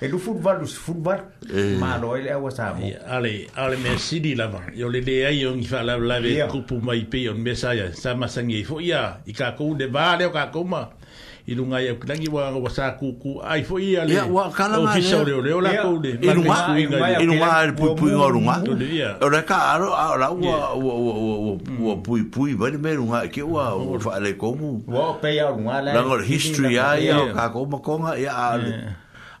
[0.00, 1.76] e lu futbalu si futbal eh.
[1.76, 5.28] ma lo ele awa sa mo ale ale me sidi la van yo le dei
[5.44, 8.24] yo ngi fa la la ve kupu mai pe yo me sa ya sa ma
[8.26, 10.88] sangi fo ya i ka ko de ba le ka ko ma
[11.44, 14.48] i lu ngai ku langi wa wa sa ku ku ai fo ya le wa
[14.48, 15.04] ka la ma le
[15.44, 16.56] le la ko de i lu ma
[17.20, 18.56] i lu ma le pu pu ngor ma
[19.20, 22.80] o le ka aro a la wa wa wa wa wa pu pu ba le
[22.80, 26.00] me lu ngai ke wa fa le ko mu wa pe ya lu ngai la
[26.08, 28.48] ngor history ya ya ka ko ma ko ya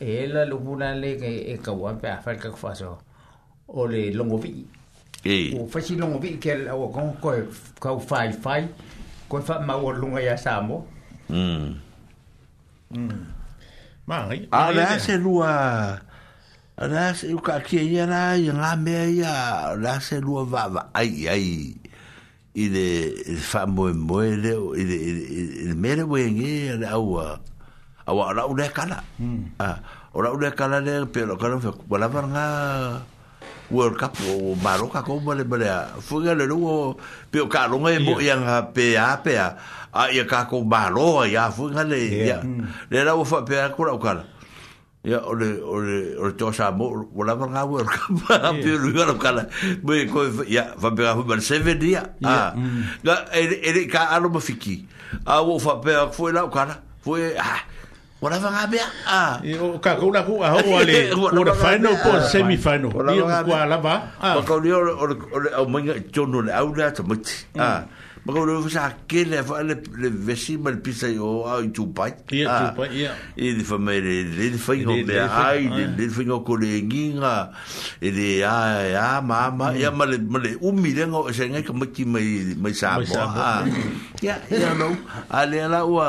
[0.00, 1.12] e le
[1.52, 2.98] e ka a whaika ka
[3.68, 4.18] o le e
[5.58, 6.52] o whaisi longovi ke
[7.80, 8.64] kau whai whai
[9.28, 10.34] koe wha ya
[10.70, 11.85] o ya
[12.90, 13.34] Mm.
[14.06, 14.46] Mai.
[14.54, 15.52] A le se lua.
[16.76, 19.34] A le se u ka ki ia na i nga me ia
[19.82, 21.48] le se lua va va ai ai.
[22.56, 22.86] I le
[23.48, 24.98] fa mo mo le i le
[25.66, 27.16] le mere we nge le au.
[28.08, 28.98] Awa ora u le kala.
[29.20, 29.44] Mm.
[29.66, 29.82] A
[30.16, 32.46] ora u le kala le pe lo kala fa ko la nga.
[33.74, 35.66] World Cup o Maroka ko mo le mo le.
[36.06, 36.54] Fuga le lu
[37.34, 39.48] pe o ka lo nga e mo ia nga pe a pe a
[39.96, 41.96] a ia ka ko malo ia fu ngale
[42.28, 42.92] ia mm.
[42.92, 44.22] le la ufa pe ko la ukala
[45.04, 48.92] ia ole ole ole to sa mo wala ba nga wor ka ba pe lu
[48.92, 49.48] ga ukala
[49.80, 52.52] be ko ia va be ga ban se dia a
[53.02, 54.84] ga e e ka alo mo fiki
[55.24, 57.74] a ufa pe fu la ukala fu a
[58.16, 59.36] Ora va ngabe Ah.
[59.44, 61.12] E o ko na rua, a ali.
[61.12, 61.12] ale.
[61.12, 62.88] Ora final po semi final.
[63.12, 64.16] Yo ko ala va.
[64.40, 67.12] Ko ko yo o o o mo ngi chono le au le a tmo.
[67.12, 67.60] Mm.
[67.60, 67.84] Ah
[68.26, 71.46] ma ko lo sa ke le fa le le vesi ma ah, le pisa yo
[71.46, 74.98] a i tu pai ya tu pai ya e le fa le le fa yo
[74.98, 77.34] le ai le le fa yo ko le nginga
[78.02, 78.54] e le a
[78.98, 81.62] ya ma ma ya ma le ma le u mi le ngo e se nga
[81.62, 83.06] ka ma ki mai mai sa bo
[84.18, 84.90] ya ya no
[85.30, 86.08] a le la wa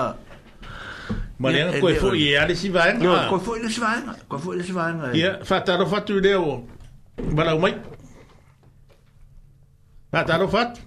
[1.38, 3.94] ma le ko fo ye a le si va no ko fo le si va
[4.26, 6.65] ko fo le si va ya fa ta ro fa tu le o
[7.38, 7.77] ma la mai
[10.10, 10.86] fa ta ro fa tu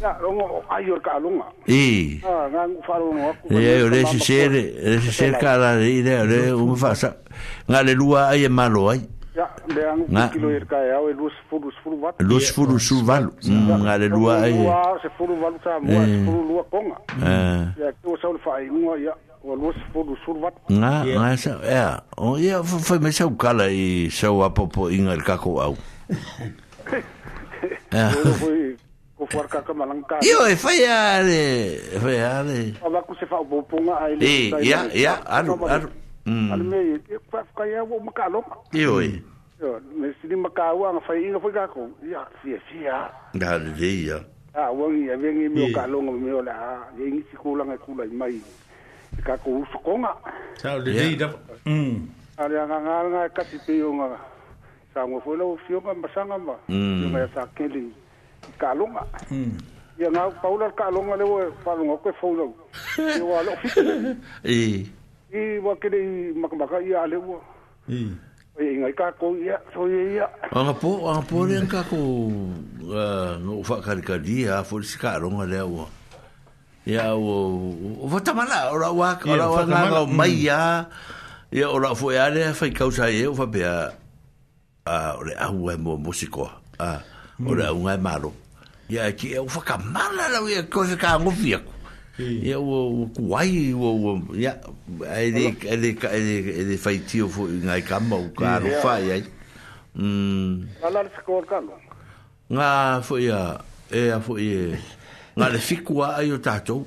[0.00, 1.00] ia o
[2.28, 2.88] ah,
[3.48, 9.00] le sesele le sesele kalalei lea lua ai e malo ai
[23.10, 25.76] saukala i sauapopoiga i le kakou
[29.16, 33.62] ko for ka ka malangka io e e fai ale ava ku se fa bo
[33.64, 35.88] punga ai le ia ia anu anu
[36.28, 36.52] mm.
[36.52, 37.00] anu me
[37.32, 38.44] fa ka ia wo maka lo
[38.76, 39.24] io e
[39.60, 43.56] io me sini maka wa nga fai inga fai ka ko ia sia sia da
[43.56, 44.20] le ia
[44.52, 47.64] a wangi ia vengi me o ka lo nga me o la ia ngi sikula
[47.64, 48.36] nga kula mai
[49.24, 50.12] ka ko usukonga
[50.60, 51.32] sa le le da
[51.64, 52.04] mm
[52.36, 54.12] ale nga nga ka tipi nga
[54.92, 57.52] sa fo lo fio ka masanga ma nga sa mm.
[57.56, 57.88] keling
[58.54, 59.52] kalonga hmm.
[59.98, 62.52] e ngau paula kalonga le o whanonga koe faulau
[63.00, 64.86] e o alo fita e
[65.26, 67.40] E wa kere i makamaka ia ale ua
[67.90, 68.06] E.
[68.62, 70.22] e ngai ka ko ia so ia
[70.54, 72.30] anga po anga po le ka ko
[72.94, 75.84] uh, no fa kari kari a fo si ka ronga le ua
[76.86, 80.86] ia o o vota mala ora wa ora wa nga mai ia
[81.50, 83.90] ia ora fo ia le fa kausa e o fa bea
[84.86, 87.00] a ole a e mo musiko a ah.
[87.44, 88.32] ora unha é malo.
[88.88, 91.72] Ia ki e ufaka mala la ui e koe ka ngopi aku.
[92.22, 94.56] Ia ua kuai, ua ua, ia,
[95.20, 99.22] ele, ele, ele, ele fai tio fu inga i kama u ka aro fai ai.
[99.96, 101.42] Nga lare fiko
[102.48, 103.58] Nga foi a
[103.90, 104.80] é a foi ia, e,
[105.36, 106.86] nga le fiko a o tato.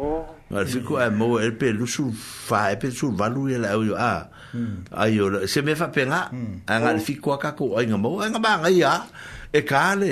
[0.00, 0.24] Oh.
[0.50, 3.74] le fiko a e mo, e pe lusu fa, e pe lusu valu i la
[3.76, 4.28] ui a.
[4.52, 4.84] Hmm.
[4.90, 6.62] Ai o, se me faz penga, hmm.
[6.66, 9.06] a ficou le a kako, a inga mo, a inga a
[9.52, 10.10] e kāle,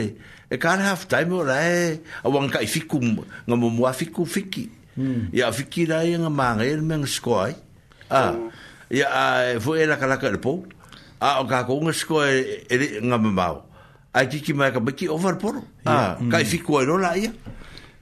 [0.50, 4.68] e kāle half time o rae, a wang kai fiku, ngā mumua fiku fiki.
[4.98, 5.28] Mm.
[5.36, 7.54] Ia fiki rae ngā mānga e rmeng skoai.
[8.10, 8.32] Ah.
[8.32, 8.50] Mm.
[8.98, 10.64] Ia a e fu e laka laka e pou.
[11.22, 13.62] A o kāko ngā skoai e re e ngā mamau.
[14.14, 15.62] A tiki mai ka biki over poro.
[15.86, 15.92] Ah.
[15.92, 16.18] Yeah.
[16.24, 16.30] Mm.
[16.34, 17.30] Kai fiku e rola ia.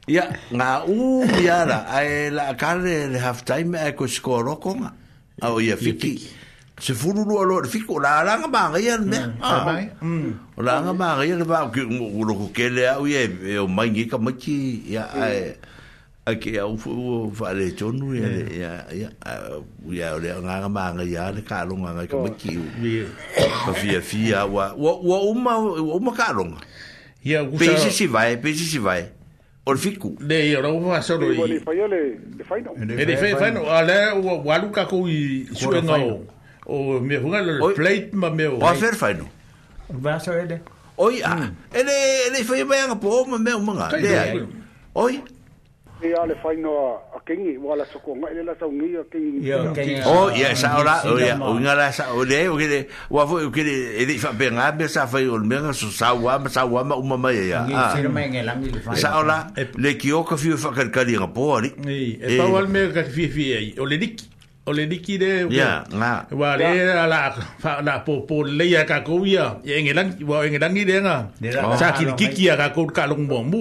[0.08, 0.24] Ia
[0.56, 1.82] ngā uu iara.
[1.92, 4.94] A e la kāle le half time e ko skoa rokonga.
[5.42, 5.90] A o ia fiki.
[6.16, 6.44] Yeah, fiki.
[6.78, 9.16] se furu lo lo fiko la la nga ba nga yan me
[10.56, 11.44] o la nga ba nga yan dạ, ừ.
[11.44, 11.46] ừ.
[11.48, 11.80] dạ, dạ, à, ba ki
[12.20, 15.08] o lo ke le au ye o mai ngi ka machi ya
[16.26, 19.08] a ke au fu fa le tonu ya ya ya
[19.88, 23.72] ya o le nga nga ba nga ya le ka lo nga ka machi o
[23.72, 26.44] fia fia wa wa uma uma ka lo
[27.24, 29.08] ya pesi si vai pesi si vai
[29.64, 33.16] o le fiku le ia rau fa solo i le fai le fai no le
[33.16, 36.35] fai no ale wa luka ko i suenga o
[36.66, 38.58] o me hunga lo plate ma me o.
[38.58, 39.28] O fer fai no.
[39.90, 40.60] Va so ele.
[40.96, 41.32] Oi a.
[41.32, 41.50] Ah, hum.
[41.74, 41.92] Ele
[42.26, 43.88] ele foi bem a po ma me manga.
[44.94, 45.22] Oi.
[46.02, 50.02] E ale fai no a kingi wala so ko ngai la so ngi a kingi.
[50.06, 53.26] O ia sa ora o ia o nga la sa o le o que wa
[53.26, 53.62] fo o que
[54.02, 56.82] ele fa ben a be sa fai o menga so sa wa ma sa wa
[56.84, 57.64] ma uma mai ia.
[58.94, 61.72] Sa ora le ki é o ka fi fa kal kali rapo ali.
[61.86, 64.35] E pa wal me ka fi fi ai o le dik.
[64.68, 66.70] o le liki de ya na wa le
[67.12, 67.20] la
[67.62, 69.44] fa na po po le ya ka ko ya
[69.78, 71.18] engelang wa engelang ni de nga
[71.80, 73.60] sa ki ki ya ka ko ka long bom bu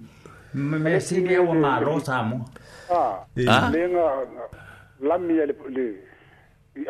[0.51, 2.43] Me si me wa ma lo sa mo.
[2.91, 3.23] Ah.
[3.71, 4.03] Lenga
[4.99, 5.85] la mi le le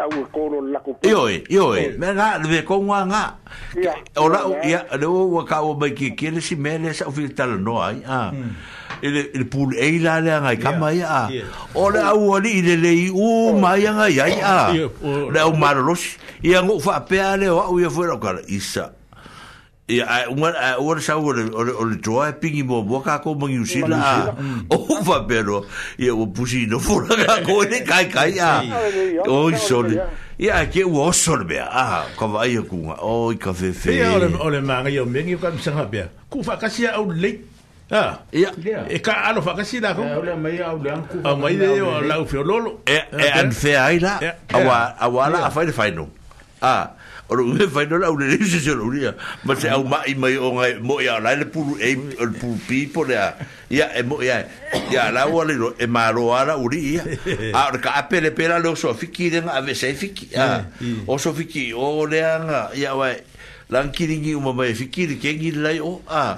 [0.01, 0.97] au koro la ko.
[1.05, 3.23] Yo yo me ga le konga nga.
[4.17, 7.59] Ora ia le wa ka o ba ki ki le si me le sa filtalo
[7.61, 8.01] no ai.
[8.09, 8.31] Ah.
[8.33, 8.57] Hmm.
[9.03, 11.27] ele ele pul e ila le nga ka mai a
[11.75, 14.55] ole a u ali ile le u mai nga ya ya
[15.35, 16.03] le u marlos
[16.41, 18.91] ia ngo fa pe ale o u ia fo ro kar isa
[19.91, 23.19] ia u ma u ro sa u ro ro jo e pingi bo bo ka
[23.19, 23.99] ko mangi u sila
[24.39, 24.71] mm.
[24.71, 25.65] o fa pero
[25.99, 28.61] ia u pusi no fo ra ko le kai kai ya
[29.27, 29.99] o so le
[30.41, 33.93] Ia, ke u osor bea, aha, ka vai a kunga, oi ka fefe.
[33.93, 36.07] Ia, ole, ole, maa, ia, mengi, ka misanga bea.
[36.33, 37.52] Kufa, kasi au leite,
[37.91, 38.23] Ah.
[38.31, 38.51] Ya.
[38.87, 40.07] E ka alo fa ka sida ko.
[40.07, 41.19] Ole mai au le anku.
[41.25, 42.79] Au mai le o la u fiololo.
[42.87, 44.19] E e an fe ai la.
[44.53, 46.07] Awa awa la a fai fai no.
[46.61, 46.95] Ah.
[47.31, 49.11] O lo me fai no la u le se se lo ria.
[49.43, 51.91] Ma se au mai mai o ngai mo ya la le pulu e
[52.23, 53.19] o le pulu pi po le.
[53.69, 54.39] Ya e mo ya.
[54.91, 57.03] Ya la u le ro e maro ala u ria.
[57.57, 60.29] A o ka ape le pera lo so fiki den a ve se fiki.
[60.37, 60.63] Ah.
[61.07, 63.17] O so fiki o le anga ya wai
[63.73, 66.37] rangkiringi uma mai fikir ke ngi lai o oh, a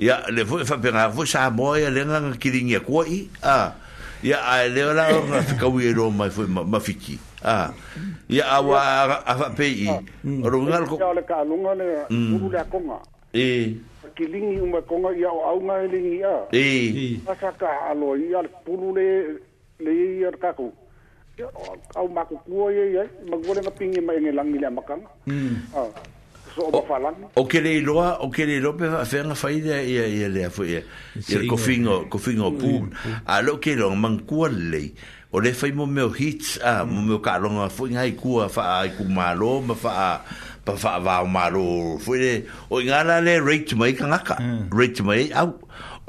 [0.00, 3.72] ya le fo fa pera vo sa moya e le nga kiringi ko i a
[4.24, 7.70] ya a e le la ro fika wi ro mai fo e ma fiki a
[8.28, 8.78] ya a wa
[9.30, 9.84] a fa pe i
[10.52, 12.30] ro nga ko ka le ka lu nga le mm.
[12.40, 12.98] ru la ko nga
[13.36, 13.76] e
[14.16, 16.64] kiringi uma ko nga ya au nga le ngi a e
[17.40, 18.24] sa ka a lo i
[18.64, 19.06] pulu le
[19.84, 20.72] le i ka ko
[22.00, 24.60] au ma ko ko ye ye ma go le ma pingi ma ngi lang ni
[26.70, 27.48] o falan o
[27.84, 30.82] loa o kere lo pe fa na fa ia ia ia le fo ia
[31.16, 32.58] o cofingo cofingo mm.
[32.60, 32.92] pun
[33.26, 37.06] a lo ke lo man o le fa mo meo hits a mo mm.
[37.08, 38.14] meo ka lo ma fo nga i
[38.50, 40.22] fa a ku ma ma fa
[40.64, 44.70] pa fa va o maro foi o nga le rate mai ka nga mm.
[44.72, 45.58] rate mai au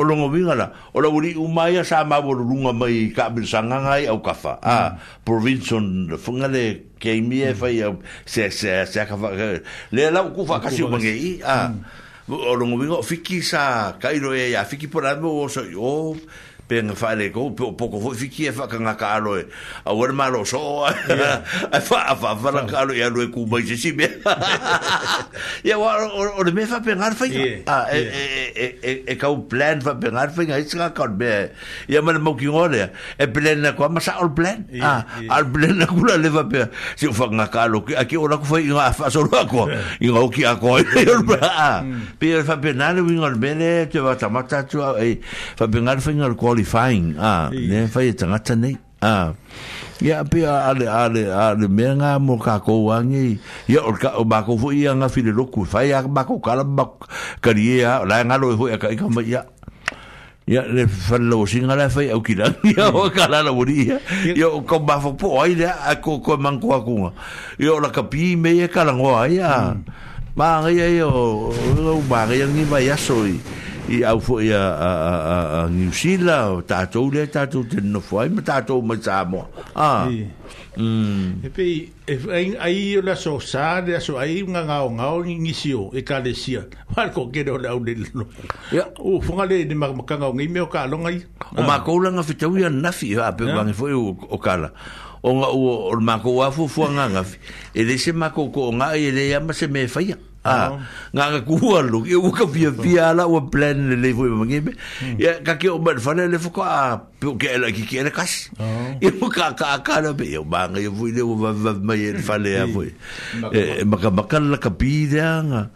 [0.02, 4.20] o longo vingala o la uri umai sa ma runga mai ka bil sanganga au
[4.26, 4.94] kafa a mm.
[5.24, 5.86] provinson
[6.18, 7.78] fungale ke mi e fai
[8.26, 9.16] se se se ka
[9.96, 12.34] le la ku fa kasi mangi a mm.
[12.34, 16.12] o longo vingo fiki sa kairo e ya fiki por o so o oh,
[16.72, 19.44] pe nga whare ko pe o poko hoi whiki e whaka ka aloe
[19.84, 20.86] a ore maro so
[21.78, 24.08] a whawhara ka aloe aloe ku mai si me
[25.68, 30.32] ia wa o le me wha pe ngāra whainga e kau plan wha pe ngāra
[30.38, 31.32] whainga i tika kaun me
[31.92, 32.86] ia mana mau ki ngore
[33.20, 36.64] e plan na kua masa al plan ah, al plan na kula le wha pe
[36.96, 39.44] si o whaka ngā ka aloe a ki ora ku whai i ngā whasoro a
[39.56, 39.68] koa
[40.00, 42.34] i ngā uki a koa pe
[42.64, 47.18] pe ngāra winga le mele te wata mata tu a wha pe ngāra whainga qualifying
[47.18, 49.28] a ah, ne fai te ngata nei a ah.
[50.02, 54.24] ya pe ale ale ale me nga mo ka ko wangi ya o ka o
[54.26, 56.54] ba ko fu ia nga fi e, ah, le loku fai ya ba ko ka
[56.56, 56.86] la ba
[57.42, 59.42] ka ri ya la nga lo fu ya ka ma ya
[60.46, 63.50] ya le fa lo sin ala fai o ki la ya o ka la la
[63.54, 63.98] buri ya
[64.38, 66.98] ya o ko ba fu po ai le a ko ko man ko ku
[67.58, 69.18] ya la ka pi me ya e ka la ngo mm.
[69.22, 69.50] ai ya
[70.38, 73.42] ma ya yo lo ba ya ni ba ya soi
[73.92, 77.64] i au fo ia a a a a New Zealand ta to le ta to
[77.70, 79.42] te no foi ma ta to ma sa mo
[79.76, 81.64] ah mm e pe
[82.08, 85.54] e ai ai o la so sa de so ai nga nga nga o ni
[85.54, 86.64] si o e ka le sia
[86.96, 88.26] wa ko ke do la o de lo
[88.72, 91.04] ya o fo nga le ni ma ka nga o ni me o ka lo
[91.04, 91.18] ngai
[91.60, 91.68] o ah.
[91.68, 93.92] ma ko la nga fi te u ia na fi ha pe ba ni foi
[93.96, 94.70] o ka la
[95.22, 97.28] o nga o ma ko wa fo fo nga nga
[97.76, 100.16] e de se ma ko ko nga e de ya ma se me fa ya
[100.42, 100.74] Ah,
[101.14, 104.02] nga ka kuhua lu ke uka via via la ua plan le hmm.
[104.02, 104.72] le fwe mga ngebe
[105.22, 106.92] ya ka ke oma le fane le fuko a ah,
[107.22, 108.50] pio ke ela ki kere kas
[109.06, 109.30] ya oh.
[109.30, 112.50] uka ka ka la be ya banga ya fwe le uva vavma ya le fane
[112.58, 112.90] ya fwe
[113.86, 115.70] maka maka la ka pide anga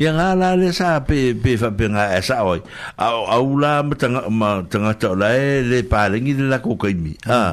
[0.00, 2.64] ya nga la le sa pe pe fa pe nga esa oi
[2.96, 6.80] a ula ma tanga ma tanga ta la e le pa le ngi la ko
[6.80, 7.52] ka imi ha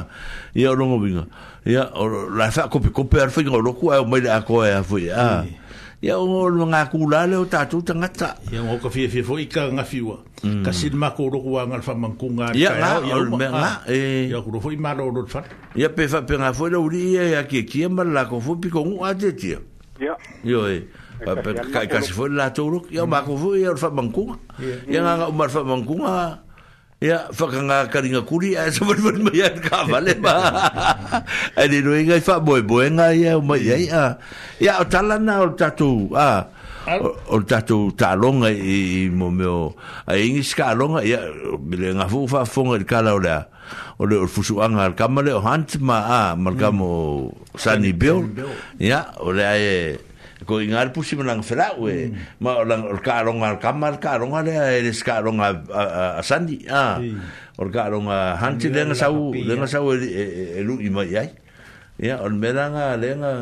[0.56, 1.28] ya rongo binga
[1.68, 1.92] ya
[2.40, 4.80] la fa ko pe ko pe ar fwe ngolo kua ya mai la ko ya
[4.80, 5.63] fwe ha hmm.
[6.04, 9.38] ia o lo nga kula le o tatu tangata ia o ka fie fie fo
[9.40, 9.72] i ka mm.
[9.72, 10.16] nga fiwa
[10.60, 14.28] ka sin ma ko ro wa nga fa mankunga ia nga o me nga e
[14.28, 15.40] ia ko fo i ma lo lo fa
[15.72, 18.36] ia pe fa pe nga fo le uri ia ia ke ki ma la ko
[18.36, 20.12] fo pi ko u a te ti ia
[20.44, 20.84] yo e
[21.24, 24.36] ka ka se fo la to ro ia ma ko fo ia fa mankunga
[24.84, 26.43] ia nga ma fa mankunga
[27.04, 30.32] ya faka nga karinga kuri ya so bon bon mai ka vale ba
[31.52, 34.04] ali no inga fa boy boy nga ya ma ya ya
[34.56, 36.48] ya tala na o tatu a
[37.28, 39.76] o tatu ta longa i mo meo
[40.08, 41.20] a ingi ska longa ya
[41.60, 43.52] mele nga fu fa fonga de kala ola
[44.00, 46.88] o le fusu anga al kamale o hant ma a malgamo
[47.28, 47.60] mm.
[47.60, 48.24] sani bill
[48.80, 50.00] ya ole ai
[50.46, 52.28] ko i ngāre pusi manang whirau e, mm.
[52.44, 55.50] ma o lang o kāronga al kama, al kāronga lea, e res kāronga
[56.18, 57.00] a sandi, a,
[57.58, 60.28] o kāronga hanti lenga sau, lenga sau e,
[60.60, 61.28] e lu i mai ai.
[62.04, 63.34] Ia, o mera ngā lenga,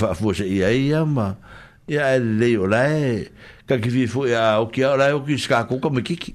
[0.00, 1.30] whafuose i ai ia, ma,
[1.92, 3.26] ia e lei o lai,
[3.68, 6.32] ka ki fifu e a oki a rai oki ska kuka me kiki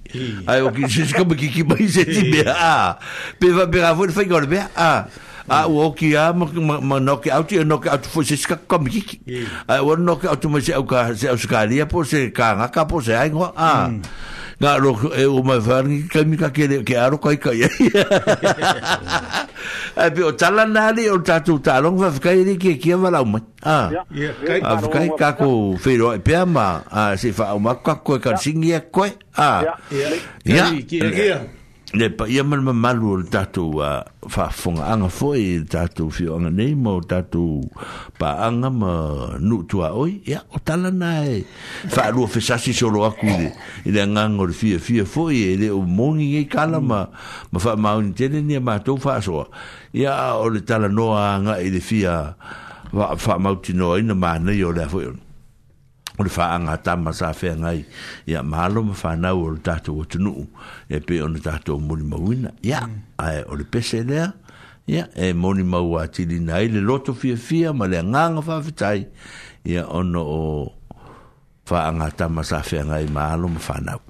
[0.50, 2.94] ai oki sis ka me kiki mai se ti bea
[3.42, 4.92] pe va pe ra vo le fai gol bea a
[5.48, 6.46] a o ki a mo
[6.84, 9.20] mo no ki auti no ki auti fo se ska komiki
[9.68, 12.54] a o no ki auti mo se au ka se au skalia po se ka
[12.56, 14.02] nga ka po se ai ngo a mm.
[14.60, 17.64] nga ro e o ma fan ka mi ka ke ke a ro kai kai
[19.96, 22.76] a bi o tala na li o ta tu ta long va ka ri ki
[22.78, 23.88] ki va la ma a
[24.44, 28.20] ka ka ka ko fe ro pe ma a se fa o ma ka ko
[28.20, 29.08] ka singi e ko
[29.40, 29.64] a
[30.44, 30.72] ya
[31.16, 31.40] ya
[31.96, 33.24] le pa ia mal malu le
[33.88, 33.92] a
[34.28, 37.64] fa fonga anga foi tato fi anga nei mo tatu
[38.20, 38.92] pa anga ma
[39.40, 41.48] nu tua oi ya o tala nai
[41.94, 43.48] fa lu fe sasi si solo a cu de
[43.88, 47.08] ile anga ngor fi fi foi ile e o moni e kala ma
[47.56, 49.48] ma fa ma un tene ni ma to fa so
[49.96, 52.36] ya o le tala no anga ile fi a
[53.16, 55.08] fa ma tino ina ma ne yo le foi
[56.18, 57.86] o le faaaga atama sa feagai
[58.26, 60.44] ia mahalo ma fanau o le tatou atunuu
[60.94, 62.96] e pei ona tatou molimauina ia mm.
[63.28, 64.34] ae o le pese lea
[64.90, 69.00] ia e moni molimau atilina ai le loto fiafia ma le agaga faafetai
[69.72, 70.74] ia ona o
[71.70, 74.02] faaaga atama sa feagai mahalo ma fanau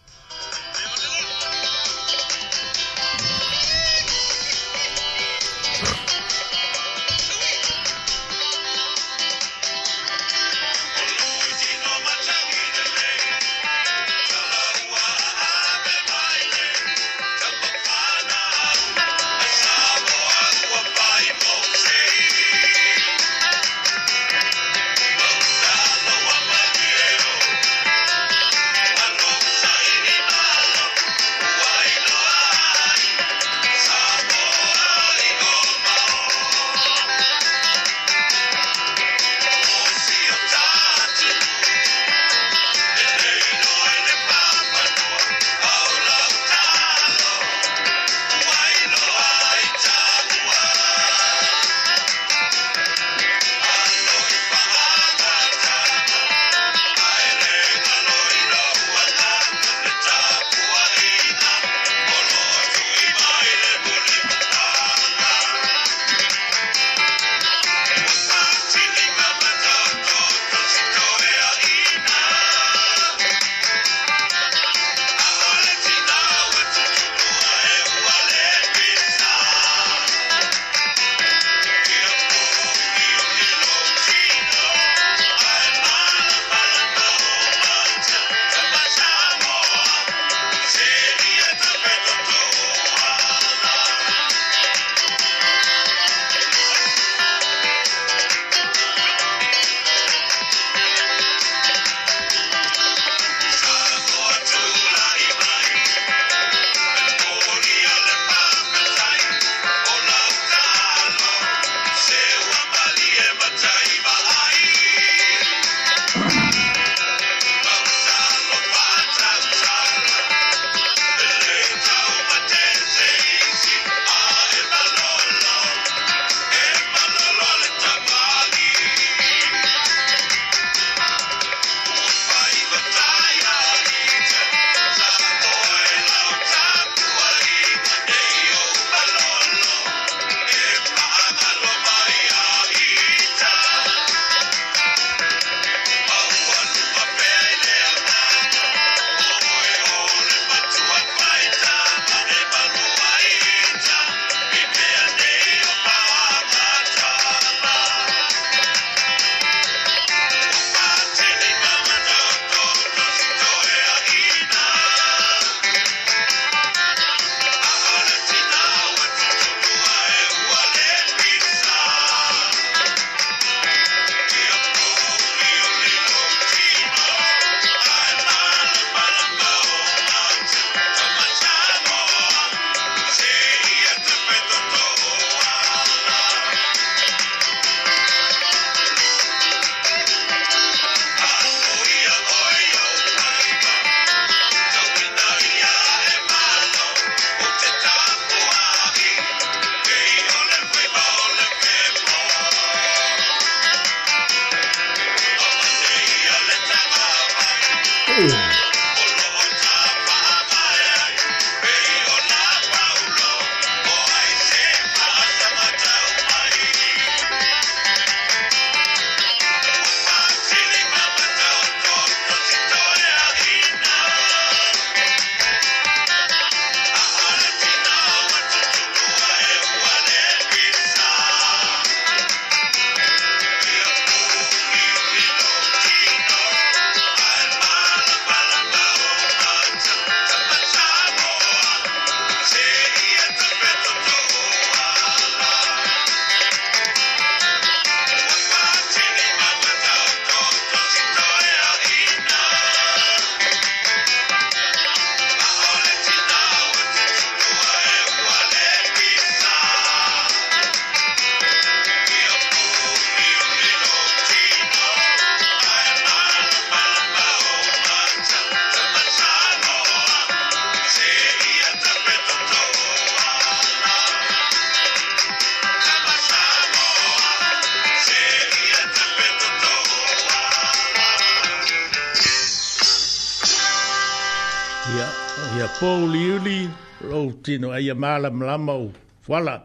[285.57, 286.69] ia pouli uli
[287.09, 288.87] lou tino aia malamalama o
[289.25, 289.55] fuala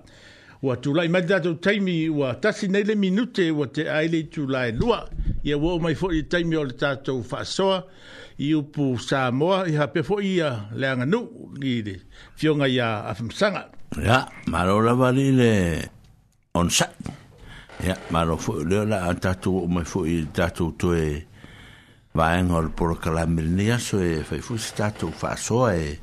[0.65, 4.73] ua tulai mai tatou taimi ua tasi nei le minute ua te ai le itulae
[4.81, 4.99] lua
[5.49, 7.79] ia wo mai foʻi e taimi o le tatou faasoa
[8.47, 10.49] i upu samoa i hape foʻi ia
[10.79, 11.27] le aganuu
[11.71, 11.95] i le
[12.41, 13.63] fioga iā afamasaga
[14.07, 14.19] ia
[14.53, 15.51] malo lava alii le
[16.61, 16.89] onsai
[17.87, 21.01] ia malo foʻi o lea la a tatou oo mai foʻi i le tatou toe
[22.15, 25.99] vaega o le porokalami lenei aso e faifusi tatou faasoa e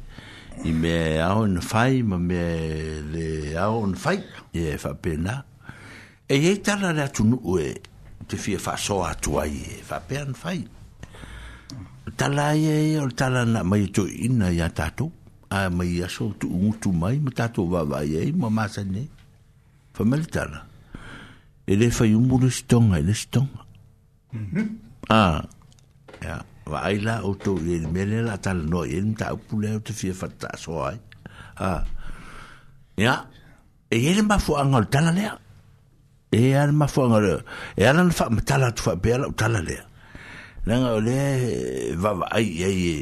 [0.65, 4.23] i mea e ao ina fai ma mea e le ao ina fai
[4.53, 5.43] e faapena
[6.27, 7.69] e iai tala le atunuu e
[8.27, 10.63] te fia faasoa atu ai e faapea na fai
[12.17, 15.11] tala ia ia e, o le tala na mai toeina iā tatou
[15.49, 19.05] a mai aso tuugutu mai ma tatou vaavai ai e, ma masanei
[19.93, 20.65] famale tala
[21.69, 23.61] e lē faiumu le sitoga i e le sitoga
[24.33, 24.35] mhm.
[24.35, 24.67] a mm -hmm.
[25.13, 25.39] ah
[26.23, 29.93] ya wa aila o to il mele la tal no il ta pulle o te
[29.93, 30.97] fi fa ta so ai
[31.63, 31.83] ha
[32.99, 33.25] ya
[33.89, 35.25] e ele ma fo angol tal le
[36.31, 37.41] e ar ma fo angol
[37.75, 39.77] e ar an fa tal at fa bel o tal le
[40.67, 41.17] na ngol le
[42.01, 42.93] va va ai ai e,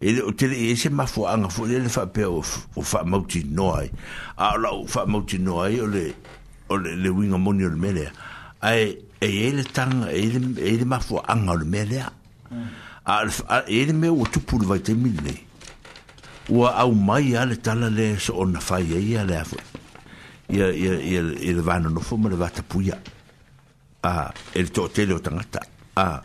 [0.00, 3.44] e o te e se ma fo angol fo le fa pe o fa mauti
[3.54, 3.88] no ai
[4.34, 6.04] a la o fa mauti no ai o le
[6.66, 8.10] o le le winga monio mele
[8.58, 12.22] ai e ele tanga e ele e ele ma fo angol mele ai
[13.66, 15.14] ele meu o tupul vai ter mil
[16.48, 19.42] ou ao mai ale tala le so na ye e ale
[20.48, 22.98] ye ye ye ia ele vano no fuma le vata puia
[24.02, 25.60] a ele to tele o tangata
[25.96, 26.22] a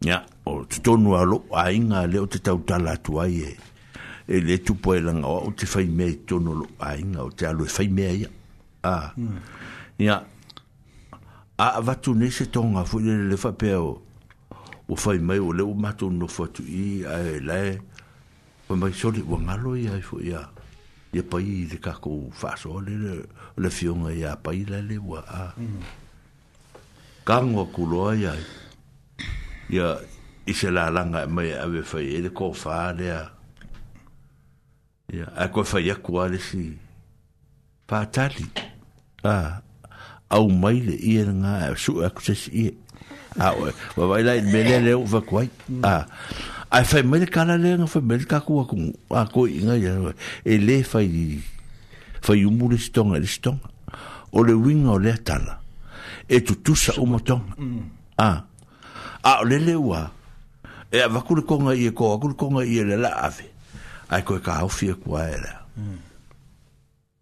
[0.00, 3.56] ya o tonu alo a inga le o te tau tala tu ai e
[4.28, 7.64] ele tu po ele o te fai me tonu lo a inga o te alo
[7.64, 8.26] e fai me ai
[8.82, 9.12] a
[9.98, 10.24] ya hmm.
[11.56, 12.14] a vatu
[12.50, 14.03] ton a fuile le fa peo ya
[14.88, 17.78] o fai mai o leo mato no fatu i a e lae
[18.68, 20.44] o mai sori o ngalo i ai fo ia
[21.12, 23.14] ia pai i te kako faso le le
[23.56, 25.44] le fionga ia pai la le wa a
[27.24, 28.42] kango a kuloa i ai
[29.72, 29.88] ia
[30.44, 33.22] i se la langa mai a we fai e le ko faa le a
[35.16, 36.76] ia a koe fai a kua le si
[37.88, 38.44] pa tali
[39.24, 39.64] a
[40.28, 42.83] au mai le i e nga a su e kusesi i e
[43.40, 45.82] ah oi wa vai lai mele le uva kwai mm.
[45.84, 46.06] ah
[46.70, 48.76] ai le nga fai mele kaku aku
[49.10, 49.74] aku inga
[50.44, 51.42] le fai
[52.22, 53.68] fai umu le stonga le stonga
[54.32, 55.60] o le winga o le atala
[56.28, 57.78] e tutusa mm.
[58.18, 58.44] ah
[59.24, 60.10] ah le le ua
[60.92, 63.50] e a konga i e ko vakule konga i e la ave
[64.10, 65.98] ai koe ka haufi e kua e le mm.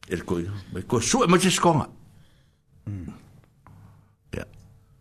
[0.09, 1.89] e le koe sue me te skonga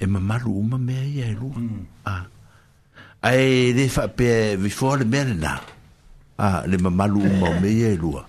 [0.00, 1.84] e mamalu uma mea ia e lua mm.
[2.12, 2.16] a
[3.28, 5.60] ai le fa pe vi fo le mele na
[6.40, 8.22] a le mamalu uma mea e lua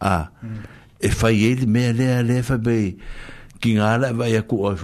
[0.00, 0.60] a mm.
[1.00, 2.78] e fa ye le mea le le fa be
[3.60, 4.76] ki ngala vai a ku o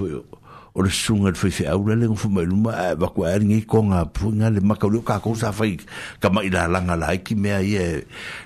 [0.73, 4.07] o le sunga le fai fiau le lengu fumai luma wa kua e ringi konga
[4.09, 5.77] pu nga le maka ulio ka kousa fai
[6.19, 7.85] kama ila langa lai ki mea i e,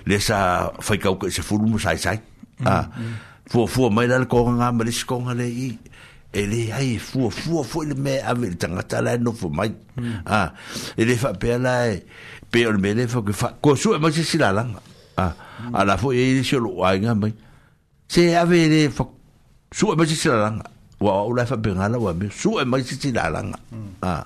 [0.03, 2.19] le sa fai kauke se fulu mo sai sai
[2.59, 3.15] mm,
[3.47, 5.71] fua fua mai la le konga nga malisi konga le i
[6.37, 9.73] e le hai fua fua fo le me ave le tangata la no fo mai
[9.95, 10.21] hmm.
[10.29, 10.53] ah
[10.93, 11.89] e le fa pe la
[12.51, 14.77] pe o me le fo ke fa ko su e ma se sila lang
[15.17, 15.73] ah hmm.
[15.73, 17.33] ala fo e le solo ai nga mai
[18.05, 19.09] se ave le fo
[19.73, 20.61] su e ma se sila lang
[21.01, 23.49] wa o la fa pe nga la wa me su e ma se sila lang
[23.73, 23.89] hmm.
[24.05, 24.21] ah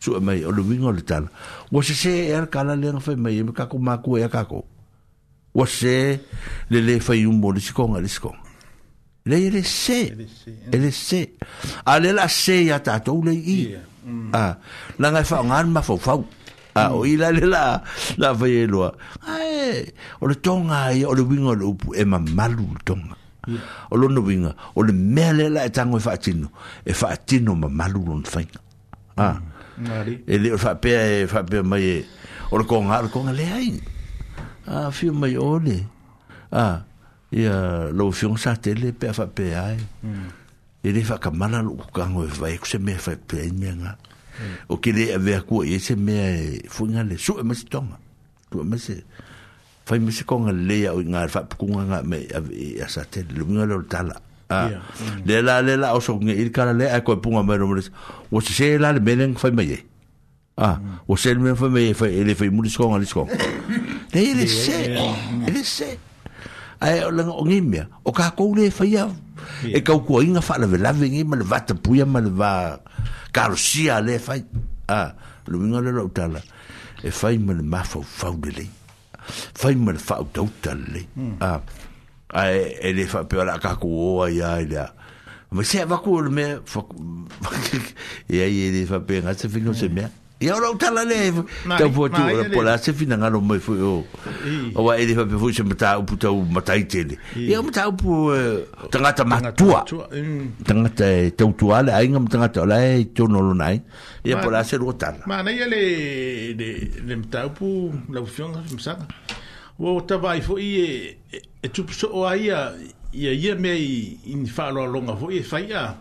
[0.00, 1.28] su ma o le wingo le tal
[1.68, 4.48] wa se se er kala le nga fe me ka ko ma ko ya ka
[4.48, 4.64] ko
[5.52, 6.16] wa se
[6.72, 8.40] le le fa yumbo le sikonga le sikonga
[9.26, 10.12] le ele se
[10.72, 11.30] ele se
[11.86, 12.12] ale eh.
[12.12, 13.74] la se ya ta to le i
[14.04, 14.30] mm.
[14.34, 14.52] a ah,
[14.98, 16.26] la nga fa ngan ma fo fo
[16.74, 17.78] a o ila le la
[18.18, 18.92] la ve lo a
[19.46, 23.14] e o le tonga e o le wingo lo e ma malu tonga
[23.90, 26.50] o lo no winga o le e mele la e tango fa tino
[26.82, 28.42] e fa tino ma malu lo fa
[29.22, 29.38] a
[30.26, 30.90] e le fa pe
[31.22, 32.02] e fa pe ma e
[32.50, 33.70] o le konga le konga le ai
[34.66, 35.78] a ah, fi mai ole
[36.50, 36.78] a ah.
[37.32, 39.80] ia lo fiong sa tele pe fa pe ai
[40.84, 43.92] e le fa kamala lo kango e fa e se me fa pe me nga
[44.68, 47.96] o ke le ave ku e se me fu nga le su me toma
[48.50, 49.00] tu me se
[49.88, 52.28] fa me se konga le ya o nga fa ku nga me
[52.84, 54.16] a sa tele lo nga lo tala
[55.24, 57.72] le la le la o so nge il kala le a ko punga me no
[58.30, 59.80] o se se la le me fa me ye
[60.52, 60.76] Ah,
[61.08, 63.32] o se me fa me fa ele fa mu le skonga le skonga.
[64.12, 64.76] Le ele se.
[65.48, 65.96] Ele se.
[66.82, 69.06] ae o lenga o ngimea o kakou le faia
[69.64, 72.80] e kaukuaiga faalavelave gei ma le vatapuia ma le va
[73.32, 74.42] karosia le fai
[75.46, 76.42] luiga le lau tala
[77.02, 78.66] e fai ma le mafaufau lelei
[79.54, 81.38] fai ma le faautauta lelei hmm.
[82.34, 84.88] ae e, e lē faapea la kakou oa ia i lea
[85.54, 86.58] ma se avaku o le mea
[88.32, 90.10] e ai e lē faapeagasa fino se mea
[90.42, 91.30] e ora o tala le
[91.78, 94.04] te po tu ora po la se fina ngalo mai fu o
[94.74, 97.56] o wa e fa pe fu se mata o puta o mata i tele e
[97.56, 99.84] o mata o pu eh, tanga ta matua
[100.66, 103.54] tanga eh, ta te utuale ai ngam tanga ta la e eh, to no lo
[103.54, 103.80] nai
[104.24, 105.82] e po la se ro tala ma nei le
[106.58, 106.66] le
[107.06, 107.66] le mata o pu
[108.10, 108.98] la opción ha msa
[109.78, 110.88] o ta vai fu i e
[111.62, 112.74] e tu so o ai a
[113.14, 115.94] ia ia mei in falo longa fu e fai a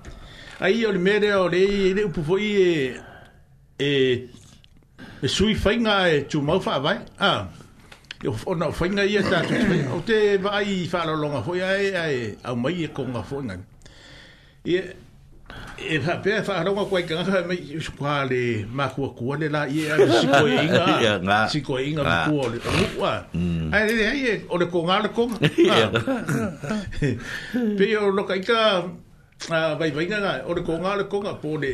[0.60, 2.74] ai o le mere o le le pu fu i e
[3.82, 3.92] e
[5.26, 7.00] e sui fainga e tu mau fa vai
[7.30, 7.32] a
[8.26, 9.56] e o no fainga ia ta tu
[9.98, 12.16] o te vai fa lo longa foi ai ai
[12.48, 13.56] au mai e konga fonga
[14.76, 14.76] e
[15.94, 17.56] e fa pe fa ro ko ai kanga me
[18.32, 18.44] le
[18.78, 19.94] ma ko ko le la ye e
[20.52, 22.72] e a si ko inga si ko inga ko le ko
[23.02, 23.14] wa
[23.78, 25.24] ai le ai e, o le ko ngal ko
[27.78, 28.62] pe o lo ika
[29.80, 31.74] vai vai nga o le ko ngal ko ga po le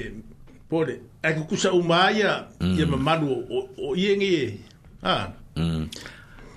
[0.67, 3.59] Pore, ai ku kusa umaya ia e mamanu o,
[3.91, 4.31] o iengi.
[4.35, 4.59] E.
[4.99, 5.31] Ah.
[5.55, 5.87] Mm.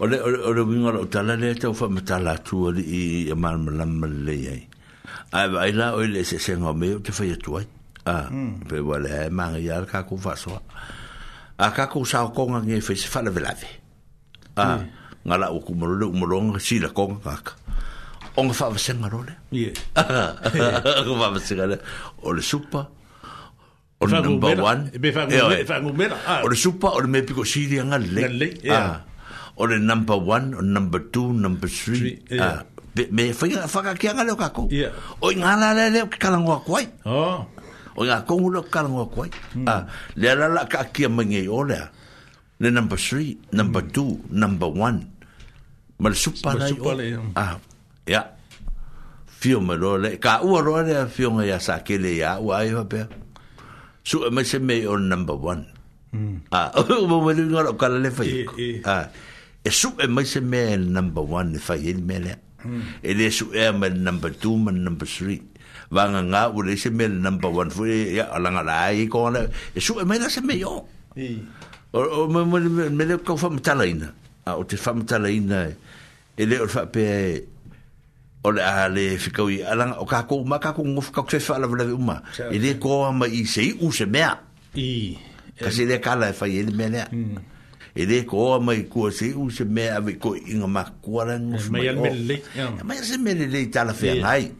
[0.02, 3.54] Ole ole ole winga o tala le tau fa matala tu ole i e mal
[3.62, 4.62] malam le ai.
[5.30, 7.66] Ai ai la ole se se ngome o te fa tu ai.
[8.10, 8.26] Ah,
[8.66, 10.58] pe wala mang ia ka ku fa so.
[11.62, 13.68] A ka ku sa ko nga nge fe se fa le velave.
[14.58, 15.22] Ah, hmm.
[15.22, 17.54] ngala o ku mo le mo longa si la ko nga ka.
[18.34, 19.34] O nga fa se ngalo le.
[19.54, 19.70] Ye.
[21.06, 21.78] Ko fa se ngalo.
[22.26, 22.88] Ole super
[24.00, 24.90] Or number one.
[24.96, 25.64] Me fangu mera.
[25.68, 26.16] Fangu mera.
[26.42, 28.48] Or supa or me piko siri anga le.
[28.64, 29.00] Yeah.
[29.56, 32.20] Or number one or number two, number three.
[32.30, 32.62] yeah.
[32.96, 33.04] Ya.
[33.12, 34.92] Me fanga fanga ki anga loka kaku, Yeah.
[35.20, 36.86] Or ngala le le kalangwa koi.
[37.04, 37.44] Oh.
[37.94, 39.28] Or ngala kongu kalang kalangwa koi.
[39.52, 39.68] Hmm.
[39.68, 39.84] Ah.
[40.16, 41.78] Le la la ka ki amenge ole.
[42.60, 43.90] Le number three, number hmm.
[43.92, 45.12] two, number one.
[46.00, 46.74] Mal supa lai.
[47.36, 47.58] Ah.
[48.08, 48.28] Yeah.
[49.26, 50.16] Fio me lo le.
[50.16, 52.88] Ka ua lo le fio me ya sakile ya ua ai va
[54.02, 55.66] su e mese me o number one.
[56.12, 56.48] Mm.
[56.50, 58.42] Ah, o mo mo ngora ka la le fai.
[58.42, 58.68] E, e.
[58.82, 59.06] Ah.
[59.62, 62.34] E su e mese me o number one e fai me le.
[62.34, 62.40] Mm.
[62.60, 62.82] Hmm.
[63.00, 65.40] E le su e me number two man number three.
[65.90, 69.06] Va nga nga o le se me number one fu ya ala nga la ai
[69.06, 69.48] ko le.
[69.72, 70.84] E su e me na se me yo.
[71.14, 71.20] Mm.
[71.24, 71.28] E.
[71.94, 74.10] O mo mo me le ko fa mtala ina.
[74.48, 75.70] Ah, o te fa mtala ina.
[76.36, 77.04] E le o fa pe
[78.42, 81.66] o le a le fikau i alanga o kako uma kako ngofu kako fefa ala
[81.68, 84.32] vila uma i le koa ma i se i use mea
[84.74, 85.16] i
[85.62, 87.36] kasi le kala e fai ele mea lea hmm.
[87.96, 91.24] i le koa ma i kua se i use mea ave koe inga ma kua
[91.28, 94.50] la eh, ngofu mai o eh, mai se me le lei tala fea ngai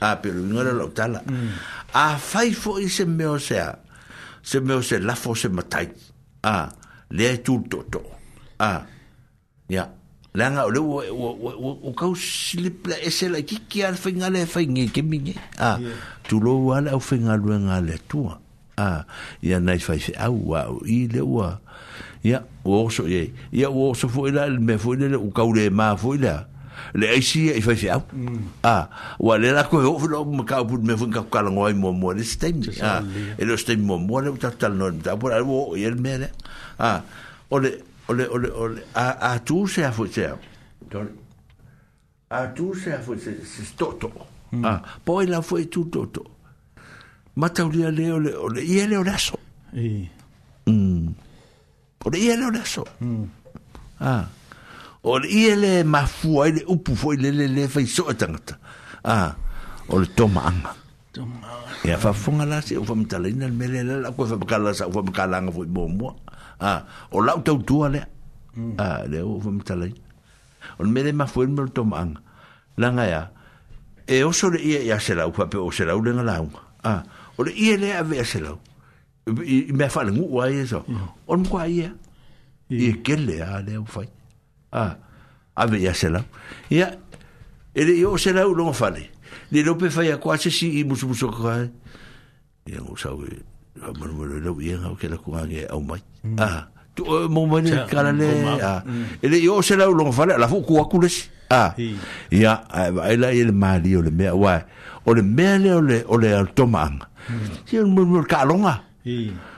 [0.00, 1.48] a pero inga la lau tala hmm.
[1.96, 3.72] a fai fo i se meo se a
[4.44, 5.88] se meo se lafo se matai
[6.44, 6.68] a
[7.16, 8.00] le tu to to
[8.60, 8.72] a
[9.72, 9.88] ya yeah.
[10.32, 14.32] Langa ole o o o o ka slip la ese la ki ki al fenga
[14.32, 15.36] le fenga ke mi ni.
[15.60, 15.76] A
[16.24, 18.32] tu lo wa la fenga lo nga le tu.
[18.80, 19.04] A
[19.44, 21.60] ya na fa se au wa i le wa.
[22.24, 23.28] Ya o so ye.
[23.52, 26.48] Ya o so fo la me fo le o ka ole ma fo ila.
[26.96, 28.00] Le ai si e fa se au.
[28.16, 28.64] Mm.
[28.64, 28.88] A
[29.20, 31.68] wa le e la ko o lo ma ka pu me fenga ka kala ngo
[31.76, 32.64] mo mo le stem.
[32.80, 33.04] A
[33.36, 36.32] e lo stem mo mo le ta tal no ta por wo y el mere.
[36.80, 37.02] A
[37.52, 40.26] ole ole ole ole a a tu se a fu se
[42.30, 44.10] a tu se a fu se se toto
[44.52, 44.64] mm.
[44.64, 46.22] a ah, poi la fu tu toto
[47.36, 49.38] ma ta uli ale ole ole i ele ole so
[49.72, 50.08] i
[50.66, 51.12] mm.
[52.04, 53.22] ole i ele ole so mm.
[54.00, 54.26] a ah.
[55.04, 58.14] ole i ele ma fu ele upu fu ele le le fai so a
[59.04, 59.34] ah.
[59.88, 60.74] ole toma anga
[61.12, 61.48] toma
[61.86, 65.02] ia fa fu ngala se u fa mtalina mele la ko fa kala sa fu
[65.14, 66.18] kala nga fu bomo
[66.62, 68.06] a ah, o lau tau tua lea
[68.78, 69.90] a ah, le o fa mitalai
[70.78, 72.22] on me le mafuen me lo tomaanga
[72.76, 73.30] langa ya
[74.06, 76.48] e oso le ia ia se lau pape o se lau lenga lau
[76.84, 77.02] a ah,
[77.36, 78.58] o le ia lea vea se lau
[79.26, 80.84] i me fale ngu ua ia e so
[81.26, 81.90] on mkua ia
[82.70, 84.06] i e kele a le o fai
[84.72, 84.96] a
[85.54, 86.24] a vea ia se lau
[86.70, 86.94] ia
[87.74, 89.10] e le o se lau longa fale
[89.50, 91.58] le lope fai a kua se si i musu musu kua
[92.70, 93.50] ia ngu sau e
[93.80, 96.02] Ah, manu manu lau ia ngau ke lakunga ngē au mai.
[96.24, 96.36] Mm.
[96.36, 98.28] Ah, tu o eh, mō mai ni kāra le,
[98.60, 98.82] ah.
[98.84, 99.24] Mm.
[99.24, 101.28] Ele i se lau longa whare, la fuku ku aku lesi.
[101.50, 101.72] Ah,
[102.30, 104.60] ia, ai lai ele maari o le mea wai.
[105.06, 107.06] O le mea le o le o le toma anga.
[107.66, 107.84] Si mm.
[107.84, 108.74] o manu manu kālonga.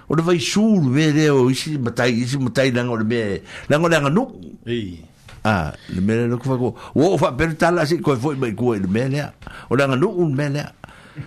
[0.08, 3.40] O le vai sūru mea le o isi matai, isi matai langa o le mea,
[3.68, 5.02] langa o le anga nuku.
[5.44, 6.72] Ah, le mea le nuku whakua.
[6.94, 9.28] O fa whapere tala si koe fwoi mai kua i le mea lea.
[9.70, 10.62] O le anga nuku le mea lea.
[10.72, 10.82] Ah.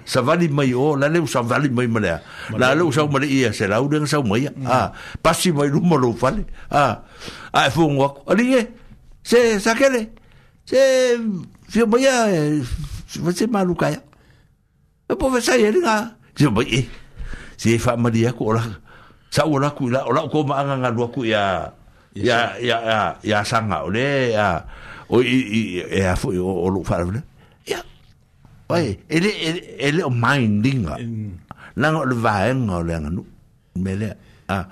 [0.07, 2.19] sa vali mai o la le sa vali mai male
[2.59, 4.63] la le sa male ia se la udeng sa mai a ừ.
[4.67, 4.79] à,
[5.23, 7.03] pasi mai lu malo fale a
[7.55, 8.61] a fu ngo ali e
[9.23, 10.01] se sa kele
[10.67, 10.81] se
[11.71, 12.15] fi mai a
[13.37, 13.99] se malu kaya
[15.07, 15.95] e po ve sa ye nga
[16.37, 16.81] se mai e
[17.57, 18.63] se fa mali ko la
[19.33, 21.71] sa ola ku la ola ko ma nga nga lu ku ya
[22.15, 22.77] ya ya
[23.23, 24.65] ya sanga ole ya
[25.11, 27.03] o i e a fu o lu fa
[27.67, 27.79] ya
[28.67, 30.99] Oi, ele ele ele o mindinga.
[31.75, 33.23] Lang o vai ngo le ngu.
[33.79, 34.13] Mele.
[34.49, 34.65] Ah.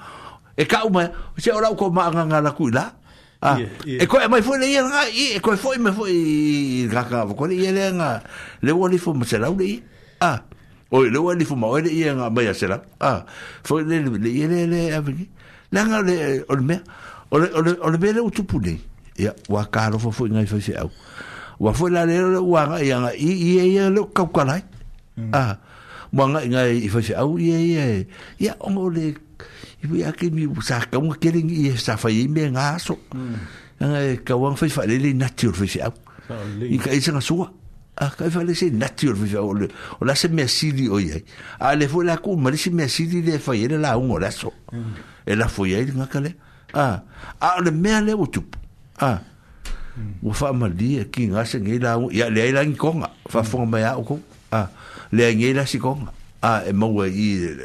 [0.58, 1.08] E ka uma,
[1.38, 2.92] se ora ko ma nga nga la ku la.
[3.42, 3.56] Ah.
[3.88, 6.12] E ko e mai foi le nga, e ko foi me foi
[6.92, 8.20] ga ka, ko le ye le nga.
[8.62, 9.80] Le wo le fo ma se la u le.
[10.20, 10.44] Ah.
[10.92, 12.82] Oi, le wo le fo ma o le nga ma ya se la.
[13.00, 13.24] Ah.
[13.64, 15.30] Foi le le ele le le a vi.
[15.72, 16.82] Lang o le o le me.
[17.32, 18.76] O le o le o le me le u tu pu le.
[19.16, 20.92] Ya, wa ka lo fo foi nga fo se au.
[21.60, 24.44] wa fo la le le wa ga ya i i e ya lo ka ka
[24.44, 24.61] lai
[25.32, 25.56] a
[26.14, 27.86] wa ga ga i fo se au i e ya
[28.45, 29.15] ya o mo le
[29.82, 32.27] i bu ya ke mi bu sa ka mo ke le i sa fa i
[32.27, 32.98] me nga so
[33.80, 35.94] nga ka wa fo fa le le natural fo se au
[36.68, 37.44] i ka i se nga so
[37.95, 40.76] a ka fa le se natural fo se au le o la se me si
[40.76, 41.23] di o ye
[41.60, 43.80] a le fo la ku ma le se me si di le fa i le
[43.80, 44.52] la un o la so
[45.26, 46.36] e la fo ye nga ka le
[46.76, 46.99] a
[47.40, 48.44] a le me le o tu
[48.99, 49.19] a ah.
[50.22, 54.70] 我翻埋啲嘅，見我先眼啦，又兩眼講啊，發風咪阿公啊，
[55.12, 57.62] 兩眼啦先講啊，啊冇懷疑嘅，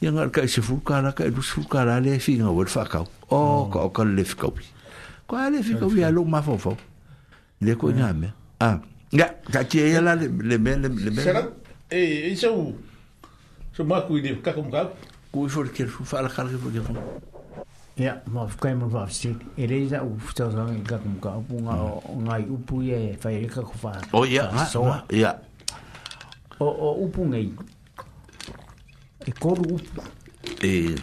[0.00, 2.98] 因為佢係少婦家啦，佢都少婦家啦，你係非我會發覺，
[3.28, 4.60] 哦佢個 lift 高啲，
[5.26, 6.76] 佢個 lift 高啲係錄埋風風，
[7.58, 8.32] 你係咁啱咩？
[8.58, 8.80] 啊，
[9.10, 10.76] 唔得，架車又拉你，你咩？
[10.76, 11.24] 你咩？
[11.24, 11.42] 車啊！
[11.90, 12.50] 誒，依招
[13.74, 14.22] 做乜鬼？
[14.22, 14.84] 你卡工卡，
[15.30, 16.94] 鬼少嘅，少發嚟卡工少嘅。
[17.96, 21.72] ia ma fukai mo va si ele za u futa za ka kum ka pu nga
[21.72, 22.26] mm.
[22.26, 24.82] nga u pu ye fa ele ka ku fa o ia so
[25.14, 25.30] ia
[26.60, 27.46] o o u ngai
[29.26, 29.78] e koru u
[30.66, 30.94] e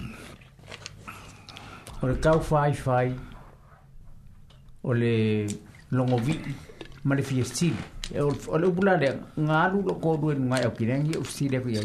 [2.02, 3.08] o le kau fai fai
[4.84, 5.48] o le
[5.96, 6.36] longovi
[7.08, 7.74] ma le fiestil
[8.14, 9.10] e, o le upula le
[9.44, 11.82] ngalu lo koru e ngai o kinengi o fsile ku ye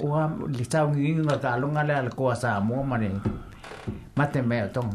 [0.00, 3.10] o le tau ngi nga ka lo nga le ko sa mo ma ne
[4.16, 4.92] mate mea tong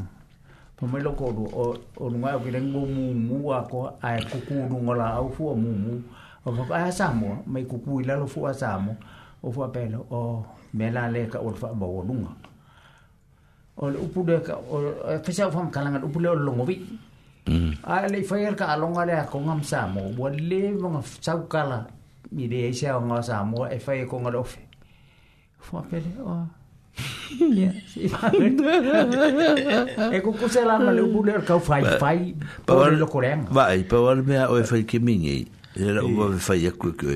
[0.77, 1.63] po me loko o
[1.97, 5.43] o nunga o kireng bo mu mu a ko a kuku nunga la au fu
[5.55, 5.93] mu mu
[6.45, 8.93] o fa ka sa mo mai kuku ila lo fu a sa mo
[9.43, 10.19] o fu a pelo o
[10.77, 12.35] me la le ka o e, fa ba o nunga mm.
[13.81, 14.75] o le upu de ka o
[15.25, 16.75] fa sa fa fam ngal upu le o longo vi
[17.93, 21.33] a le fa yer ka alonga le ko ngam sa mo bo le nga sa
[21.51, 21.87] kala
[22.31, 24.61] mi de sa nga sa mo e fa e ko nga lo fe
[25.59, 26.37] fu a pelo o
[30.11, 32.35] e ko ko se lana le bule ka fai fai
[32.67, 35.47] pa lo korenga vai pa me o fai ke mingi
[35.79, 37.15] era o fai ku ku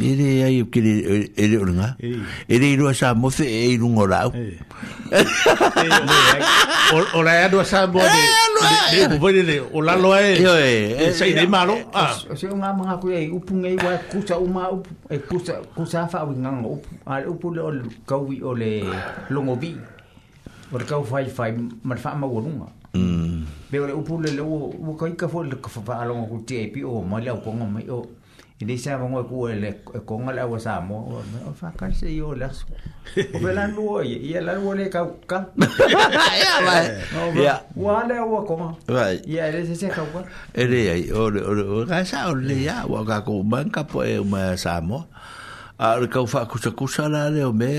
[0.00, 4.32] Ele ai o que ele ele iru sa mofe e iru ngorau.
[7.14, 10.38] Ora é do sa bo de de bo de ola lo é.
[10.40, 11.74] Yo Sei de malo.
[11.92, 12.14] Ah.
[12.36, 14.68] Se unha manga ku e upunga i wa kusa uma
[15.10, 17.70] e kusa kusa fa winga o al upule o
[18.06, 18.70] kawi ah, ole
[19.34, 19.74] longobi.
[20.70, 21.52] Ora kau fai fai
[21.82, 22.68] mar fa ma wonunga.
[22.94, 23.44] Mm.
[23.70, 24.44] Be ora upule lo
[24.84, 27.40] wo kai ka fo le ka fa longo ku te pi o ma le o
[27.42, 28.00] konga mai o.
[28.60, 29.70] i le sa vaga ku le
[30.06, 32.50] konga la sa mo me o fa kan se yo la
[33.34, 35.38] o ve la nu oye i la nu le ka ka
[36.42, 36.74] ya ba
[37.38, 38.68] ya wa le o ko ma
[39.30, 40.26] ya le se se ka ku
[40.58, 41.30] e le ya o
[41.78, 44.82] o ka sa o le ya o ka ku man ka po e ma sa
[44.82, 45.06] mo
[45.78, 47.78] a ka fa ku sa ku sa la le o me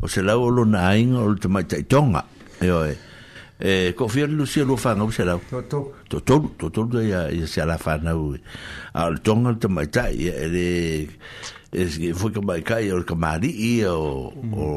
[0.00, 2.24] o se lau o lona ainga o te maitaitonga.
[2.60, 2.96] E oe.
[3.58, 5.40] E, ko fia lu si alu fanga o se lau.
[5.50, 5.92] Totolu.
[6.08, 8.40] Totolu, totolu da e, ia, e ia se ala fanga ue.
[8.94, 10.66] A le tonga te maitai, e, e le...
[11.68, 14.68] Eske foi ka mai kai or ka mari i o o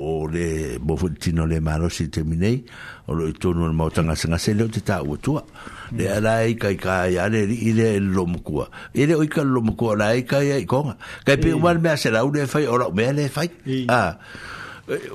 [0.00, 2.64] o le bo tino le malo si terminei
[3.04, 5.44] o lo tono le mo tanga sanga se le te ta o tua
[5.92, 6.14] le mm.
[6.16, 8.64] ala i kai kai ya le i le lo mkuwa
[8.96, 10.96] i le o i ka lo mkuwa la i kai ai konga
[11.28, 13.50] kai pe umar me a se la ule fai o la me a le fai
[13.88, 14.16] a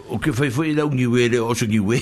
[0.08, 1.42] 我佢飛飛到幾遠咧？
[1.42, 1.98] 好少幾遠，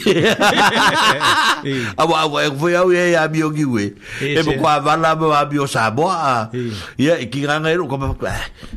[1.96, 2.06] 啊！
[2.06, 3.94] 我我我飛到嘢係咪好幾遠？
[4.20, 6.50] 誒，唔關話啦，我係咪要散步啊？
[6.52, 8.34] 而家幾 angers，我講咩？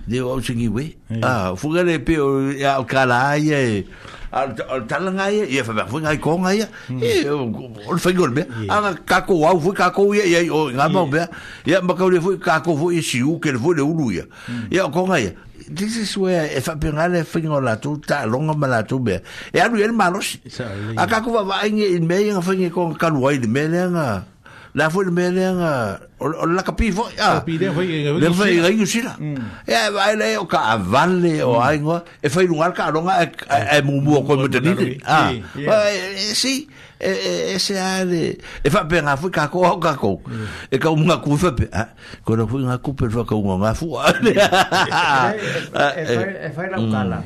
[0.07, 0.93] 你話好少幾遠
[1.27, 1.51] 啊？
[1.51, 3.05] 我飛得皮，而家好快
[3.39, 3.83] 呀！
[4.31, 4.45] 啊，
[4.89, 8.47] 長龍街呀，而家飛埋，我飛講呀，誒，我飛過嚟咩？
[8.69, 11.29] 啊，卡酷啊，我飛卡酷呀，而家又啱冇咩？
[11.67, 14.25] 而家咪靠你飛卡酷飛少少，佢飛得好耐呀，
[14.71, 15.31] 而家講呀。
[15.77, 19.21] this is where if e whapinga le whinga o latu, ta longa ma latu mea.
[19.53, 20.39] E alu ele malosi.
[20.97, 24.09] A kaku wa vainge in mea inga whinga kong kaluai le mea le nga.
[24.75, 27.87] la foi me lenga o la capi foi ah capi de foi
[28.19, 29.15] le foi ngai usila
[29.71, 34.19] e vai le o ka vale o aingo e foi lugar ka longa e mumu
[34.27, 35.31] ko mo tani ah
[36.35, 36.67] si
[37.01, 40.19] ese ale e fa pe ngafu ka ko ka ko
[40.71, 41.71] e ka unga ku fa pe
[42.27, 43.95] ko no fu nga ku pe fa ka unga ngafu
[44.27, 44.35] e
[44.91, 47.19] fa e fa la kala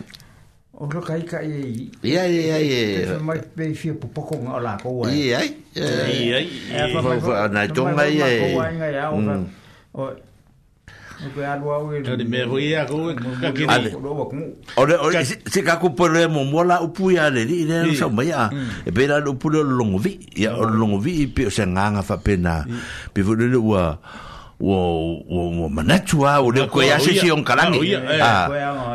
[0.78, 1.90] O lo kai kai e i.
[2.07, 2.81] Ia, ia, ia.
[3.02, 5.10] Te mai pei fia popoko ngā o lako wai.
[5.26, 5.40] Ia,
[5.74, 5.89] ia.
[6.07, 6.84] Ia, ia.
[7.02, 8.32] Whau nai tonga i e.
[9.98, 10.07] O
[11.34, 12.23] Ko ya lua o ele.
[12.31, 13.66] Me hui a ko ka ki.
[14.78, 18.31] Ore ore se ka ku pole mo mola upu ya le ni ne so mai
[18.31, 18.47] a.
[18.86, 20.15] E pe la upu lo longovi.
[20.39, 22.62] Ya longovi pe se nganga fa pena.
[23.10, 23.98] Pe vulu wa.
[24.61, 27.78] wo wo wo manachua o le ko ya se si on kalang
[28.19, 28.51] ah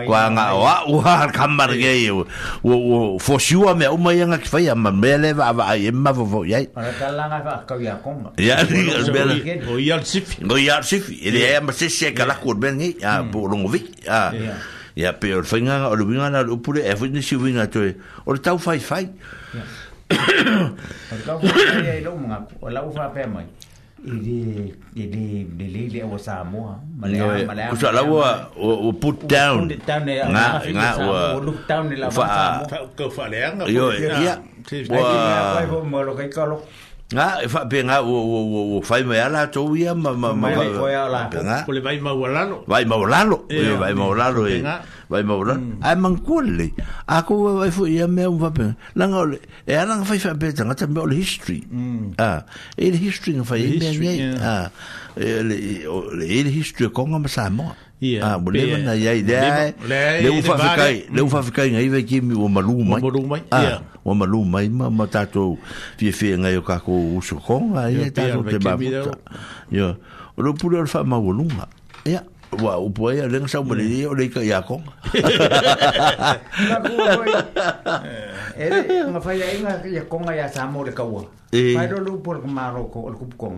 [0.06, 2.04] kwa nga wa wa kamar eh.
[2.04, 2.24] ge wo
[2.68, 6.12] wo for sure me o mai nga fa ya me le va va e ma
[6.12, 7.96] vo ya ala kalanga fa ka ya
[9.80, 13.24] ya sif o ya sif ele ya ma se se kala ko ben ni ya
[13.24, 13.52] bo hmm.
[13.52, 14.36] longo vi ah
[15.00, 17.72] ya pe o fenga o lu vinga na o pure e fo ni si vinga
[17.72, 17.88] to
[18.28, 19.08] o tau fai fai
[19.56, 19.64] o
[21.24, 23.48] tau fai e lo mga o la u fa pe mai
[24.04, 24.68] Iri
[25.00, 26.76] iri iri le o Samoa.
[27.00, 27.72] Malaya malaya.
[27.72, 29.72] Kusa la wa o put down.
[29.72, 32.12] Put down ne nga nga o look down ne la.
[32.12, 32.68] Fa
[33.00, 33.64] ka fa le nga.
[33.72, 34.44] Yo ya.
[34.92, 35.56] Wa.
[35.64, 36.60] Wa mo lo kai ka lo.
[37.14, 40.12] nga e fa pe nga o o o o fai mai ala to wi ma
[40.22, 41.64] ma ma ma e- hmm.
[41.66, 44.42] ko le vai ma walalo vai ma walalo e vai ma walalo
[45.12, 46.70] vai ma walalo ai man kulli
[47.16, 48.66] a ko vai fu ia me un va pe
[48.98, 49.20] la nga
[49.66, 51.12] e ala nga fai fa pe tanga tambe hmm.
[51.14, 51.62] e e o history
[52.18, 52.40] Ah.
[52.78, 53.88] e history nga fai e me
[55.24, 55.56] e le
[56.34, 57.66] e le history kongo nga ma sa mo
[58.02, 58.20] Iya.
[58.26, 59.38] Ah, boleh mana ya ide.
[60.22, 62.98] Le ufa fikai, le ufa fikai ngai ve ki mi maluma.
[63.02, 63.38] Maluma.
[63.54, 65.58] Ah, wa maluma ima ma tato
[65.98, 66.92] fi fi ngai ka ko
[67.22, 68.74] usu kon ai tato te ba.
[69.70, 69.96] Yo.
[70.38, 71.68] Lo pura fa ma voluma.
[72.06, 72.24] Ya.
[72.54, 74.82] Wa u po ya leng sa mo le o le ka ya kon.
[75.14, 75.50] Eh,
[79.10, 81.24] ma fa ya inga ya kon ya sa mo le ka wa.
[81.54, 83.56] Mai lo lu por ma ro ko el kup kon.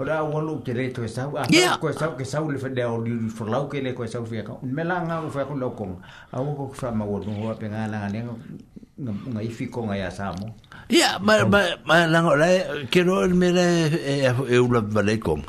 [0.00, 1.34] Ora o lo ke reto e sau.
[1.50, 1.74] Yeah.
[1.82, 4.54] Ko sau ke sau le fede o di forlau ke le ko sau fia ka.
[4.62, 5.98] Me la nga o ko lo kong.
[6.32, 8.22] A o ko fa ma wo no pe nga la nga
[9.02, 10.54] nga ifi ko nga ya samo.
[10.88, 14.70] Ya ma ma ma la nga le ke ro me le e, e, e u
[14.70, 15.42] la vale kong.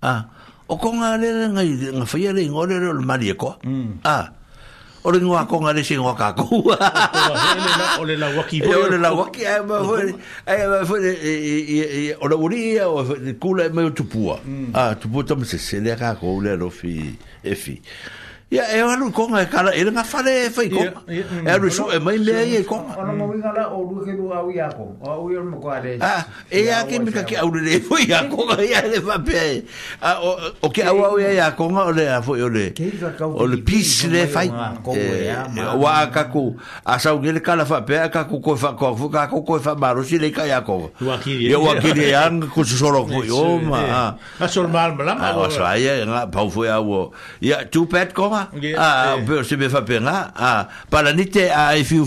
[0.00, 0.24] Ah.
[0.72, 1.62] O konga le nga
[1.92, 3.60] nga fa ye le ngore le mari e ko.
[3.60, 4.00] Mm.
[4.08, 4.32] Ah.
[5.04, 6.34] o le ngoa konga le se ngoa
[8.00, 8.74] Ore O la waki boi.
[8.74, 10.14] O le la waki, ae ma fwere,
[10.46, 14.38] ae ma fwere, e, e, o uri ia, o le kula e mai o tupua.
[14.44, 14.70] Mm.
[14.74, 17.54] Ah, tupua tamo se se le kako, o le alofi, e fi.
[17.54, 17.80] E fi.
[18.52, 21.96] ia e ona konga e kala ele nga fale fai konga e ru su e
[21.98, 24.68] mai mea ia i konga ona mo winga la o lu ke lu au ia
[24.68, 27.80] ko o au ia mo kwa le ah e ia ke mika ke au le
[27.80, 29.64] fo ia konga ia le fa pe
[30.04, 32.66] a o ke au au ia ia konga o le fo o le
[33.24, 36.52] o le pis le fai wa ka ku
[36.84, 39.56] a sa ngele kala fa pe ka ku ko fa ko fu ka ku ko
[39.64, 40.76] fa maru si le ka ia a
[41.24, 45.04] ia eu ki le ang ku su solo ko yo ma a sol mal ma
[45.08, 48.41] la ma o sa ia nga pau fo ia wo ia tu pet konga
[48.76, 49.22] Ah, eh.
[49.38, 52.06] ah me fa penga a ah, para ni te a ah, if you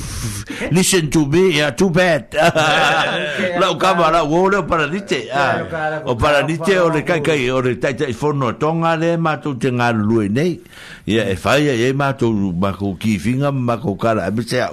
[0.72, 2.50] listen to me yeah too bad la
[3.40, 5.64] eh, eh, o kama la o le para ni te a
[6.06, 9.16] o para ni te o le kai kai o le tai tai fono tonga le
[9.18, 10.60] ma tu te nga lui nei
[11.06, 14.58] ya e fa e ma tu ma ko ki finga ma ko kara a bise
[14.60, 14.70] ya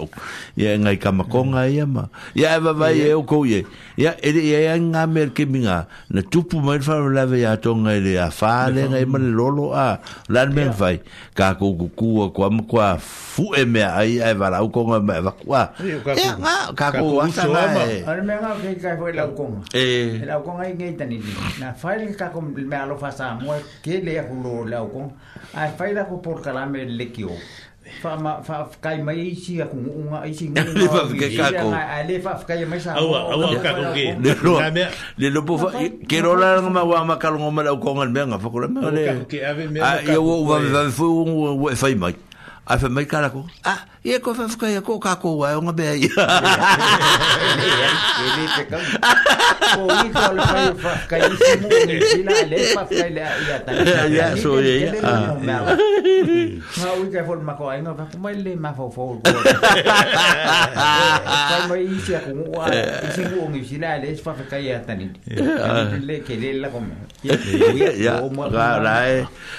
[0.57, 3.45] e ngai kama konga ya ma ya va va ye o ko
[3.99, 8.17] ia ele ia nga mer ke minga na tupu mai fa la ve atonga ele
[8.17, 10.01] a fa le ngai e ma lolo a
[10.33, 10.97] lan men vai
[11.37, 14.81] ka ko ku ku ko am ko fu e me ai ai va la ko
[14.89, 16.33] nga va ku a ia
[16.77, 17.61] ka ko wa sa ma
[18.09, 19.45] al me nga ke ka ko la ko
[19.77, 21.21] e la ko ngai ngai tani
[21.61, 23.53] na fa le ka ko me alo fa sa mo
[23.85, 25.13] ke le ya lo la ko
[25.53, 27.29] a fa la ko por kala me le ki
[28.03, 31.05] fa ma fa ka mai isi kung unga isi ni le fa
[32.47, 32.55] ka
[32.95, 34.61] awa awa ka ko ke le lo
[35.19, 35.43] le lo
[36.39, 38.67] la ma wa ma ka lo ma la ko ngal me nga fa ko le
[38.71, 38.81] ma
[42.03, 42.15] mai
[42.67, 45.73] ai fa mai kala ko ah ia ko fa fa ko ka ko wa nga
[45.75, 46.11] be ia
[48.23, 48.79] ele te ka
[49.75, 53.07] ko ni ko le fa fa ka i si mo ni sila le fa fa
[53.11, 53.71] le ia ta
[54.07, 54.95] ia so ia
[55.43, 55.59] ma
[57.03, 59.19] u ka fo ma ko ai nga fa ko mai le ma fo fo ko
[61.51, 64.63] ka mai i si ko wa i si mo ni sila le fa fa ka
[64.63, 65.11] ia ta ni
[66.09, 66.79] le ke le la ko
[67.27, 67.35] ia
[67.99, 68.15] ia
[68.55, 68.95] ra ra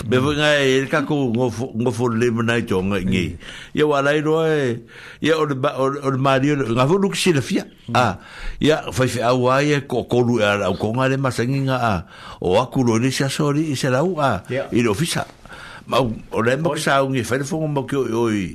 [0.08, 3.26] be nga e ka ko ngo ngo fo le na i tonga nga nge
[3.74, 4.86] ya wala i ro e
[5.24, 8.22] ya o o mari o nga vu luksi le fia a
[8.62, 11.76] ya fa fa wa ye ko ko lu e ara ko nga le masangi nga
[11.82, 12.00] a ah,
[12.40, 15.26] o aku lo le sia sori i se la u a ah, i lo fisa
[15.90, 18.54] ma o le mo sa un i fa le fo mo ki o i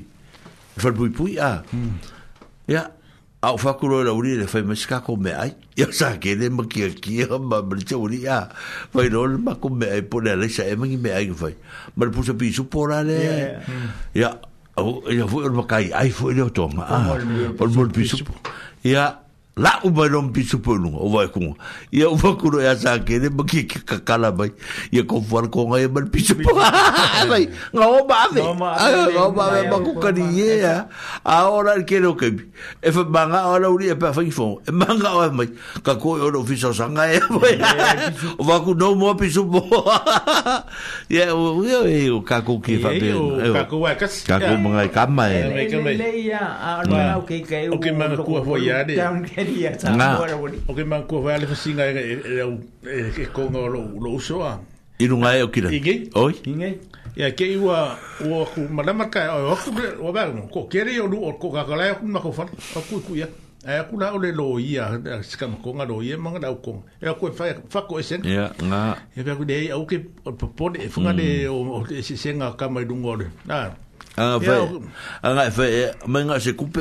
[0.79, 1.65] fa pui pui ah.
[1.75, 1.97] mm.
[2.71, 2.83] a ya
[3.43, 5.53] au whakuro la uri le whai masikako me ai.
[5.77, 8.49] Ia sa kere ma kia kia ma mritia uri a.
[8.95, 11.55] Whai rol ma ko me ai pone alesa e mangi me ai ki whai.
[11.97, 13.19] Ma le pusa pisu pora le.
[14.15, 14.35] Ia,
[15.13, 16.87] ia fwoi orma kai ai fwoi leo tonga.
[16.91, 18.55] Ia, ia fwoi orma pisu pora.
[18.85, 19.05] Ia,
[19.59, 21.41] la u ba don bi su pulu o wa ku
[21.91, 24.55] ya u ba ku ro ya sa ke ne ki ka kala bai
[24.95, 26.63] ya ko war ko ngai ba bi su pulu
[27.27, 30.87] bai nga o ba ve nga o ba ve ba ku ka di ye ya
[31.27, 32.31] a ora ke ro ke
[32.83, 35.51] e fa ba nga ora u ri pa fa fo e ma nga o mai
[35.83, 37.19] ka ko o ro fi so sa nga e
[38.39, 39.43] o ba ku no mo bi su
[41.11, 43.11] ya o e o ka ku ki fa be
[43.51, 45.67] ka ku ka ku ma ka ma e
[45.99, 48.95] le ya a ora o ke ke o ke ma ku fo ya de
[49.57, 50.09] Ya Nga.
[50.69, 52.45] Ok, man kua whaale fa singa e e, e,
[52.87, 54.61] e, e kongo lo lo uso a.
[55.01, 55.71] Iru nga e o kira.
[55.73, 56.11] Ige?
[56.15, 56.33] Oi?
[56.45, 56.81] Ige?
[57.19, 60.49] Ia ke iwa o aku maramaka e o aku bre o bae mo.
[60.53, 62.49] Ko kere o lu o ko kakala e aku mako fan.
[62.77, 63.29] Aku iku ia.
[63.69, 64.91] E aku la ole lo ia.
[65.25, 66.83] Sika makonga lo ia manga lau kong.
[67.01, 68.21] E aku e whako e sen.
[68.27, 68.97] Ia, nga.
[69.17, 71.71] E aku dei au ke o papone e funga de mm.
[71.71, 73.29] o se senga kama i dungo ole.
[73.47, 73.57] Nga.
[73.65, 73.87] Nga.
[74.19, 74.59] Anga fe.
[75.23, 76.81] Anga fe, mai nga se kupe.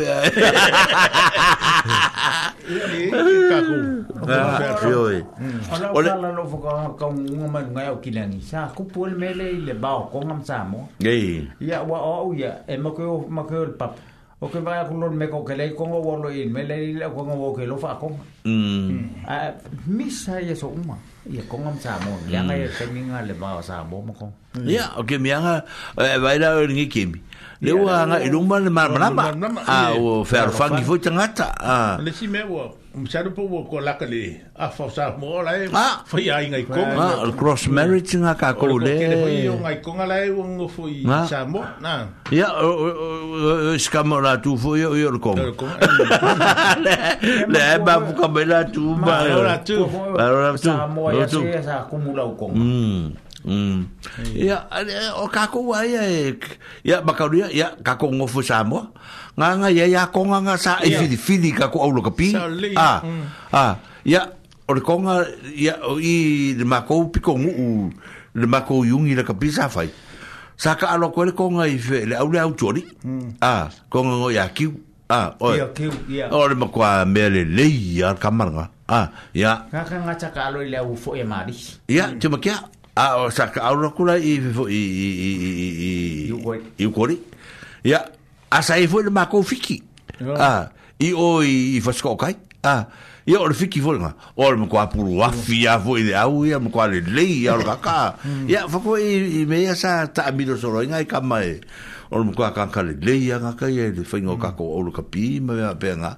[4.82, 5.22] Fioi.
[5.93, 8.41] Ole la lo foka ka un ma nga o kilani.
[8.41, 10.90] Sa kupu el mele le bao ko ngam sa mo.
[11.03, 11.48] Ei.
[11.61, 13.95] Ya wa o ya e ma ko ma ko el pap.
[14.41, 17.22] O ke vai kulon me ko kele ko ngo wo lo in mele le ko
[17.25, 18.09] ngo wo ke lo fa ko.
[18.45, 19.25] Mm.
[19.30, 19.49] A
[19.88, 20.98] misa ye so uma.
[21.27, 24.25] ia konga msa mo ia ngai te minga le ba sa mo mo ko
[24.64, 25.59] ia o ke mianga
[25.98, 27.19] vai la ngi kimi
[27.61, 29.24] le ua nga ilunga le maramarama
[29.66, 29.94] a ah, ah.
[29.98, 31.48] ua wharawhangi fwoi tangata
[32.03, 32.66] le si me ua
[32.98, 36.02] Misaru po wo ko laka le a fa sa mo la e ah.
[36.02, 39.18] fa ya ingai ko ma ah, cross marriage nga ka ko le ko ke le
[39.22, 42.50] fa ingai ko nga la e wo ngo fo i sa mo na ya
[43.77, 46.94] ska mo la tu fo yo yo ko le
[47.53, 49.77] le ba bu ka be la tu ma la tu
[50.18, 52.50] ba la tu sa mo ya se sa ko mu la ko
[53.48, 53.88] Hmm,
[54.35, 54.67] Ya,
[55.24, 56.35] o kako wa ya e.
[56.84, 57.00] Ya.
[57.00, 58.92] Ya, bakau dia, ya, kako ngofu samo.
[59.40, 61.00] Nga nga ya, ya, konga nga sa e eh, ya.
[61.00, 62.35] fidi fidi kako au loka pi.
[62.76, 63.26] Ah, hmm.
[63.56, 64.35] ah, ya,
[64.67, 65.24] o le konga,
[65.56, 67.88] ya, o i, le mako piko ngu,
[68.35, 69.88] le mako yungi la kapi sa fai.
[70.59, 72.84] Sa ka alo kwele konga i fe, le au le au chori.
[73.08, 73.32] Hmm.
[73.40, 74.76] Ah, konga ngo ya kiu.
[75.08, 75.56] Ah, oi.
[75.64, 76.27] Ya, kiu, ya.
[76.35, 78.66] O oh, le mako mele lei, ya, kamar nga.
[78.92, 79.72] Ah, ya.
[79.72, 81.80] Nga ka ngacha ka alo le au e maris.
[81.88, 82.59] Ya, cuma Ya.
[82.98, 85.90] a o sa ka au ra kula i i i i i i i
[86.34, 86.34] i
[86.82, 87.22] i u kori
[87.85, 88.01] ya
[88.50, 89.77] a sa i fo le mako fiki
[90.42, 92.34] a i o i i fa sko kai
[92.66, 92.90] a
[93.30, 96.09] i o le fiki fo le ma o le mkoa puru wafi a fo i
[96.09, 98.17] le au i a mkoa le lei a o le kaka
[98.50, 98.72] ya mm.
[98.74, 101.61] fa ko i i me ia sa ta amido soro inga i kamae
[102.09, 104.82] o le mkoa kanka le lei a ngaka i e le fa ingo kako o
[104.82, 106.17] le kapi me a pe nga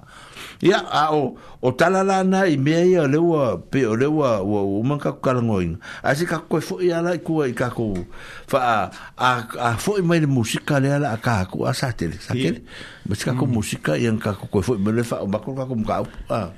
[0.60, 4.82] ia a o o talala na i me ai lewa pe o lewa o o
[4.82, 7.70] man ka ka ngoi a se ka ko e fo ia la ko i ka
[8.48, 11.20] fa a a fo i mai musika le ala mm.
[11.22, 12.34] ka ko a sa tele sa
[13.06, 15.54] ma se ka musika i an ka ko fo me le fa o ma ko
[15.56, 15.76] ka ko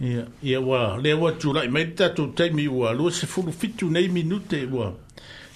[0.00, 3.26] ia ia wa le wa tu la mai ta tu te mi wa lo se
[3.26, 4.92] fu fitu nei minute wa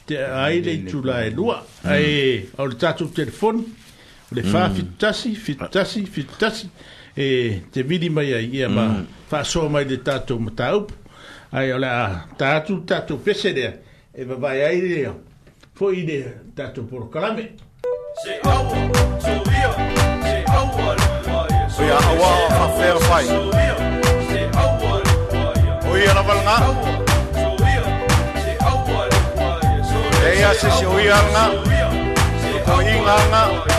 [0.07, 0.45] te mm.
[0.45, 3.63] ai le tu la e lua ai o le tatu telefon
[4.33, 4.75] le fa mm.
[4.75, 6.67] fitasi fitasi fitasi
[7.17, 9.43] e te vidi mai ai ia ma fa mm.
[9.45, 10.86] so mai de tatu mutau
[11.51, 13.73] ai ola tatu tatu pese de
[14.15, 15.11] e va vai ai de
[15.75, 16.19] fo ide
[16.55, 17.45] tatu por kalame
[18.23, 18.62] se au
[19.23, 19.70] so via
[20.28, 20.99] se au wal
[21.75, 22.23] so ia au
[22.62, 23.25] a fer pai
[24.28, 25.05] se au wal
[25.91, 26.57] o ia na valnga
[27.41, 27.85] so via
[28.43, 29.11] se au wal
[29.89, 29.99] so
[30.41, 31.45] ia se se o ia na
[32.43, 33.76] so ko ia na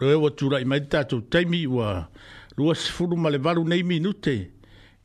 [0.00, 1.90] loe wa tūra i mai tātou teimi ua
[2.58, 4.34] rua sifuru ma le varu nei minute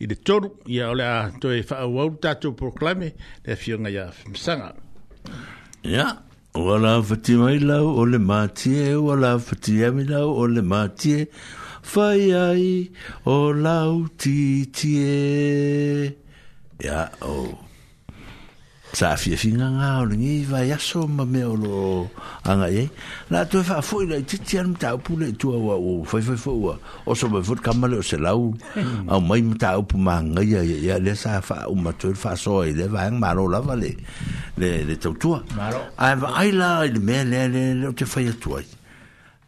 [0.02, 3.14] i le toru ia ole a toi whaau au tātou proklame
[3.46, 4.74] le fionga ia msanga.
[5.84, 6.06] Ia,
[6.56, 10.62] ua la whati mai lau o le mātie, ua la whati ami lau o le
[10.62, 11.28] mātie,
[11.94, 12.70] whai ai
[13.26, 16.18] o lau titie.
[16.84, 17.63] Ia, oh.
[18.94, 21.74] sa fi fi nga nga o ni va ya so ma me o lo
[22.46, 22.86] anga ye
[23.34, 26.22] la tu fa fo ile ti ti an ta pu le tu wa o fa
[26.22, 26.74] fa fo wa
[27.10, 28.54] o so ba fo ka ma le se la u
[29.10, 32.14] a mai ma ta pu ma nga ya ya le sa fa u ma tu
[32.14, 33.98] fa so i le va ang ma lo la va le
[34.62, 35.42] le le tu tu a
[36.14, 38.68] va ai la le me le le le te fa ya tu ai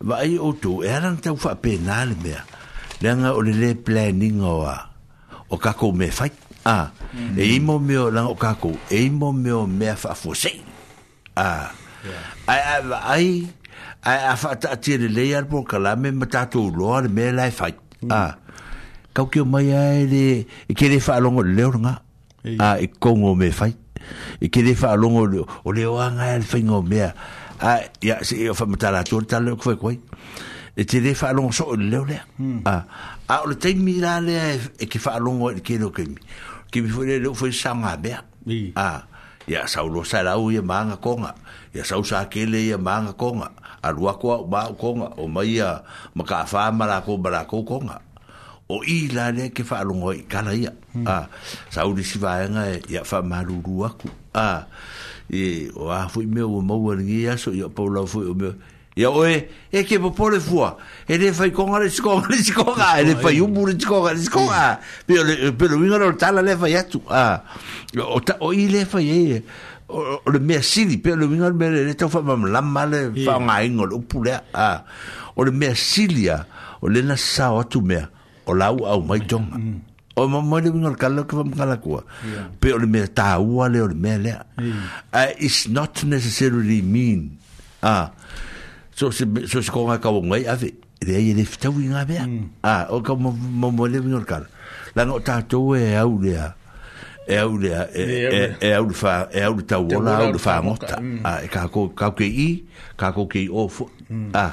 [0.02, 2.34] va ai o tu era ta fa penal me
[2.98, 4.90] le nga o le planning o a
[5.54, 6.26] o ka ko me fa
[6.66, 6.88] a
[7.38, 10.50] e imo me o lang o kako e imo me o me fa fo se
[11.38, 11.70] a
[12.50, 12.62] ai
[13.06, 13.28] ai
[14.10, 17.26] ai a fa ta ti le yar po kala me mata to lo ar me
[17.38, 18.10] la fa mm.
[18.20, 18.34] a
[19.16, 20.26] ka ke mai ai de
[20.66, 21.64] e ke le fa longo le
[22.66, 25.22] a e kongo me fa e ke le fa longo
[25.66, 27.12] o le o anga el fa ngo me a
[28.02, 29.90] ya se o fa mata la to ta le ko ko
[30.78, 32.66] e te le fa longo so le le mm.
[32.66, 32.74] a
[33.30, 36.04] a o le te mi la le e, e ke fa longo ke lo ke
[36.76, 38.12] ki mi foi le foi sanga be
[38.76, 39.08] a
[39.48, 41.32] ya sa lo sa à, à, la u ye manga konga
[41.72, 43.48] ya sa sa ke le ye manga konga
[43.80, 45.80] a lua ko ba konga o mai ya
[46.20, 48.04] maka fa mala ko bala ko konga
[48.68, 50.76] o i la le ke fa longo i kala ia
[51.08, 51.32] a
[51.72, 54.68] sau u si va nga ya fa malu lua ku a
[55.32, 58.52] e o a foi me o mo ngi ya so ya paula foi o me
[58.96, 59.36] Ia oi,
[59.76, 60.78] e ke po pole fua.
[61.08, 62.96] E le fai konga le skonga le skonga.
[63.00, 64.80] E le fai umu le skonga le skonga.
[65.06, 67.02] Pio le pelo winga le tala le fai atu.
[67.04, 69.44] O, ta, o i le fai e.
[69.90, 70.96] O, le mea sili.
[70.98, 74.40] Pio le winga le le tau fai mam lama fai ngā ingo le upu lea.
[75.36, 76.40] O le mea sili a.
[76.80, 78.08] O le na sao atu mea.
[78.48, 79.60] O lau au mai tonga.
[80.16, 82.00] O ma mo le winga le kala ke fam kala kua.
[82.64, 84.40] Pio le mea tā ua le o le mea lea.
[85.38, 87.36] It's not necessarily mean.
[87.84, 88.15] Ah.
[88.96, 92.48] so se so se konga ka wongai ave de ai le fitau inga mea mm.
[92.64, 93.32] ah o ka mo
[93.72, 94.48] mo le vinor kar
[94.96, 95.76] la no tatou mm.
[95.76, 95.84] ah, mm.
[95.84, 96.48] ah, eh, e au lea
[97.28, 101.44] e au lea e e au fa e au tau ona au fa mota ah
[101.44, 102.48] e ka ko ka ke i
[102.96, 103.68] ka ko ke o
[104.34, 104.52] ah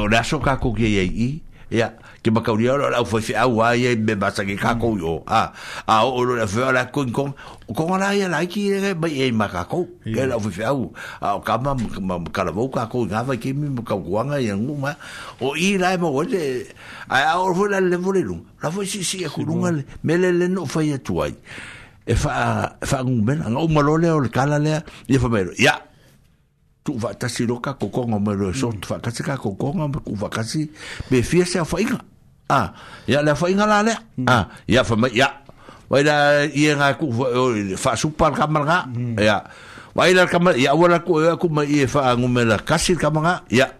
[0.00, 3.62] o la so ka ko ke i ia ke ba kauria ora au foi au
[3.62, 4.80] ai be basa ke ka mm.
[4.82, 5.42] ko yo e a
[5.86, 7.30] a o lo fe ala ko ko
[7.70, 10.90] ko ala ia la ki re ba e ma ka ko ke la foi au
[11.22, 11.78] a ka ma
[12.34, 14.98] ka la boka ko ga va ke mi ka guanga ia nguma
[15.38, 16.66] o i la mo o le
[17.06, 19.70] a o foi la le vole la foi si si ko lunga
[20.02, 21.38] me le le no foi tu ai
[22.02, 25.54] e fa e fa ngumela ngau malole o le kala le ia e fa mero
[25.54, 25.86] ya
[26.82, 29.36] tu va ta si roka ko ko ngom ro so tu va ka si ka
[29.36, 30.70] ko ko ngom ku va ka si
[31.10, 31.98] be fia se fa inga
[32.48, 32.72] a
[33.06, 33.94] ya la fa inga la le
[34.26, 35.32] a ya fa ya
[35.90, 37.10] vai la ye nga ku
[37.76, 38.64] fa su par ka mar
[39.18, 39.44] ya
[39.94, 43.10] vai la ka ya wala ku ku ma ye fa ngom la ka si ka
[43.10, 43.72] ma ya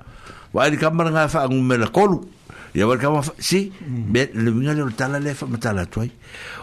[0.54, 2.20] vai ka mar nga fa ngom la kolu
[2.76, 6.10] ya wala ka si be le vinga le tala le fa matala toi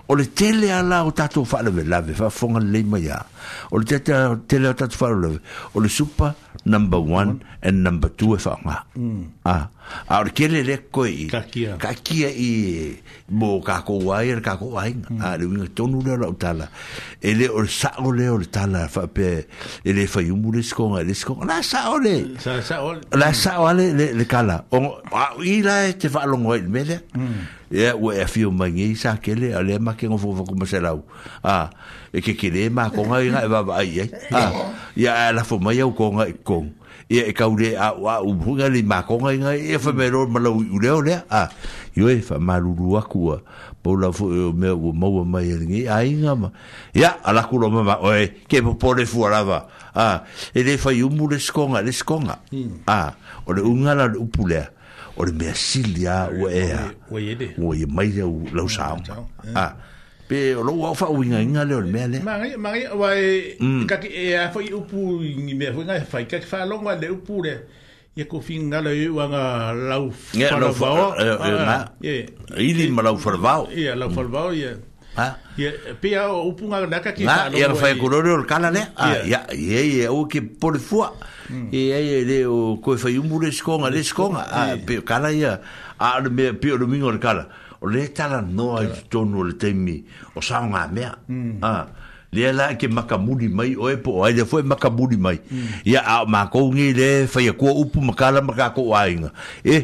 [0.08, 3.26] o le tele ala o tato fa le lave fa fonga le ma ya
[3.72, 5.40] o le tele o tato fa le
[5.74, 6.34] o le super
[6.66, 9.24] number 1 and number 2 e nga mm.
[9.46, 9.56] a
[10.10, 11.42] a o le kele le koi ka
[12.22, 12.50] i
[13.30, 15.18] mo ka ko wai ka ko wai mm.
[15.22, 16.70] a le winga tonu le o tala
[17.20, 19.48] e le o sa o le o tala fa pe
[19.82, 22.38] e le fa yumu le skong le skong la sa le
[23.18, 25.02] la sa le le kala o
[25.42, 29.34] i la te fa longo i mele mm ya wo e fio mangi sa ke
[29.34, 31.02] le ale ma ke ngofo ko ma sala u
[31.42, 31.74] a
[32.14, 34.42] e ke ke e le ma ko nga nga ba ba ye a
[34.94, 36.70] ya la fo ma yo ko nga ko
[37.10, 39.52] ya e ka u le a wa u bu nga le ma ko nga nga
[39.58, 41.50] e fo me ro ma lo u le ole a
[41.98, 43.34] yo e fa ma lu lu a ku
[43.82, 46.48] po la fo me wo ma wo ma ye ngi a inga ma
[46.94, 49.60] ya ala ku lo ma ma o e ke po po le fu ala ba
[49.98, 50.22] a
[50.54, 52.86] e le fa yu mu le skonga le skonga hmm.
[52.86, 53.18] a
[53.50, 54.75] o le unga la upulea
[55.18, 59.26] o le mea silia ua ea ua ia e, e e mai au lau sāuma
[59.56, 59.76] ah,
[60.28, 63.86] pe o lou au fa'auigaiga lea o le mea leamagaia uae mm.
[63.88, 67.58] kaki e a fai upu i mea huiga e faikaki faalogo a le upu le
[68.16, 74.12] ia kofigala i uaga lau falavao eh, eh, ah, ili ma lau falavao ia lau
[74.12, 74.76] falavao ia
[75.18, 75.38] Ah.
[76.02, 78.88] pia o punga na ka kita no ya fa ko ro ro kala ne
[79.24, 81.14] ya ye ye o ke por fois
[81.72, 84.78] e ai de o ko fa yum bu a
[86.28, 87.48] me pe o domingo ro kala
[87.80, 88.76] o le tala no
[89.14, 90.04] no le temi
[90.36, 91.64] o sa nga me mm.
[91.64, 91.88] a ah,
[92.36, 95.40] le la ke makamuli mai o e po ai de foi e makamudi mai
[95.88, 96.28] ya mm.
[96.28, 99.32] a ma ko ngi le fa ye ko upu makala makako wainga
[99.64, 99.84] e eh?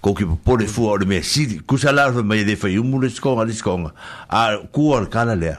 [0.00, 3.44] ko ki pole fu o me si ku sala me de fa yumu le skonga
[3.44, 3.92] le skonga
[4.28, 5.56] a ku al kala le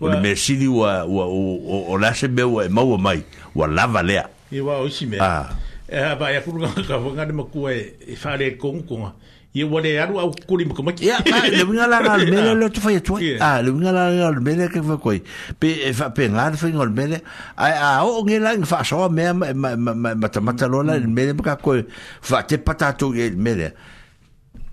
[0.00, 2.98] o le me si di wa wa o la se be wa e ma wa
[2.98, 3.22] mai
[3.54, 4.22] wa lava le
[4.52, 5.48] i wa o si me ah
[5.88, 9.14] e ba ya ku ka ka nga de ma ku e fa le kong konga
[9.54, 11.18] ye wale yaru au kuri mko maki ya
[11.52, 14.30] le winga la la mele le tu fa ye twa ah le winga la ah,
[14.30, 15.20] la mele ke fa koi
[15.58, 17.22] pe e fa pe ngar fa ngol mele
[17.56, 20.98] a a o nge la ng fa so me ma ma ma ma ta lona
[21.00, 21.78] le mele ka ko
[22.20, 23.72] fa te patato ye mele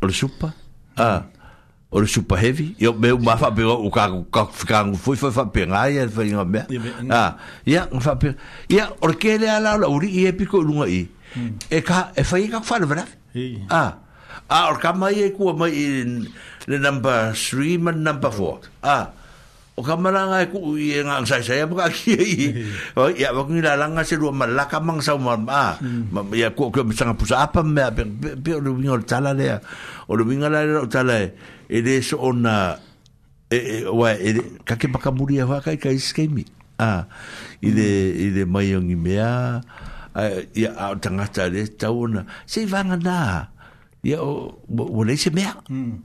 [0.03, 0.51] o supa
[0.99, 1.23] ah
[1.89, 5.15] o le super heavy yo me ma fa pe o ka ka fika ngu foi
[5.15, 7.09] foi fa pe nga ye fa ngo me mm.
[7.15, 8.35] ah ya fa pe
[8.67, 11.71] ya or ke le ala la uri e piko lunga i mm.
[11.71, 13.07] e ka e fa ye ka fa le vra
[13.71, 14.03] ah
[14.47, 15.73] a ah, or ka mai e kua mai
[16.69, 19.03] le number 3 ma number 4 a ah,
[19.73, 22.21] o ka mara nga e kua i e ngā ngā saisai a puka ki e
[22.21, 22.41] i
[23.21, 24.41] i a wakini la langa se rua ah, mm.
[24.45, 25.63] ma laka mang sa ma a
[26.37, 29.07] i a kua kua mitanga pusa apa me a pe o le winga o le
[29.09, 29.57] tala le a
[30.09, 31.27] o le winga le o tala e
[31.65, 32.77] e le so o na
[33.49, 36.45] e e wa e le ka ke maka muri e hoa kai ka iskemi
[36.77, 37.09] a
[37.65, 39.57] i le i le mai ongi mea
[40.13, 40.21] a
[40.53, 43.54] i a o tangata le tau o na se i vanga naa
[44.05, 45.57] ia o o le se mea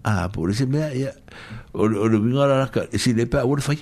[0.08, 1.12] a po le se mea ia
[1.76, 3.76] o o le vinga la ka si le pa o le fai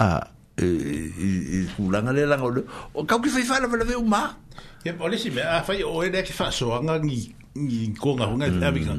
[0.00, 0.24] a
[0.56, 2.48] e kulanga le langa
[2.96, 4.32] o ka ki fai fai la vela veu ma
[4.80, 7.20] ia o le se mea fai o e le ki fa so anga ngi
[7.52, 8.96] ngi ko nga nga a vinga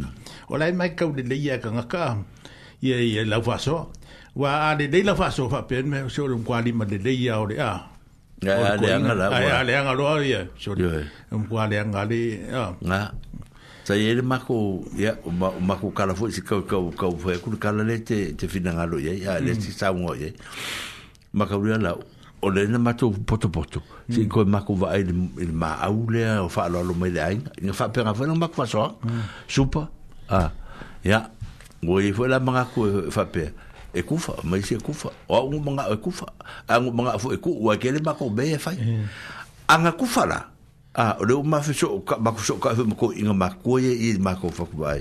[0.54, 2.04] o lai mai ka le le ia ka nga ka
[2.86, 3.90] ia ia la fa so
[4.38, 7.02] wa a le le la fa so fa pe me so lo kwali ma le
[7.02, 7.74] le ia o le a
[8.42, 9.30] Ya, leanga la.
[9.38, 10.42] Ya, leanga lo ya.
[10.58, 10.82] Sorry.
[11.30, 12.42] Un kwa leanga le.
[12.50, 12.74] Ah.
[13.92, 17.84] tai ele mako ya yeah, mako kala fo si ka ka ka fo ku kala
[17.84, 19.76] le te te fina ngalo ya ya le si mm.
[19.78, 20.32] sa mo ye
[21.36, 21.96] mako ri ala
[22.42, 24.30] o le na mato poto poto si mm.
[24.32, 25.12] ko mako va ele
[25.44, 28.36] il ma au le o fa lo lo me dai ne fa per avo no
[28.40, 29.20] mako fa so mm.
[29.52, 29.84] supa
[30.32, 30.48] a
[31.04, 31.28] ya
[31.84, 33.52] wo i fo la manga ko fa pe
[33.92, 36.32] e kufa ma si e kufa o manga e kufa
[36.68, 38.72] a manga fo e ku wa ke le mako be fa
[39.68, 40.51] anga kufa la
[40.94, 43.48] a ah, o le ma fe so ka ma so ka fe ko inga ma
[43.64, 45.00] ko ye i ma ko fa kwai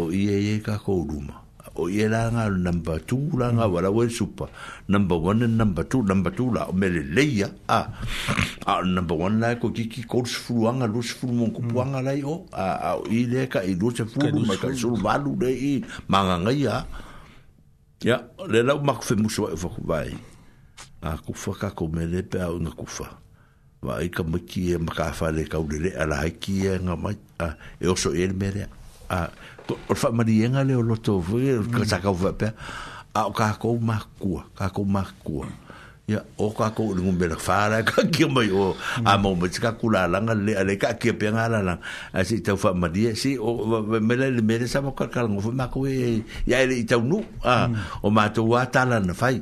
[0.00, 1.44] o ye ye ka ko luma
[1.76, 3.72] o ye la nga number 2 la nga mm.
[3.76, 4.48] wala wen super
[4.88, 7.86] number 1 and number 2 number 2 la o mele leia a ah,
[8.80, 11.28] a ah, number 1 la ko ki ki ko su fu anga lu su fu
[11.28, 11.68] mon ko mm.
[11.68, 14.72] pu anga lai o a a i le ka i lu se fu ma ka
[14.72, 15.72] su valu de i
[16.08, 16.76] ma nga nga ya
[18.00, 18.16] ya
[18.48, 20.16] le la ma ko fe mu so fa kwai
[21.04, 23.08] a ko fa ka ko mele pe a nga ko fa
[23.84, 27.16] wa i ka maki e maka whare ka urere a la haiki e nga mai
[27.44, 28.68] a, e oso e me rea
[29.68, 32.32] o fa mari e nga leo loto ka sa ka ufa
[33.14, 35.44] a o ka ko ma kua ka ko ma kua
[36.04, 39.08] ya o ka ko ni ngum bela fara ka ki mai o mm.
[39.08, 41.74] a mo me tika kula la nga le ale ka ki pe nga la la
[42.12, 43.54] a si ta fa mari e si o
[43.86, 47.00] me le me le sa mo ka ka ngo ma ko e ya ele ta
[47.00, 48.04] nu mm.
[48.04, 49.40] o ma to wa ta la fai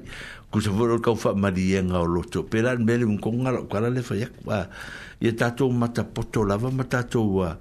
[0.53, 4.05] ku se vo ka fa marie nga o loto pera mele un konga kala le
[4.05, 4.69] fa yak wa
[5.17, 7.57] ye tato mata poto lava mata to wa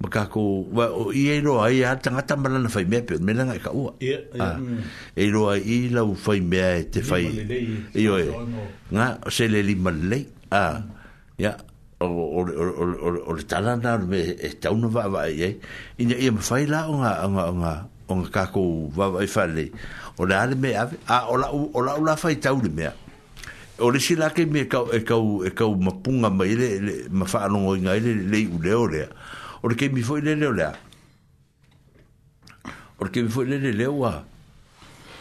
[0.00, 3.52] maka ko wa o ye ro ai ata nga na fa me pe me nga
[3.52, 4.56] e ka o ye ah.
[4.56, 4.80] mm.
[5.28, 7.44] ro ai la u fa me e te fa ye
[7.92, 8.16] yo
[8.88, 10.74] nga se le li mal le a ah.
[10.80, 11.44] mm.
[11.44, 11.52] ya
[12.00, 14.16] o o o o o tala na me
[14.48, 15.60] sta e uno va va ye
[16.00, 17.72] ina ye fa la nga nga nga
[18.10, 19.64] o ngā kākou wawai whare.
[20.20, 22.60] O le ale mea ave, a o la u, o la, u la whai tau
[22.60, 22.92] le mea.
[23.80, 27.24] O le si lake mea kau, e kau, e kau mapunga mai le, le ma
[27.28, 29.06] whaanongo inga ele le i ule o lea.
[29.62, 30.72] O le kemi fo i le leo lea.
[32.98, 34.14] O le kemi fo i le le leo a.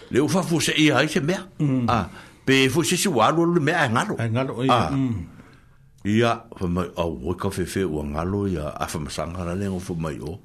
[0.09, 1.45] Leo fa fo se ia se mea.
[1.59, 1.85] Mm.
[1.87, 2.09] Ah,
[2.45, 4.17] pe fo se si walo le mea e ngalo.
[4.19, 4.73] E ngalo, ia.
[4.73, 4.89] Ah.
[4.89, 5.35] Mm.
[6.07, 9.67] Ia, fa mai, au, oh, oi ka fefe ua ngalo, ia, a fa masangara le
[9.69, 10.31] ngofo mai o.
[10.35, 10.39] Oh.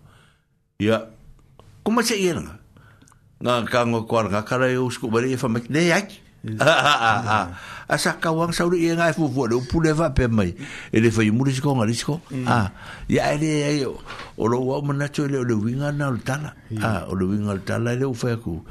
[0.82, 0.98] Ia,
[1.85, 2.57] Kuma se ia nga.
[3.45, 5.69] Nga kango kua nga kara e usku bari e whamak.
[5.71, 6.09] Nei ai.
[6.45, 6.61] Mm.
[7.89, 9.53] Asa kawang sauri ia nga e fufua.
[9.53, 10.57] Nei upule wha pe mai.
[10.89, 12.25] E le whai muri siko nga risiko.
[12.33, 12.49] Mm.
[12.49, 12.73] Ah,
[13.05, 16.09] ia e le ai o lo wau manacho e le o le winga na mm.
[16.09, 16.51] ah, o tala.
[17.13, 18.65] O le winga o tala e le ufai aku.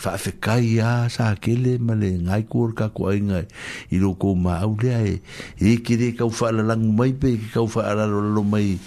[0.00, 3.42] Wha fe kai a sa kele ma le ngai kuor ka kua inga.
[3.90, 5.18] I lo kou maa ulea e.
[5.58, 7.34] E kere kau wha ala lang mai pe.
[7.34, 8.78] E kau fa ala lo mai.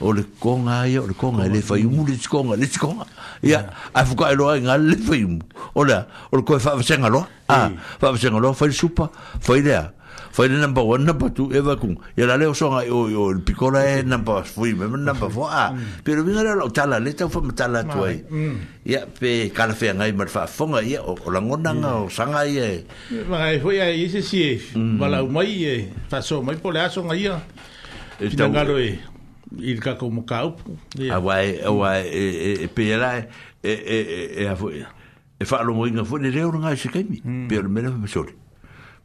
[0.00, 3.04] o le konga ia o le konga le fai umu le tikonga le tikonga
[3.42, 3.58] ia
[3.94, 4.00] ah.
[4.00, 5.38] a fuka e loa inga le fai umu
[5.74, 5.98] o le
[6.32, 7.70] o le koe whaafasenga loa a ah,
[8.00, 9.92] whaafasenga loa fai supa fai lea
[10.32, 13.40] fai le number one number two Eva kung ia la leo songa o o le
[13.44, 16.00] pikola e number three me number four a ah, mm.
[16.02, 18.56] pero vinga leo lau tala le tau whama tala tua e mm.
[18.88, 22.08] ia pe kalafea ngai mar whaafonga ia o langonanga mm.
[22.08, 22.80] o sanga ia e
[23.36, 24.60] ai hoi a ise si e
[24.98, 25.76] wala umai e
[26.08, 27.36] faso mai pole aso ngai ia
[28.20, 29.00] Pinangalo e
[29.58, 30.62] il ka ko mo ka up
[30.98, 32.94] a wai a wai e pe e
[33.66, 33.98] e
[34.44, 34.86] e a foi e, e, e,
[35.40, 37.48] e fa lo moinga foi de euro ngai se kai mi hmm.
[37.48, 38.22] per me le so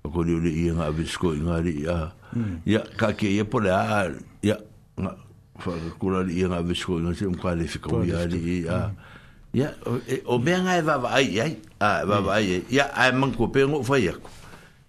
[0.01, 2.13] pa ko le i nga visko i ngari ya
[2.65, 2.93] ya hmm.
[2.97, 4.07] ka ke e po la
[4.45, 4.57] ya
[4.97, 5.17] nga
[5.57, 8.93] fa ko la i nga visko i se un qualifico i ali ya
[9.53, 9.73] ya
[10.29, 13.49] o me nga e va ai ai a va va ai ya a man ko
[13.49, 14.13] pe ngo foi ya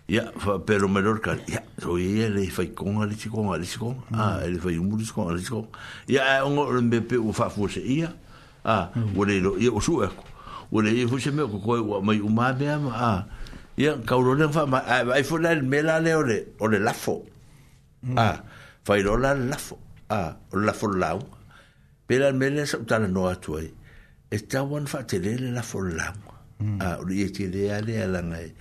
[0.09, 3.97] ya fa pero me lorca ya so y le fa con al chico al chico
[4.15, 5.69] ah le fa un chico al chico
[6.07, 6.55] ya un
[6.89, 8.15] me pe fa fuse ya
[8.65, 10.09] ah wole lo ya o sue
[10.71, 13.27] o le fuse me ko wa mai uma me ah
[13.77, 17.27] ya kaulo le fa ma ai fo la me la le ole ole la fo
[18.15, 18.45] ah
[18.87, 19.75] fa lo la la fo
[20.11, 21.23] ah o la fo la u
[22.07, 23.75] pero me le sa tan no atu ai
[24.31, 26.15] está wan fa te le la fo la
[26.79, 28.55] ah o le ti le ale ala ngai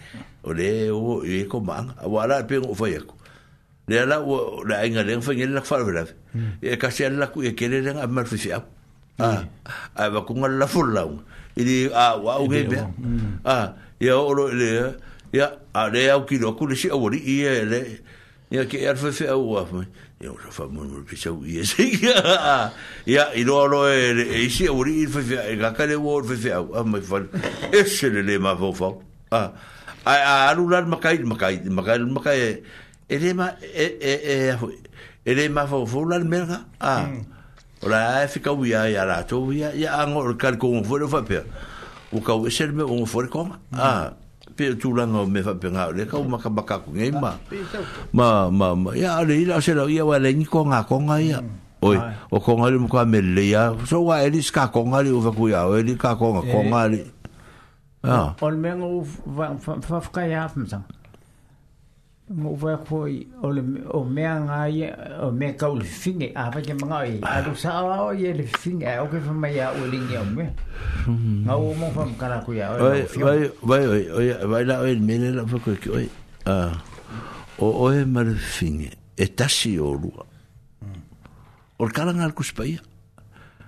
[0.45, 3.15] o le o e ko mang wa pe o fa yeko
[3.90, 4.06] le e e mm.
[4.06, 6.06] e la o la inga le fa ngel la fa la
[6.61, 8.61] e ka se la ku e ke le nga mar fi a
[9.95, 11.17] a ku ngal la fur la o
[11.57, 12.77] i a wa o ge be
[13.43, 14.93] a ya o lo le
[15.33, 17.80] ya a le au ki lo ku le si o ri i e le
[18.53, 19.82] ya ke er fa fa o fa
[20.22, 22.69] ya o fa mo mo pi sa u ye se ya
[23.09, 24.14] ya i lo lo e
[24.45, 27.01] e si o ri i fa fa ga ka le wo fa fa a mo
[27.01, 27.25] fa
[27.74, 29.01] e se le le ma fo fo
[29.33, 29.74] a
[30.06, 32.40] ai a aru la makai makai makai makai
[33.09, 33.48] elema
[33.84, 34.14] e e
[34.53, 34.53] e
[35.25, 37.22] elema ma fo fo merga a hmm.
[37.84, 40.98] ora e fica u ia ia la to ia ia ango o kar ko fo
[41.09, 41.42] fo pe
[42.14, 42.77] o ka e wesel hmm.
[42.85, 44.14] me o fo ko a
[44.56, 47.09] pe tu la no me fa pe nga le ka ma ka baka ku ngai
[47.17, 47.34] ma
[48.14, 50.22] ma ma ia ale ia se la ia wa hmm.
[50.24, 51.42] le ni ko nga ko nga ia
[51.82, 51.98] oi
[52.30, 55.01] o ko nga le mo ka me le ia so wa ele ska ko nga
[55.01, 56.50] le o va ku ia ele ka ko nga e.
[56.53, 57.01] ko nga le
[58.06, 58.19] Ja.
[58.45, 60.45] Ol men u fa fa ka ya
[62.25, 63.03] Mo va ko
[63.45, 63.59] ol
[63.93, 64.88] o men a ye
[65.22, 67.19] o men ka ul finge a ba ke men a ye.
[67.22, 69.85] A du sa a o ye le finge o ke fa ma ya e o
[69.92, 70.45] ling ye o me.
[71.45, 72.72] Na u mo fa ka ra ku ya.
[72.82, 73.38] Vai vai
[73.85, 76.01] vai o ya vai la el men la fa ko ki o.
[76.56, 76.74] Ah.
[77.61, 78.25] O o e mar
[78.58, 78.90] finge.
[79.17, 80.09] Etasi o lu.
[80.82, 81.06] Mm.
[81.77, 82.82] Or kala ngal kuspaia.
[82.82, 82.94] Mm.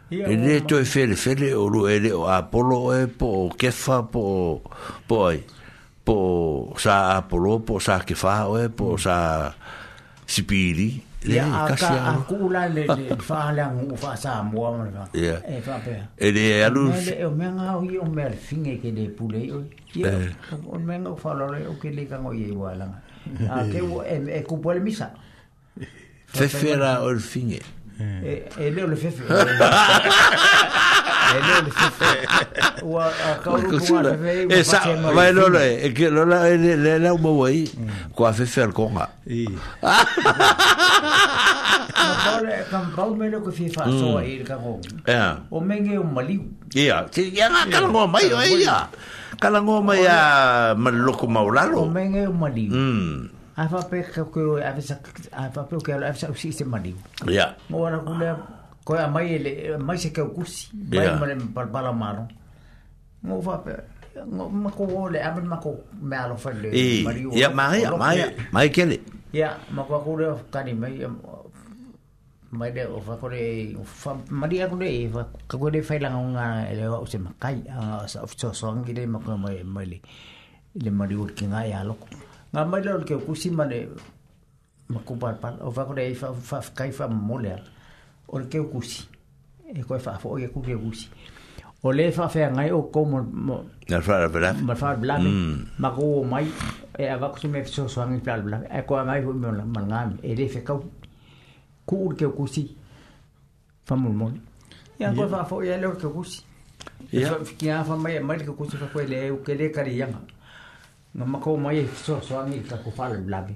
[0.09, 4.07] E le to e fele fele o lu ele o Apollo e po o kefa
[4.07, 4.61] po
[5.05, 5.43] poi
[6.03, 6.15] po
[6.79, 9.51] sa Apollo po sa kefa o e po sa
[10.23, 14.79] sipiri le ka sia a kula le le fa le an u fa sa mo
[14.79, 18.31] ma e fa pe e le a lu e o menga o i o mer
[18.31, 19.51] finge ke le pule eh.
[20.55, 22.87] o o menga o fa lo o ke le kan o i e wala
[23.51, 25.11] a ke o e, e ku po le misa
[26.27, 27.63] Fefera or finge.
[28.57, 29.43] اللي هو الفيفي
[35.67, 35.69] e
[36.09, 36.37] lola
[36.83, 37.89] le lau maua i mm.
[38.15, 39.05] kua fefealokoga
[42.71, 44.27] kampaumailo koe fefaasoa mm.
[44.31, 44.71] i le kago
[45.51, 46.41] o mege o maliu
[46.73, 48.75] ia iaga kalagoa mai o ia
[49.41, 50.19] kalagoa mai a
[50.83, 53.29] maleloko maolalo o mege o maliu mm.
[53.57, 54.95] ai fa pe ka ko ai fa
[55.41, 56.93] ai fa pe ka ai fa si se mani
[57.25, 58.27] ya mo ana ko le
[58.85, 61.33] ko ai mai le mai se ka kusi mai mo le
[61.73, 62.27] bala mano
[63.25, 63.71] mo fa pe
[64.29, 65.73] mo ma ko le ai ma ko
[66.09, 66.69] me alo fa le
[67.07, 68.17] mari ya mai mai
[68.53, 68.97] mai ke le
[69.33, 70.93] ya ma ko ko le ka ni mai
[72.59, 73.41] mai de o fa ko le
[74.01, 74.87] fa mari ko le
[75.17, 75.23] fa
[75.57, 76.45] ko le fa la nga
[76.77, 77.31] le o se ma
[78.13, 79.97] sa of so so ngi le ma ko mai mai le
[80.83, 81.97] le mari ki ya lo
[82.55, 83.77] Ngā mai lau ke kusi mane
[84.89, 87.73] makupalpal, o wako rei whakai whamole ala.
[88.27, 89.03] O ke kusi.
[89.73, 91.09] E koe whafo o ke kuke kusi.
[91.83, 93.19] O le whawhea ngai o kou mo...
[93.89, 94.63] Ngā whara blafi.
[94.63, 95.33] Ngā whara blafi.
[95.77, 95.93] Ma mm.
[95.97, 96.45] kou mai,
[96.97, 98.71] e a wako sume fiso soangi whara blafi.
[98.71, 100.17] E koe ngai hui mona mangami.
[100.23, 100.85] E le whekau.
[101.87, 102.63] Kuur e, e, ke kusi.
[103.89, 104.41] Whamulmoni.
[105.01, 106.41] Ia koe whafo i ale o ke kusi.
[107.11, 107.35] Ia.
[107.59, 110.23] Kia whamai e mai ke kusi whakoe le e ukele kari yanga.
[110.23, 110.35] Ia.
[111.15, 113.55] nga mako mai e so so ang ta ko fal blabi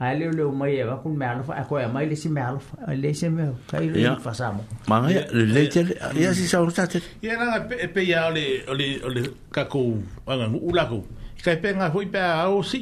[0.00, 2.74] ai le le mai e ko me alfa ko e mai le si me alfa
[3.02, 5.80] le si me kai le fa samo ma nga le te
[6.22, 8.44] ya si sa usta te ya na pe e pe ya le
[8.80, 9.22] le le
[9.56, 9.80] ka ko
[10.28, 10.98] anga ula ko
[11.44, 12.80] ka pe nga foi pe a o si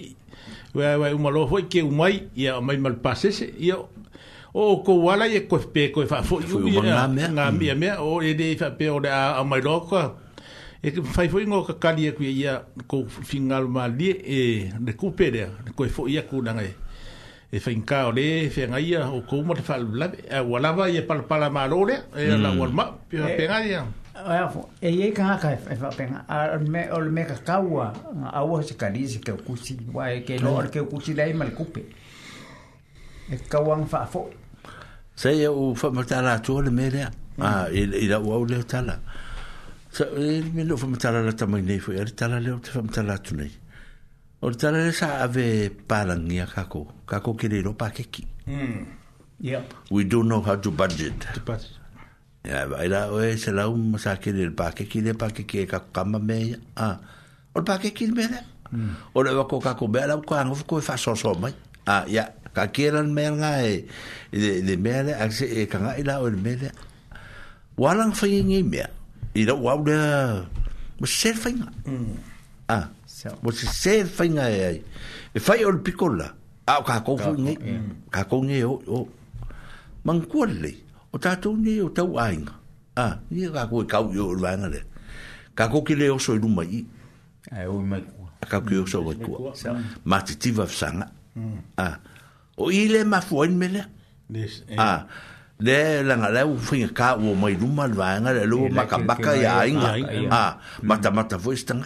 [0.77, 3.77] wa wa uma lo foi ke umai ya mai mal pase se ya
[4.63, 6.41] o ko wala ye ko pe ko fa foi
[6.77, 6.83] ya
[7.37, 10.24] nga me me o e de fa pe o da a mai lo ko
[10.85, 12.55] e ke fai foi ngo ka kali e kui ia
[12.89, 12.97] ko
[13.31, 14.39] fingal ma li e
[14.87, 18.63] de kupere le ko foi ia ko nanga e fai nka o le e fe
[18.69, 20.29] nga ia o ko mo te fal la mm.
[20.37, 23.45] e wala va ye pal pala ma lo le e la wal ma pe pe
[23.49, 23.81] nga ia
[24.43, 26.05] e fo e ye e fa pe
[26.97, 27.57] o le me ka
[28.39, 30.69] a wa se ka li se ke ku si wa e ke lo mm.
[30.75, 31.81] ke ku la e mal kupe
[33.33, 34.29] e ka wa fa fo
[35.17, 37.95] se ye u fa mo ta la tu le me le a mm.
[38.03, 38.85] i la wa le ta
[39.95, 42.59] sa ele eh, me lo fama tala la tama nei foi ele eh, tala le
[42.63, 43.51] te fama tala tu nei
[44.43, 48.83] or tala le sa ave palang ia kako kako ke le ropa ke ki mm
[49.41, 51.79] yep we do know how to budget to budget
[52.43, 55.15] ya vai la o ese la un um, sa ke le pa ke ki le
[55.15, 56.39] pa ke ke ka kama me
[56.75, 56.91] a
[57.55, 58.41] or pa ke ki me le
[58.75, 58.99] hmm.
[59.15, 61.55] or va ko kako be la ko ango ko fa so so mai
[61.87, 63.87] a ya ka ke ran me nga e
[64.43, 66.71] de de me le a se e ka nga ila o me le
[67.75, 68.87] Walang fayin ngay mea.
[68.87, 69.04] Mm.
[69.35, 70.45] i rau au rea
[71.01, 71.67] ma se whainga
[72.69, 72.89] a
[73.43, 74.83] ma se se whainga e ai
[75.35, 76.27] e whai o le pikola
[76.67, 77.53] a o ka kofu nge
[78.11, 79.09] ka kofu nge o o
[80.05, 80.71] mangkua le
[81.13, 82.55] o tātou ne o tau ainga
[82.97, 84.81] a ni ka kofu e kau i o langa le
[85.55, 86.85] ka kofu ki le oso i luma i
[87.51, 89.53] a e o i mai kua a kau ki oso i kua
[90.05, 91.07] ma titiva fsanga
[91.77, 91.89] a
[92.57, 93.83] o i le mafuain me le
[94.79, 94.91] a
[95.61, 99.67] le langa le fui ka o mai luma le vanga le lo maka baka ya
[99.67, 99.93] inga
[100.31, 101.85] a ah, mata mata voi stanga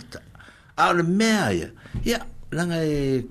[0.77, 1.69] a le mea ya
[2.03, 2.19] ya
[2.51, 3.25] langa e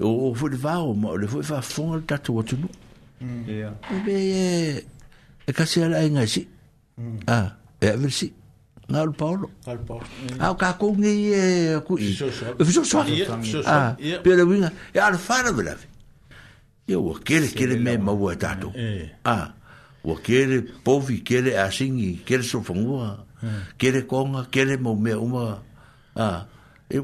[0.00, 2.68] o fu le va o mo le fui fa fonga le tatu watu nu
[3.48, 3.96] ya mm.
[3.96, 4.84] e be e
[5.46, 6.46] e kasi ala inga e si
[7.00, 7.18] mm.
[7.26, 8.32] a e a versi
[8.82, 9.50] Nga al Paolo.
[9.64, 10.04] Al Paolo.
[10.04, 10.40] Mm.
[10.42, 12.02] A o kakongi e kui.
[12.12, 12.64] Fisho shwa.
[12.66, 13.06] Fisho shwa.
[13.64, 14.68] Ah, pia le winga.
[14.92, 15.86] E al fara vila vi
[16.86, 19.10] ia ua kele kele mea maua e tatou eh.
[19.24, 19.54] a
[20.04, 23.48] ua kele pofi kele asingi kele sofagua eh.
[23.78, 25.62] kele koga kele maumea uma
[26.16, 26.44] a
[26.90, 27.00] e,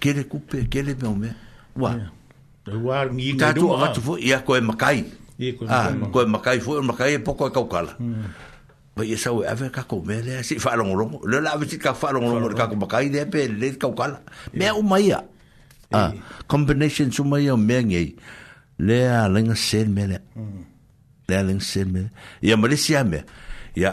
[0.00, 1.34] kele kupe kele maumea
[1.76, 2.00] ua
[2.66, 3.36] eh.
[3.38, 5.04] tatou agatu foi ia koe makai
[5.68, 7.92] a koe makai foi e makai e poko e kaukala
[8.96, 9.04] ba hmm.
[9.04, 12.54] ia sau e ave kakou mea lea si faalogologo le la ave sika faalogologo le
[12.56, 14.22] kako makai lea pe lele kaukala
[14.54, 15.20] mea uma ia
[15.92, 16.08] a
[16.48, 18.16] combination suma ia o meagiai
[18.86, 20.20] lærlinge selv mele det.
[21.28, 22.10] Lærlinge selv med det.
[22.42, 22.48] Mm.
[22.48, 23.20] Ja, men det siger med.
[23.76, 23.90] Ja,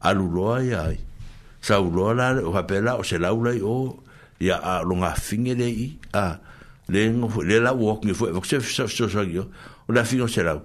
[0.00, 0.98] aluloa jeg.
[1.60, 4.02] Så uloa og habela og se laula i år.
[4.40, 6.00] Ja, a lunga fingere i.
[6.14, 6.30] A
[6.88, 8.26] længe, le la walking for.
[8.26, 9.44] Og så så så så jo.
[9.86, 10.60] Og la fingere se lau.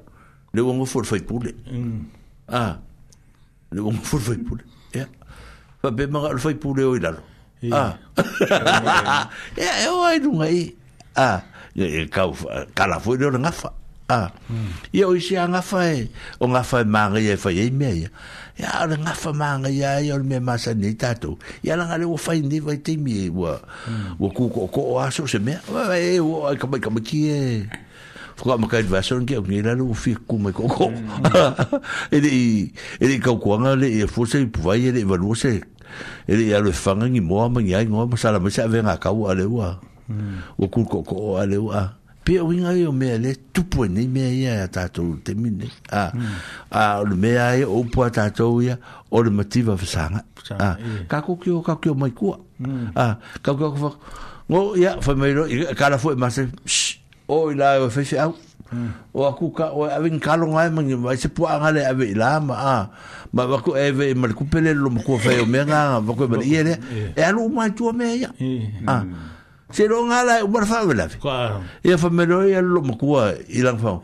[0.53, 1.05] Le wongo for mm.
[1.05, 1.51] for pule.
[2.47, 2.71] Ah.
[3.71, 4.61] Le wongo for for pule.
[4.95, 5.05] Ja.
[5.81, 7.17] Fa be mara for pule o ilalo.
[7.63, 7.91] Ah.
[9.57, 10.71] e eu ai lunga i.
[11.15, 11.39] Ah.
[11.75, 12.35] e kau
[12.75, 13.71] kalafoi le ngafa
[14.11, 14.29] a
[14.93, 16.09] ia o isi a ngafa e
[16.39, 18.09] o ngafa e maga ia e fai ei mea ia
[18.59, 21.75] ia o le ngafa maga e, ia e o le mea masani i tatou ia
[21.75, 23.61] laga le ua fainiva i taimi e ua
[24.19, 25.61] ua kukookoo aso se mea
[25.95, 27.69] e ua ai kamaikamatiki e
[28.35, 30.91] fuka makai vaso ngi ngi la lu fi ku me ko ko
[32.11, 32.99] ele mm.
[33.03, 35.61] ele ka ko nga le e fose puva ele valose
[36.27, 38.97] ele ya le fanga ngi mo ma ngi ai ngo ma sala ma sa venga
[38.99, 39.79] ka wa le wa
[40.57, 44.07] o kulko ko o ale ua pe o inga yo me ale tupu e ni
[44.07, 46.11] me ia ya e ta to te min a
[46.71, 48.75] a o me ai o po ta to ia
[49.09, 50.21] o le motiva fa sanga
[50.59, 50.77] a
[51.09, 52.17] ka ko ki o ka ki mai e mm.
[52.17, 52.25] ku
[52.95, 53.89] a ka ko fa
[54.51, 55.43] ngo ya fa me ro
[55.77, 56.45] ka la fu ma se
[57.31, 58.33] o ila o fe se au
[59.17, 62.05] o aku ka o avin kalo ngai ma ngi mai se po anga le ave
[62.13, 62.77] ila ma a
[63.33, 66.11] ma ba ko eve ma ku pele lo mo ko fa yo me nga ba
[66.13, 66.73] ko ba ye le
[67.17, 68.29] e alu ma tu me ya
[68.85, 69.40] a mm.
[69.71, 71.07] Se lo ngala umar fa vela.
[71.19, 71.63] Claro.
[71.83, 73.99] E fa melo ia lo makua ilang fa.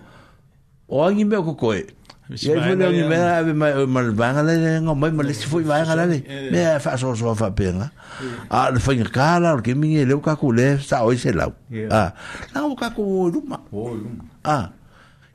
[0.87, 1.83] O angi me ko koe.
[2.31, 5.63] E fa le ni mera ave mai mal vanga le ngo mai mal si foi
[5.63, 6.23] vanga le.
[6.51, 7.91] Me fa so so fa penga.
[8.49, 11.51] A ah, le fa ngala ke mi le ka ku le sa o se lau.
[11.91, 12.15] Ah.
[12.55, 13.59] La o ka ku luma.
[14.43, 14.71] Ah.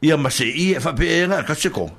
[0.03, 1.91] Ia ma se ia fa penga ka se ko.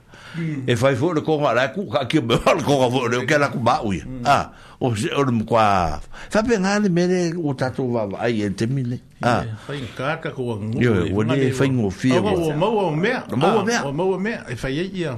[0.66, 3.54] E fa fo le ko ngala ku ka ki me ko ko le ka la
[3.54, 3.94] ku ba u.
[3.94, 4.26] Mm.
[4.26, 4.50] Ah.
[4.84, 8.42] o se o le mkwa fa pe nga le mere o tatu va va ai
[8.44, 9.40] e te mine ah.
[9.40, 12.56] a fa in kaka ko wa ngu yo wo ni fa in ofia wa wa
[12.60, 15.16] mo wa me mo wa me mo wa me e fa ye ya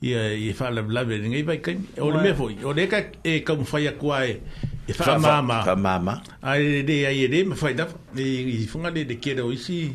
[0.00, 3.02] ya e fa le blabe ngai ba kai o le me foi o le ka
[3.26, 4.38] e ka mo fa ya kwa e
[4.86, 9.02] e fa mama fa mama ai de ai de me fa da e funga de
[9.10, 9.90] de kere o isi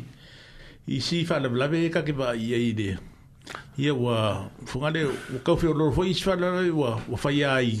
[0.86, 2.90] isi fa le blabe ka ke ba ye de
[3.80, 7.80] ia ua fugale ua kaufeo lolo foi isi falalai ua faia ai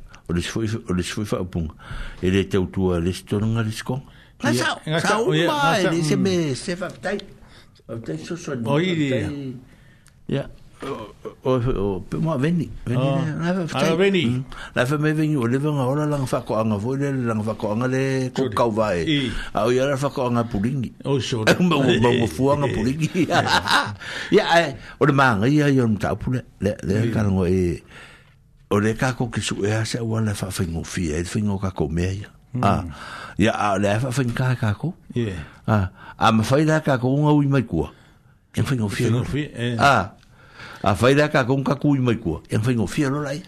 [0.31, 1.67] o le foi o le foi fa pung
[2.23, 4.01] ele te tua le stonga le skong
[4.41, 5.35] la sa sa o
[6.01, 7.19] se me se fa tai
[7.91, 9.11] o te so so oi
[10.31, 10.47] ya
[11.43, 13.09] o o mo veni veni
[13.43, 14.43] la fa tai veni hum.
[14.73, 17.35] la fa me veni o le venga ora lá fa ko anga vo le lá
[17.43, 21.43] fa ko anga le ko ka a o ya fa ko anga pulingi o so
[21.59, 23.27] mo mo fu anga pulingi
[24.31, 24.45] ya
[24.95, 27.83] o le manga ya yo mta pule le le ka ngo e
[28.71, 32.11] o le kako ke su ea se ua le whawhingo fia, e whingo kako mea
[32.13, 32.29] ia.
[32.63, 32.83] Ah,
[33.37, 34.95] ia a le whawhingo ka kako.
[35.13, 35.43] Yeah.
[35.67, 37.91] Ah, a ma whai la kako unga ui mai kua.
[38.55, 39.11] E whingo fia.
[39.11, 40.13] Whingo fia, Ah,
[40.83, 42.41] a whai la kako unga kako ui mai kua.
[42.49, 43.43] E whingo fia lo lai.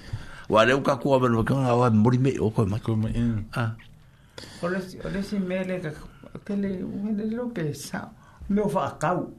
[0.50, 2.80] Wa leo kako a manu wakanga awa mori me o koe mai.
[2.82, 3.16] Koe mai,
[3.56, 3.72] Ah.
[4.62, 6.08] Ole si mele kako,
[6.44, 8.12] ke le uwe le lope sao,
[8.50, 9.32] meo wha akau.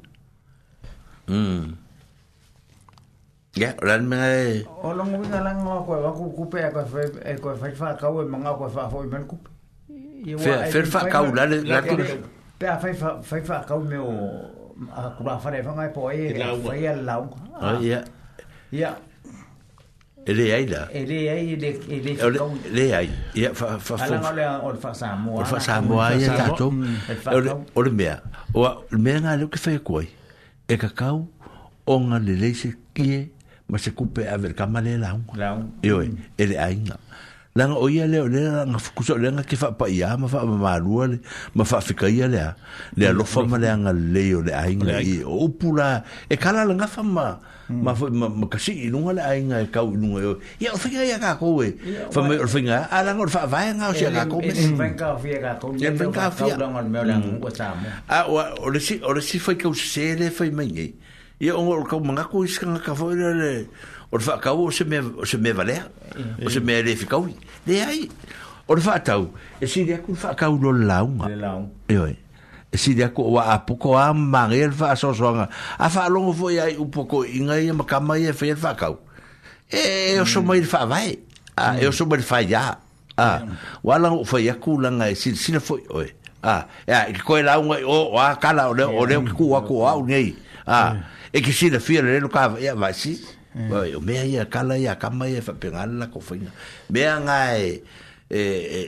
[1.28, 1.83] Mm.
[3.54, 4.64] Ya, ran me.
[4.82, 8.10] O lo mo nga lang ko ko ko kupe ko fe ko fe fa ka
[8.10, 9.46] o manga ko fa fo men kupe.
[10.42, 11.94] Fe fe fa ka o la la ko.
[12.58, 14.10] Pe fa fa fa fa ka o me o
[14.90, 17.30] a ku la fa re fa mai po e fa ya la o.
[17.54, 18.02] Ah ya.
[18.74, 18.98] Ya.
[20.26, 20.90] Ele ai da.
[20.90, 22.10] Ele ai ele ele
[22.66, 23.06] ele ai.
[23.38, 24.18] Ya fa fa fa.
[24.34, 25.38] Ala ole o fa sa mo.
[25.38, 26.74] O fa sa mo ai ta to.
[27.70, 28.18] O le mea.
[28.50, 30.02] O le mea nga le ke fe ko.
[30.02, 33.30] E ka ka o nga le le se kie
[33.68, 36.02] ma se kupe ave ka male la un la un yo
[36.36, 37.00] ele ainga
[37.56, 40.44] la o ia le le nga fukuso le nga ke fa pa ia ma fa
[40.44, 41.18] ma rua le
[41.56, 42.44] ma fa fika ia le
[42.98, 46.68] le lo fa ma le nga le yo le ainga i o pula e kala
[46.68, 47.40] la nga fa ma
[47.72, 47.80] hmm.
[47.80, 50.76] ma ma ma kasi i nunga le ainga e ka u nunga yo ia o
[50.76, 51.72] fika ia ka ko we
[52.12, 54.52] fa me o fika a la ngor fa va nga o sia ka ko me
[54.52, 57.16] fa nga o fika ko me fa e nga o fika ngor me o la
[57.16, 57.40] hmm.
[57.40, 60.12] ngor o sa mo a o le si o le si fa ka u se
[60.20, 60.88] le fa i me ngi
[61.42, 63.66] ia o ngol ka manga ko iska ka le
[64.14, 65.82] o fa ka o se me o se me vale
[66.42, 67.34] o se me le fica ui
[67.66, 68.06] le ai
[68.70, 72.16] o fa tau e si dia ku fa ka u lo launga le laung e
[72.70, 76.06] e si dia ko wa a poco a manga el fa so so a fa
[76.08, 76.86] longo fo ia u
[77.26, 78.94] inga ia makama ia fa fa ka
[79.74, 80.46] e o so mm.
[80.46, 81.18] mai fa vai
[81.58, 81.96] a e o mm.
[81.98, 82.78] so mai fa ya
[83.18, 83.82] a mm.
[83.82, 86.14] wala o fa ia ku langa e si si fo oi
[86.46, 86.62] a
[87.10, 90.30] e ko launga o a kala o le o le ku wa ku au nei
[90.62, 93.18] a e ki se fia le no ka ia mai si
[93.90, 96.52] o mea ia kala ia kama ia whapengala la kofainga
[96.94, 97.82] mea ngai
[98.30, 98.40] e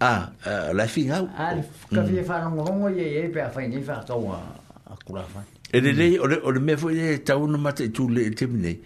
[0.00, 0.30] a
[0.72, 1.50] la fin au a
[1.90, 5.42] ka fi fa no ngo ye ye pe fa ni fa to a kula fa
[5.72, 8.06] e le le o le o le me fo ye ta un ma te tu
[8.06, 8.78] le te ne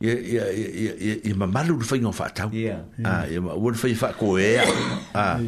[0.00, 3.54] ya ya ya ya ma malu fa ngo fa ta ya a ya ah.
[3.54, 4.58] wo fa fa ko e
[5.14, 5.38] a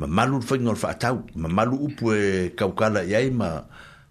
[0.00, 3.60] ma malu fai ngor fa tau ma malu upu e kaukala yai ma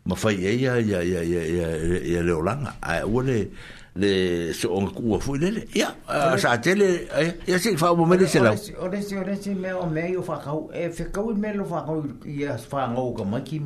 [0.06, 1.68] ma fai e ya ya ya ya ya
[2.14, 3.50] ya le olang a wole
[3.98, 4.10] le
[4.54, 5.90] so on ku fu le le ya
[6.38, 7.10] sa tele
[7.50, 10.06] ya si fa mo mele se la ore si ore si me e o me
[10.14, 13.42] yo fa kau e fe kau me lo fa kau ya fa ngou ka ma
[13.42, 13.58] ki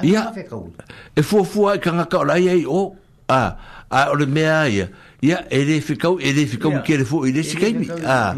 [0.06, 0.70] ya fe kau
[1.10, 2.94] e fu fu ka ka la yai o
[3.26, 3.58] a
[3.90, 4.86] a ole me ya
[5.20, 8.30] ia e le fikau e le fikau ki le fuu i le sikai mi a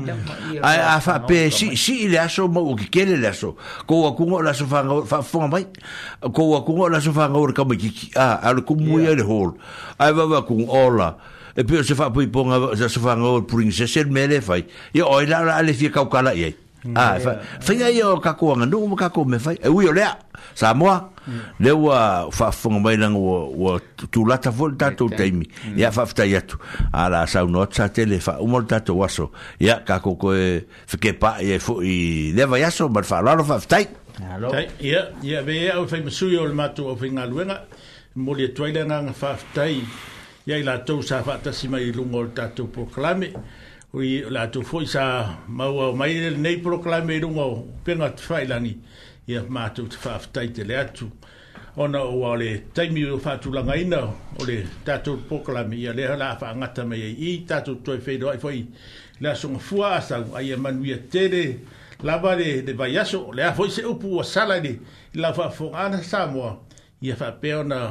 [0.62, 3.50] a fa pe si si le aso mo ki kele le aso
[3.86, 5.66] ko wa kungo la so fa fa fa mai
[6.32, 9.12] ko wa kungo la so fa nga ur kama ki a a le kumu ia
[9.14, 9.52] le hol
[10.00, 11.12] a va va kung ola
[11.52, 14.40] e pe se fa pui ponga se so fa nga ur puring se se mele
[14.40, 14.64] fai
[14.96, 16.56] ia oi la la le fikau kala iai
[16.94, 17.20] Ah, mm.
[17.20, 19.52] fa fa ya yo ka ko ngandu mo ka ko me fa.
[19.52, 20.00] E wi ole.
[20.56, 20.88] Sa mo.
[21.60, 21.82] Le mm.
[21.84, 21.98] wa
[22.32, 23.76] fa fong mai lang wo wo
[24.08, 25.44] tu la ta volta to taimi.
[25.76, 26.56] Ya fa fta ya tu.
[26.92, 29.28] Ala sa no tsa tele fa u molta to waso.
[29.60, 30.32] Ya ka ko ko
[30.88, 33.84] fe ke pa e fo i le va yaso mar fa la lo fa fta.
[34.16, 34.48] Hello.
[34.80, 37.64] Ya ya be ya o fe su yo le matu o fe ngaluenga.
[38.16, 39.68] Mo le toile nga fa fta.
[40.48, 43.28] Ya ila to sa fa ta si mai lungol ta to proclame.
[43.36, 43.40] Ya
[43.92, 48.76] hui la tu foi sa mau mai nei proclame i rungo penga te whailangi
[49.26, 51.08] i a mātou te te le atu
[51.76, 54.02] ona o ale taimi o whātulanga ina
[54.38, 58.38] o le tātou proclame i a leha la wha mai i tātou toi whedo ai
[58.38, 58.62] foi
[59.20, 61.44] la sunga fua asau ai a manuia tere
[62.04, 64.76] lava le de vai aso le a foi se upu o sala ni
[65.14, 66.58] i la wha whongana Samoa
[67.02, 67.82] i a wha peona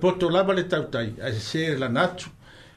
[0.00, 2.30] poto lava le tautai a se la natu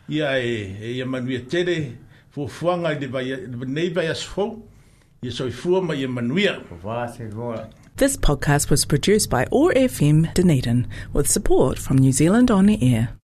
[0.09, 1.87] i e, e manuia tere i
[2.35, 4.05] nei ma
[6.13, 13.13] manuia This podcast was produced by ORFM Dunedin with support from New Zealand On Air.